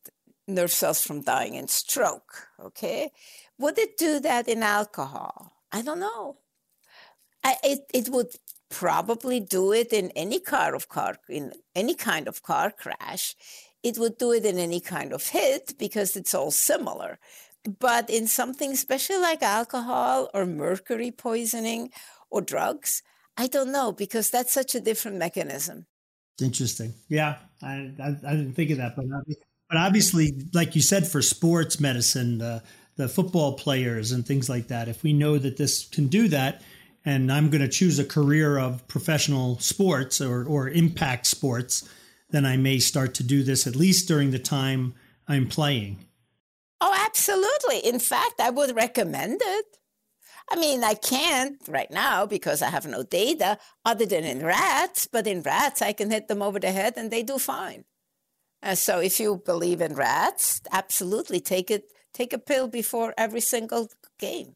nerve 0.46 0.70
cells 0.70 1.02
from 1.04 1.22
dying 1.22 1.54
in 1.54 1.66
stroke. 1.66 2.48
Okay, 2.60 3.10
would 3.58 3.78
it 3.78 3.96
do 3.96 4.20
that 4.20 4.46
in 4.46 4.62
alcohol? 4.62 5.52
I 5.72 5.82
don't 5.82 5.98
know. 5.98 6.36
I, 7.45 7.57
it, 7.62 7.80
it 7.93 8.09
would 8.09 8.30
probably 8.70 9.40
do 9.40 9.72
it 9.72 9.93
in 9.93 10.11
any 10.16 10.40
car 10.40 10.74
of 10.74 10.88
car 10.88 11.16
in 11.28 11.53
any 11.74 11.95
kind 11.95 12.26
of 12.28 12.43
car 12.43 12.70
crash. 12.70 13.34
It 13.82 13.99
would 13.99 14.16
do 14.16 14.32
it 14.32 14.45
in 14.45 14.59
any 14.59 14.80
kind 14.80 15.12
of 15.12 15.28
hit 15.28 15.74
because 15.78 16.16
it's 16.16 16.34
all 16.34 16.51
similar. 16.51 17.18
But 17.78 18.11
in 18.11 18.26
something 18.26 18.74
special 18.76 19.20
like 19.20 19.43
alcohol 19.43 20.30
or 20.34 20.47
mercury 20.47 21.11
poisoning 21.11 21.90
or 22.30 22.40
drugs, 22.40 23.03
I 23.36 23.47
don't 23.47 23.72
know 23.72 23.93
because 23.93 24.30
that's 24.30 24.53
such 24.53 24.74
a 24.74 24.80
different 24.80 25.18
mechanism. 25.18 25.86
Interesting. 26.40 26.95
Yeah, 27.09 27.36
I, 27.62 27.93
I, 28.03 28.16
I 28.26 28.36
didn't 28.36 28.55
think 28.55 28.70
of 28.70 28.78
that, 28.78 28.97
but 28.97 29.05
but 29.68 29.78
obviously, 29.78 30.34
like 30.53 30.74
you 30.74 30.82
said, 30.82 31.07
for 31.07 31.22
sports 31.22 31.80
medicine, 31.80 32.38
the 32.38 32.62
the 32.97 33.09
football 33.09 33.55
players 33.55 34.12
and 34.12 34.26
things 34.26 34.49
like 34.49 34.68
that, 34.68 34.88
if 34.88 35.03
we 35.03 35.12
know 35.12 35.38
that 35.38 35.57
this 35.57 35.86
can 35.86 36.09
do 36.09 36.28
that, 36.28 36.62
and 37.05 37.32
I'm 37.32 37.50
going 37.50 37.62
to 37.62 37.68
choose 37.68 37.98
a 37.98 38.05
career 38.05 38.59
of 38.59 38.86
professional 38.88 39.59
sports 39.59 40.20
or, 40.20 40.44
or 40.44 40.68
impact 40.68 41.26
sports, 41.26 41.88
then 42.30 42.46
I 42.46 42.57
may 42.57 42.78
start 42.78 43.14
to 43.14 43.22
do 43.22 43.42
this 43.42 43.66
at 43.66 43.76
least 43.76 44.09
during 44.09 44.30
the 44.30 44.38
time 44.38 44.94
I'm 45.28 45.48
playing. 45.48 45.98
Oh, 46.80 46.96
absolutely. 47.07 47.88
In 47.88 47.98
fact, 47.98 48.40
I 48.40 48.50
would 48.50 48.74
recommend 48.74 49.40
it. 49.44 49.66
I 50.50 50.57
mean, 50.57 50.82
I 50.82 50.94
can't 50.94 51.57
right 51.68 51.90
now 51.90 52.26
because 52.26 52.62
I 52.62 52.70
have 52.70 52.86
no 52.86 53.03
data 53.03 53.59
other 53.84 54.05
than 54.05 54.24
in 54.24 54.44
rats, 54.44 55.09
but 55.11 55.26
in 55.26 55.42
rats, 55.42 55.80
I 55.80 55.92
can 55.92 56.11
hit 56.11 56.28
them 56.28 56.42
over 56.42 56.59
the 56.59 56.72
head 56.72 56.94
and 56.96 57.11
they 57.11 57.22
do 57.22 57.38
fine. 57.38 57.84
Uh, 58.62 58.74
so 58.74 59.00
if 59.00 59.18
you 59.18 59.42
believe 59.44 59.80
in 59.80 59.94
rats, 59.94 60.61
absolutely 60.70 61.40
take 61.40 61.70
it, 61.70 61.84
take 62.12 62.32
a 62.32 62.38
pill 62.38 62.68
before 62.68 63.14
every 63.16 63.40
single 63.40 63.88
game. 64.18 64.55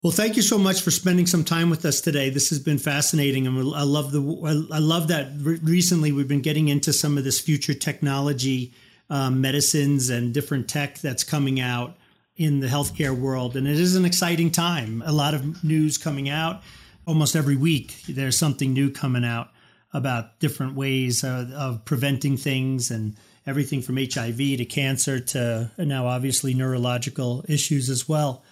Well, 0.00 0.12
thank 0.12 0.36
you 0.36 0.42
so 0.42 0.58
much 0.58 0.82
for 0.82 0.92
spending 0.92 1.26
some 1.26 1.42
time 1.42 1.70
with 1.70 1.84
us 1.84 2.00
today. 2.00 2.30
This 2.30 2.50
has 2.50 2.60
been 2.60 2.78
fascinating, 2.78 3.48
and 3.48 3.74
I 3.74 3.82
love 3.82 4.12
the 4.12 4.68
I 4.70 4.78
love 4.78 5.08
that 5.08 5.32
recently 5.40 6.12
we've 6.12 6.28
been 6.28 6.40
getting 6.40 6.68
into 6.68 6.92
some 6.92 7.18
of 7.18 7.24
this 7.24 7.40
future 7.40 7.74
technology, 7.74 8.74
um, 9.10 9.40
medicines, 9.40 10.08
and 10.08 10.32
different 10.32 10.68
tech 10.68 11.00
that's 11.00 11.24
coming 11.24 11.58
out 11.58 11.96
in 12.36 12.60
the 12.60 12.68
healthcare 12.68 13.18
world, 13.18 13.56
and 13.56 13.66
it 13.66 13.80
is 13.80 13.96
an 13.96 14.04
exciting 14.04 14.52
time. 14.52 15.02
A 15.04 15.10
lot 15.10 15.34
of 15.34 15.64
news 15.64 15.98
coming 15.98 16.28
out 16.28 16.62
almost 17.04 17.34
every 17.34 17.56
week. 17.56 18.00
There's 18.08 18.38
something 18.38 18.72
new 18.72 18.92
coming 18.92 19.24
out 19.24 19.48
about 19.92 20.38
different 20.38 20.76
ways 20.76 21.24
of, 21.24 21.50
of 21.50 21.84
preventing 21.84 22.36
things 22.36 22.92
and 22.92 23.16
everything 23.48 23.82
from 23.82 23.96
HIV 23.96 24.36
to 24.36 24.64
cancer 24.64 25.18
to 25.18 25.72
now 25.76 26.06
obviously 26.06 26.54
neurological 26.54 27.44
issues 27.48 27.90
as 27.90 28.08
well. 28.08 28.44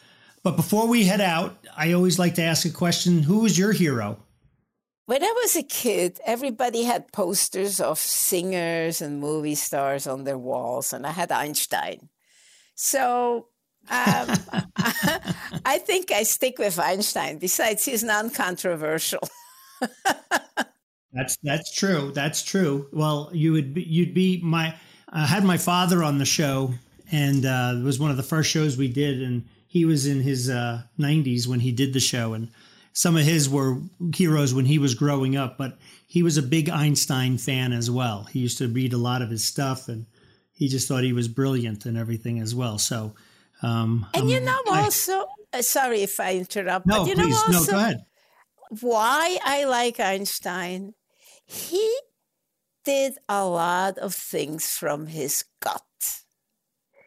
But 0.46 0.54
before 0.54 0.86
we 0.86 1.04
head 1.04 1.20
out, 1.20 1.58
I 1.76 1.90
always 1.90 2.20
like 2.20 2.36
to 2.36 2.42
ask 2.44 2.64
a 2.64 2.70
question 2.70 3.24
Who 3.24 3.40
was 3.40 3.58
your 3.58 3.72
hero? 3.72 4.20
When 5.06 5.20
I 5.20 5.34
was 5.42 5.56
a 5.56 5.64
kid, 5.64 6.20
everybody 6.24 6.84
had 6.84 7.10
posters 7.10 7.80
of 7.80 7.98
singers 7.98 9.02
and 9.02 9.18
movie 9.18 9.56
stars 9.56 10.06
on 10.06 10.22
their 10.22 10.38
walls, 10.38 10.92
and 10.92 11.04
I 11.04 11.10
had 11.10 11.32
Einstein. 11.32 12.10
So 12.76 13.48
um, 13.90 14.28
I 15.66 15.78
think 15.84 16.12
I 16.12 16.22
stick 16.22 16.60
with 16.60 16.78
Einstein. 16.78 17.38
Besides, 17.38 17.84
he's 17.84 18.04
non-controversial. 18.04 19.28
that's 21.12 21.38
that's 21.42 21.74
true. 21.74 22.12
That's 22.14 22.44
true. 22.44 22.86
Well, 22.92 23.30
you 23.32 23.50
would 23.50 23.74
be, 23.74 23.82
you'd 23.82 24.14
be 24.14 24.40
my. 24.44 24.76
I 25.08 25.26
had 25.26 25.42
my 25.42 25.58
father 25.58 26.04
on 26.04 26.18
the 26.18 26.24
show, 26.24 26.72
and 27.10 27.44
uh, 27.44 27.72
it 27.74 27.82
was 27.82 27.98
one 27.98 28.12
of 28.12 28.16
the 28.16 28.22
first 28.22 28.48
shows 28.48 28.76
we 28.76 28.86
did, 28.86 29.20
and 29.20 29.44
he 29.66 29.84
was 29.84 30.06
in 30.06 30.20
his 30.20 30.48
uh, 30.48 30.82
90s 30.98 31.46
when 31.46 31.60
he 31.60 31.72
did 31.72 31.92
the 31.92 32.00
show, 32.00 32.34
and 32.34 32.48
some 32.92 33.16
of 33.16 33.24
his 33.24 33.48
were 33.48 33.78
heroes 34.14 34.54
when 34.54 34.64
he 34.64 34.78
was 34.78 34.94
growing 34.94 35.36
up. 35.36 35.58
But 35.58 35.78
he 36.06 36.22
was 36.22 36.36
a 36.36 36.42
big 36.42 36.70
Einstein 36.70 37.38
fan 37.38 37.72
as 37.72 37.90
well. 37.90 38.24
He 38.24 38.40
used 38.40 38.58
to 38.58 38.68
read 38.68 38.92
a 38.92 38.98
lot 38.98 39.22
of 39.22 39.30
his 39.30 39.44
stuff, 39.44 39.88
and 39.88 40.06
he 40.52 40.68
just 40.68 40.88
thought 40.88 41.04
he 41.04 41.12
was 41.12 41.28
brilliant 41.28 41.84
and 41.84 41.98
everything 41.98 42.40
as 42.40 42.54
well. 42.54 42.78
So, 42.78 43.14
um, 43.62 44.06
and 44.14 44.30
you 44.30 44.40
know, 44.40 44.58
I, 44.70 44.82
also, 44.82 45.26
uh, 45.52 45.62
sorry 45.62 46.02
if 46.02 46.18
I 46.20 46.36
interrupt, 46.36 46.86
no, 46.86 47.00
but 47.00 47.08
you 47.08 47.14
please, 47.14 47.48
know, 47.48 47.56
also, 47.58 47.72
no, 47.72 47.78
go 47.78 47.84
ahead. 47.84 48.06
Why 48.80 49.38
I 49.44 49.64
like 49.64 50.00
Einstein? 50.00 50.94
He 51.44 51.98
did 52.84 53.18
a 53.28 53.44
lot 53.44 53.98
of 53.98 54.14
things 54.14 54.76
from 54.76 55.06
his 55.06 55.44
gut. 55.60 55.82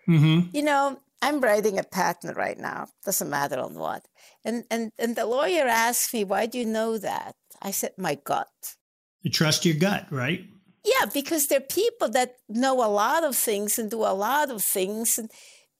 Mm-hmm. 0.07 0.55
You 0.55 0.63
know, 0.63 0.99
I'm 1.21 1.41
writing 1.41 1.77
a 1.77 1.83
patent 1.83 2.37
right 2.37 2.57
now. 2.57 2.87
Doesn't 3.05 3.29
matter 3.29 3.59
on 3.59 3.75
what. 3.75 4.07
And 4.45 4.63
and 4.71 4.91
and 4.97 5.15
the 5.15 5.25
lawyer 5.25 5.67
asked 5.67 6.13
me, 6.13 6.23
"Why 6.23 6.45
do 6.45 6.57
you 6.57 6.65
know 6.65 6.97
that?" 6.97 7.35
I 7.61 7.71
said, 7.71 7.93
"My 7.97 8.15
gut." 8.15 8.75
You 9.21 9.31
trust 9.31 9.65
your 9.65 9.75
gut, 9.75 10.07
right? 10.11 10.45
Yeah, 10.85 11.05
because 11.13 11.47
there 11.47 11.59
are 11.59 11.75
people 11.83 12.09
that 12.09 12.37
know 12.47 12.83
a 12.83 12.87
lot 12.87 13.23
of 13.25 13.35
things 13.35 13.77
and 13.77 13.91
do 13.91 14.03
a 14.03 14.15
lot 14.15 14.49
of 14.49 14.63
things, 14.63 15.17
and 15.17 15.29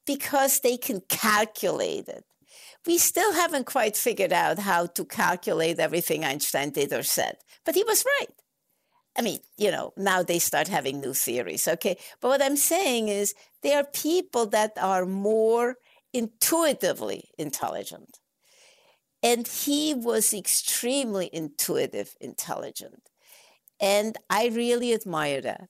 because 0.06 0.60
they 0.60 0.78
can 0.78 1.02
calculate 1.08 2.08
it. 2.10 2.26
We 2.86 2.98
still 2.98 3.34
haven't 3.34 3.66
quite 3.66 3.96
figured 3.96 4.34
out 4.34 4.60
how 4.60 4.88
to 4.88 5.06
calculate 5.06 5.80
everything 5.80 6.26
Einstein 6.26 6.72
did 6.72 6.92
or 6.92 7.04
said, 7.04 7.38
but 7.66 7.76
he 7.76 7.84
was 7.84 8.06
right. 8.20 8.30
I 9.20 9.22
mean, 9.22 9.40
you 9.58 9.70
know, 9.70 9.92
now 9.98 10.24
they 10.24 10.40
start 10.40 10.70
having 10.70 11.02
new 11.02 11.14
theories, 11.14 11.68
okay? 11.68 11.98
But 12.22 12.30
what 12.30 12.42
I'm 12.42 12.56
saying 12.56 13.10
is 13.10 13.36
there 13.64 13.78
are 13.78 13.84
people 13.84 14.46
that 14.48 14.72
are 14.82 15.06
more 15.06 15.76
intuitively 16.14 17.26
intelligent. 17.38 18.20
And 19.22 19.46
he 19.46 19.94
was 19.94 20.34
extremely 20.34 21.30
intuitive, 21.34 22.16
intelligent. 22.22 23.10
And 23.82 24.18
I 24.30 24.48
really 24.48 24.94
admire 24.94 25.42
that. 25.42 25.68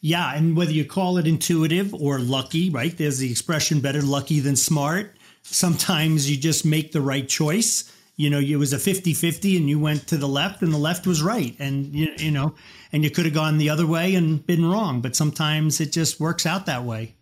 Yeah. 0.00 0.34
And 0.34 0.56
whether 0.56 0.72
you 0.72 0.84
call 0.84 1.18
it 1.18 1.28
intuitive 1.28 1.94
or 1.94 2.18
lucky, 2.18 2.68
right? 2.68 2.96
There's 2.98 3.18
the 3.18 3.30
expression 3.30 3.78
better 3.78 4.02
lucky 4.02 4.40
than 4.40 4.56
smart. 4.56 5.16
Sometimes 5.42 6.28
you 6.28 6.36
just 6.36 6.64
make 6.64 6.90
the 6.90 7.00
right 7.00 7.28
choice 7.28 7.92
you 8.20 8.28
know, 8.28 8.38
it 8.38 8.56
was 8.56 8.74
a 8.74 8.78
50 8.78 9.14
50 9.14 9.56
and 9.56 9.66
you 9.66 9.78
went 9.78 10.06
to 10.08 10.18
the 10.18 10.28
left 10.28 10.60
and 10.60 10.74
the 10.74 10.78
left 10.78 11.06
was 11.06 11.22
right. 11.22 11.56
And, 11.58 11.94
you, 11.94 12.08
you 12.18 12.30
know, 12.30 12.54
and 12.92 13.02
you 13.02 13.10
could 13.10 13.24
have 13.24 13.32
gone 13.32 13.56
the 13.56 13.70
other 13.70 13.86
way 13.86 14.14
and 14.14 14.46
been 14.46 14.66
wrong. 14.66 15.00
But 15.00 15.16
sometimes 15.16 15.80
it 15.80 15.90
just 15.90 16.20
works 16.20 16.44
out 16.44 16.66
that 16.66 16.84
way. 16.84 17.14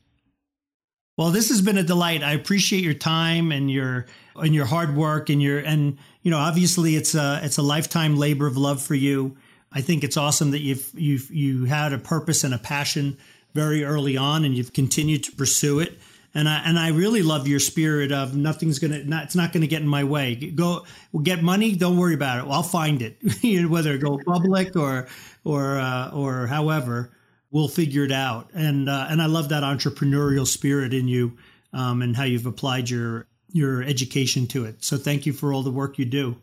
Well, 1.16 1.30
this 1.30 1.50
has 1.50 1.62
been 1.62 1.78
a 1.78 1.84
delight. 1.84 2.24
I 2.24 2.32
appreciate 2.32 2.82
your 2.82 2.94
time 2.94 3.52
and 3.52 3.70
your 3.70 4.06
and 4.34 4.54
your 4.54 4.66
hard 4.66 4.96
work 4.96 5.30
and 5.30 5.40
your 5.40 5.60
and 5.60 5.98
you 6.22 6.32
know, 6.32 6.38
obviously 6.38 6.96
it's 6.96 7.14
a 7.14 7.40
it's 7.44 7.58
a 7.58 7.62
lifetime 7.62 8.16
labor 8.16 8.48
of 8.48 8.56
love 8.56 8.82
for 8.82 8.94
you. 8.96 9.36
I 9.70 9.82
think 9.82 10.02
it's 10.02 10.16
awesome 10.16 10.50
that 10.50 10.62
you've 10.62 10.90
you've 10.94 11.30
you 11.30 11.64
had 11.66 11.92
a 11.92 11.98
purpose 11.98 12.42
and 12.42 12.54
a 12.54 12.58
passion 12.58 13.18
very 13.54 13.84
early 13.84 14.16
on, 14.16 14.44
and 14.44 14.56
you've 14.56 14.72
continued 14.72 15.24
to 15.24 15.32
pursue 15.32 15.78
it. 15.78 15.98
And 16.34 16.48
I 16.48 16.62
and 16.64 16.78
I 16.78 16.88
really 16.88 17.22
love 17.22 17.48
your 17.48 17.58
spirit 17.58 18.12
of 18.12 18.36
nothing's 18.36 18.78
gonna 18.78 19.02
not 19.04 19.24
it's 19.24 19.34
not 19.34 19.52
gonna 19.52 19.66
get 19.66 19.82
in 19.82 19.88
my 19.88 20.04
way. 20.04 20.34
Go 20.34 20.84
get 21.22 21.42
money, 21.42 21.74
don't 21.74 21.96
worry 21.96 22.14
about 22.14 22.44
it. 22.44 22.50
I'll 22.50 22.62
find 22.62 23.02
it. 23.02 23.18
Whether 23.68 23.94
it 23.94 23.98
go 23.98 24.18
public 24.24 24.76
or 24.76 25.08
or 25.44 25.78
uh, 25.78 26.10
or 26.10 26.46
however, 26.46 27.10
we'll 27.50 27.68
figure 27.68 28.04
it 28.04 28.12
out. 28.12 28.50
And 28.54 28.88
uh, 28.88 29.06
and 29.08 29.22
I 29.22 29.26
love 29.26 29.48
that 29.48 29.62
entrepreneurial 29.62 30.46
spirit 30.46 30.92
in 30.92 31.08
you, 31.08 31.36
um, 31.72 32.02
and 32.02 32.14
how 32.14 32.24
you've 32.24 32.46
applied 32.46 32.90
your 32.90 33.26
your 33.50 33.82
education 33.82 34.46
to 34.48 34.64
it. 34.64 34.84
So 34.84 34.96
thank 34.96 35.26
you 35.26 35.32
for 35.32 35.52
all 35.52 35.62
the 35.62 35.70
work 35.70 35.98
you 35.98 36.04
do. 36.04 36.36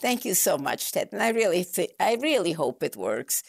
Thank 0.00 0.24
you 0.24 0.34
so 0.34 0.58
much, 0.58 0.92
Ted. 0.92 1.10
And 1.12 1.22
I 1.22 1.30
really 1.30 1.64
th- 1.64 1.94
I 2.00 2.14
really 2.14 2.52
hope 2.52 2.82
it 2.82 2.96
works, 2.96 3.42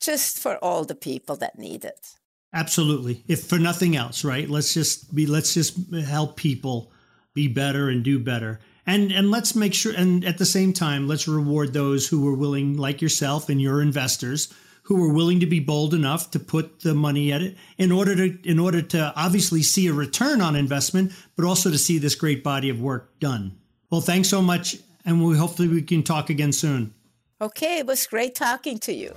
just 0.00 0.38
for 0.38 0.56
all 0.56 0.84
the 0.84 0.94
people 0.94 1.36
that 1.36 1.58
need 1.58 1.84
it. 1.84 2.14
Absolutely. 2.52 3.22
If 3.28 3.44
for 3.44 3.58
nothing 3.58 3.96
else, 3.96 4.24
right? 4.24 4.48
Let's 4.48 4.72
just 4.72 5.14
be 5.14 5.26
let's 5.26 5.54
just 5.54 5.76
help 5.92 6.36
people 6.36 6.92
be 7.34 7.48
better 7.48 7.88
and 7.88 8.02
do 8.02 8.18
better. 8.18 8.60
And 8.86 9.12
and 9.12 9.30
let's 9.30 9.54
make 9.54 9.74
sure 9.74 9.92
and 9.94 10.24
at 10.24 10.38
the 10.38 10.46
same 10.46 10.72
time, 10.72 11.06
let's 11.06 11.28
reward 11.28 11.72
those 11.72 12.08
who 12.08 12.22
were 12.22 12.34
willing 12.34 12.76
like 12.76 13.02
yourself 13.02 13.48
and 13.48 13.60
your 13.60 13.82
investors 13.82 14.52
who 14.84 14.96
were 14.96 15.12
willing 15.12 15.40
to 15.40 15.46
be 15.46 15.60
bold 15.60 15.92
enough 15.92 16.30
to 16.30 16.38
put 16.38 16.80
the 16.80 16.94
money 16.94 17.30
at 17.30 17.42
it 17.42 17.54
in 17.76 17.92
order 17.92 18.16
to 18.16 18.38
in 18.48 18.58
order 18.58 18.80
to 18.80 19.12
obviously 19.14 19.62
see 19.62 19.86
a 19.86 19.92
return 19.92 20.40
on 20.40 20.56
investment, 20.56 21.12
but 21.36 21.44
also 21.44 21.70
to 21.70 21.76
see 21.76 21.98
this 21.98 22.14
great 22.14 22.42
body 22.42 22.70
of 22.70 22.80
work 22.80 23.18
done. 23.20 23.58
Well, 23.90 24.00
thanks 24.00 24.30
so 24.30 24.40
much 24.40 24.78
and 25.04 25.22
we 25.22 25.36
hopefully 25.36 25.68
we 25.68 25.82
can 25.82 26.02
talk 26.02 26.30
again 26.30 26.52
soon. 26.52 26.94
Okay, 27.40 27.78
it 27.78 27.86
was 27.86 28.06
great 28.06 28.34
talking 28.34 28.78
to 28.80 28.92
you. 28.92 29.14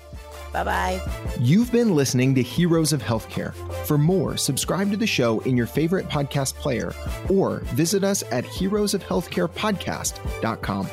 Bye 0.52 0.64
bye. 0.64 1.00
You've 1.40 1.72
been 1.72 1.96
listening 1.96 2.36
to 2.36 2.42
Heroes 2.42 2.92
of 2.94 3.02
Healthcare. 3.02 3.54
For 3.86 3.98
more, 3.98 4.38
subscribe 4.38 4.92
to 4.92 4.98
the 4.98 5.08
show 5.08 5.40
in 5.42 5.58
your 5.58 5.68
favorite 5.68 6.08
podcast 6.10 6.56
player 6.56 6.94
or 7.30 7.60
visit 7.76 8.04
us 8.04 8.24
at 8.32 8.44
heroesofhealthcarepodcast.com. 8.46 10.88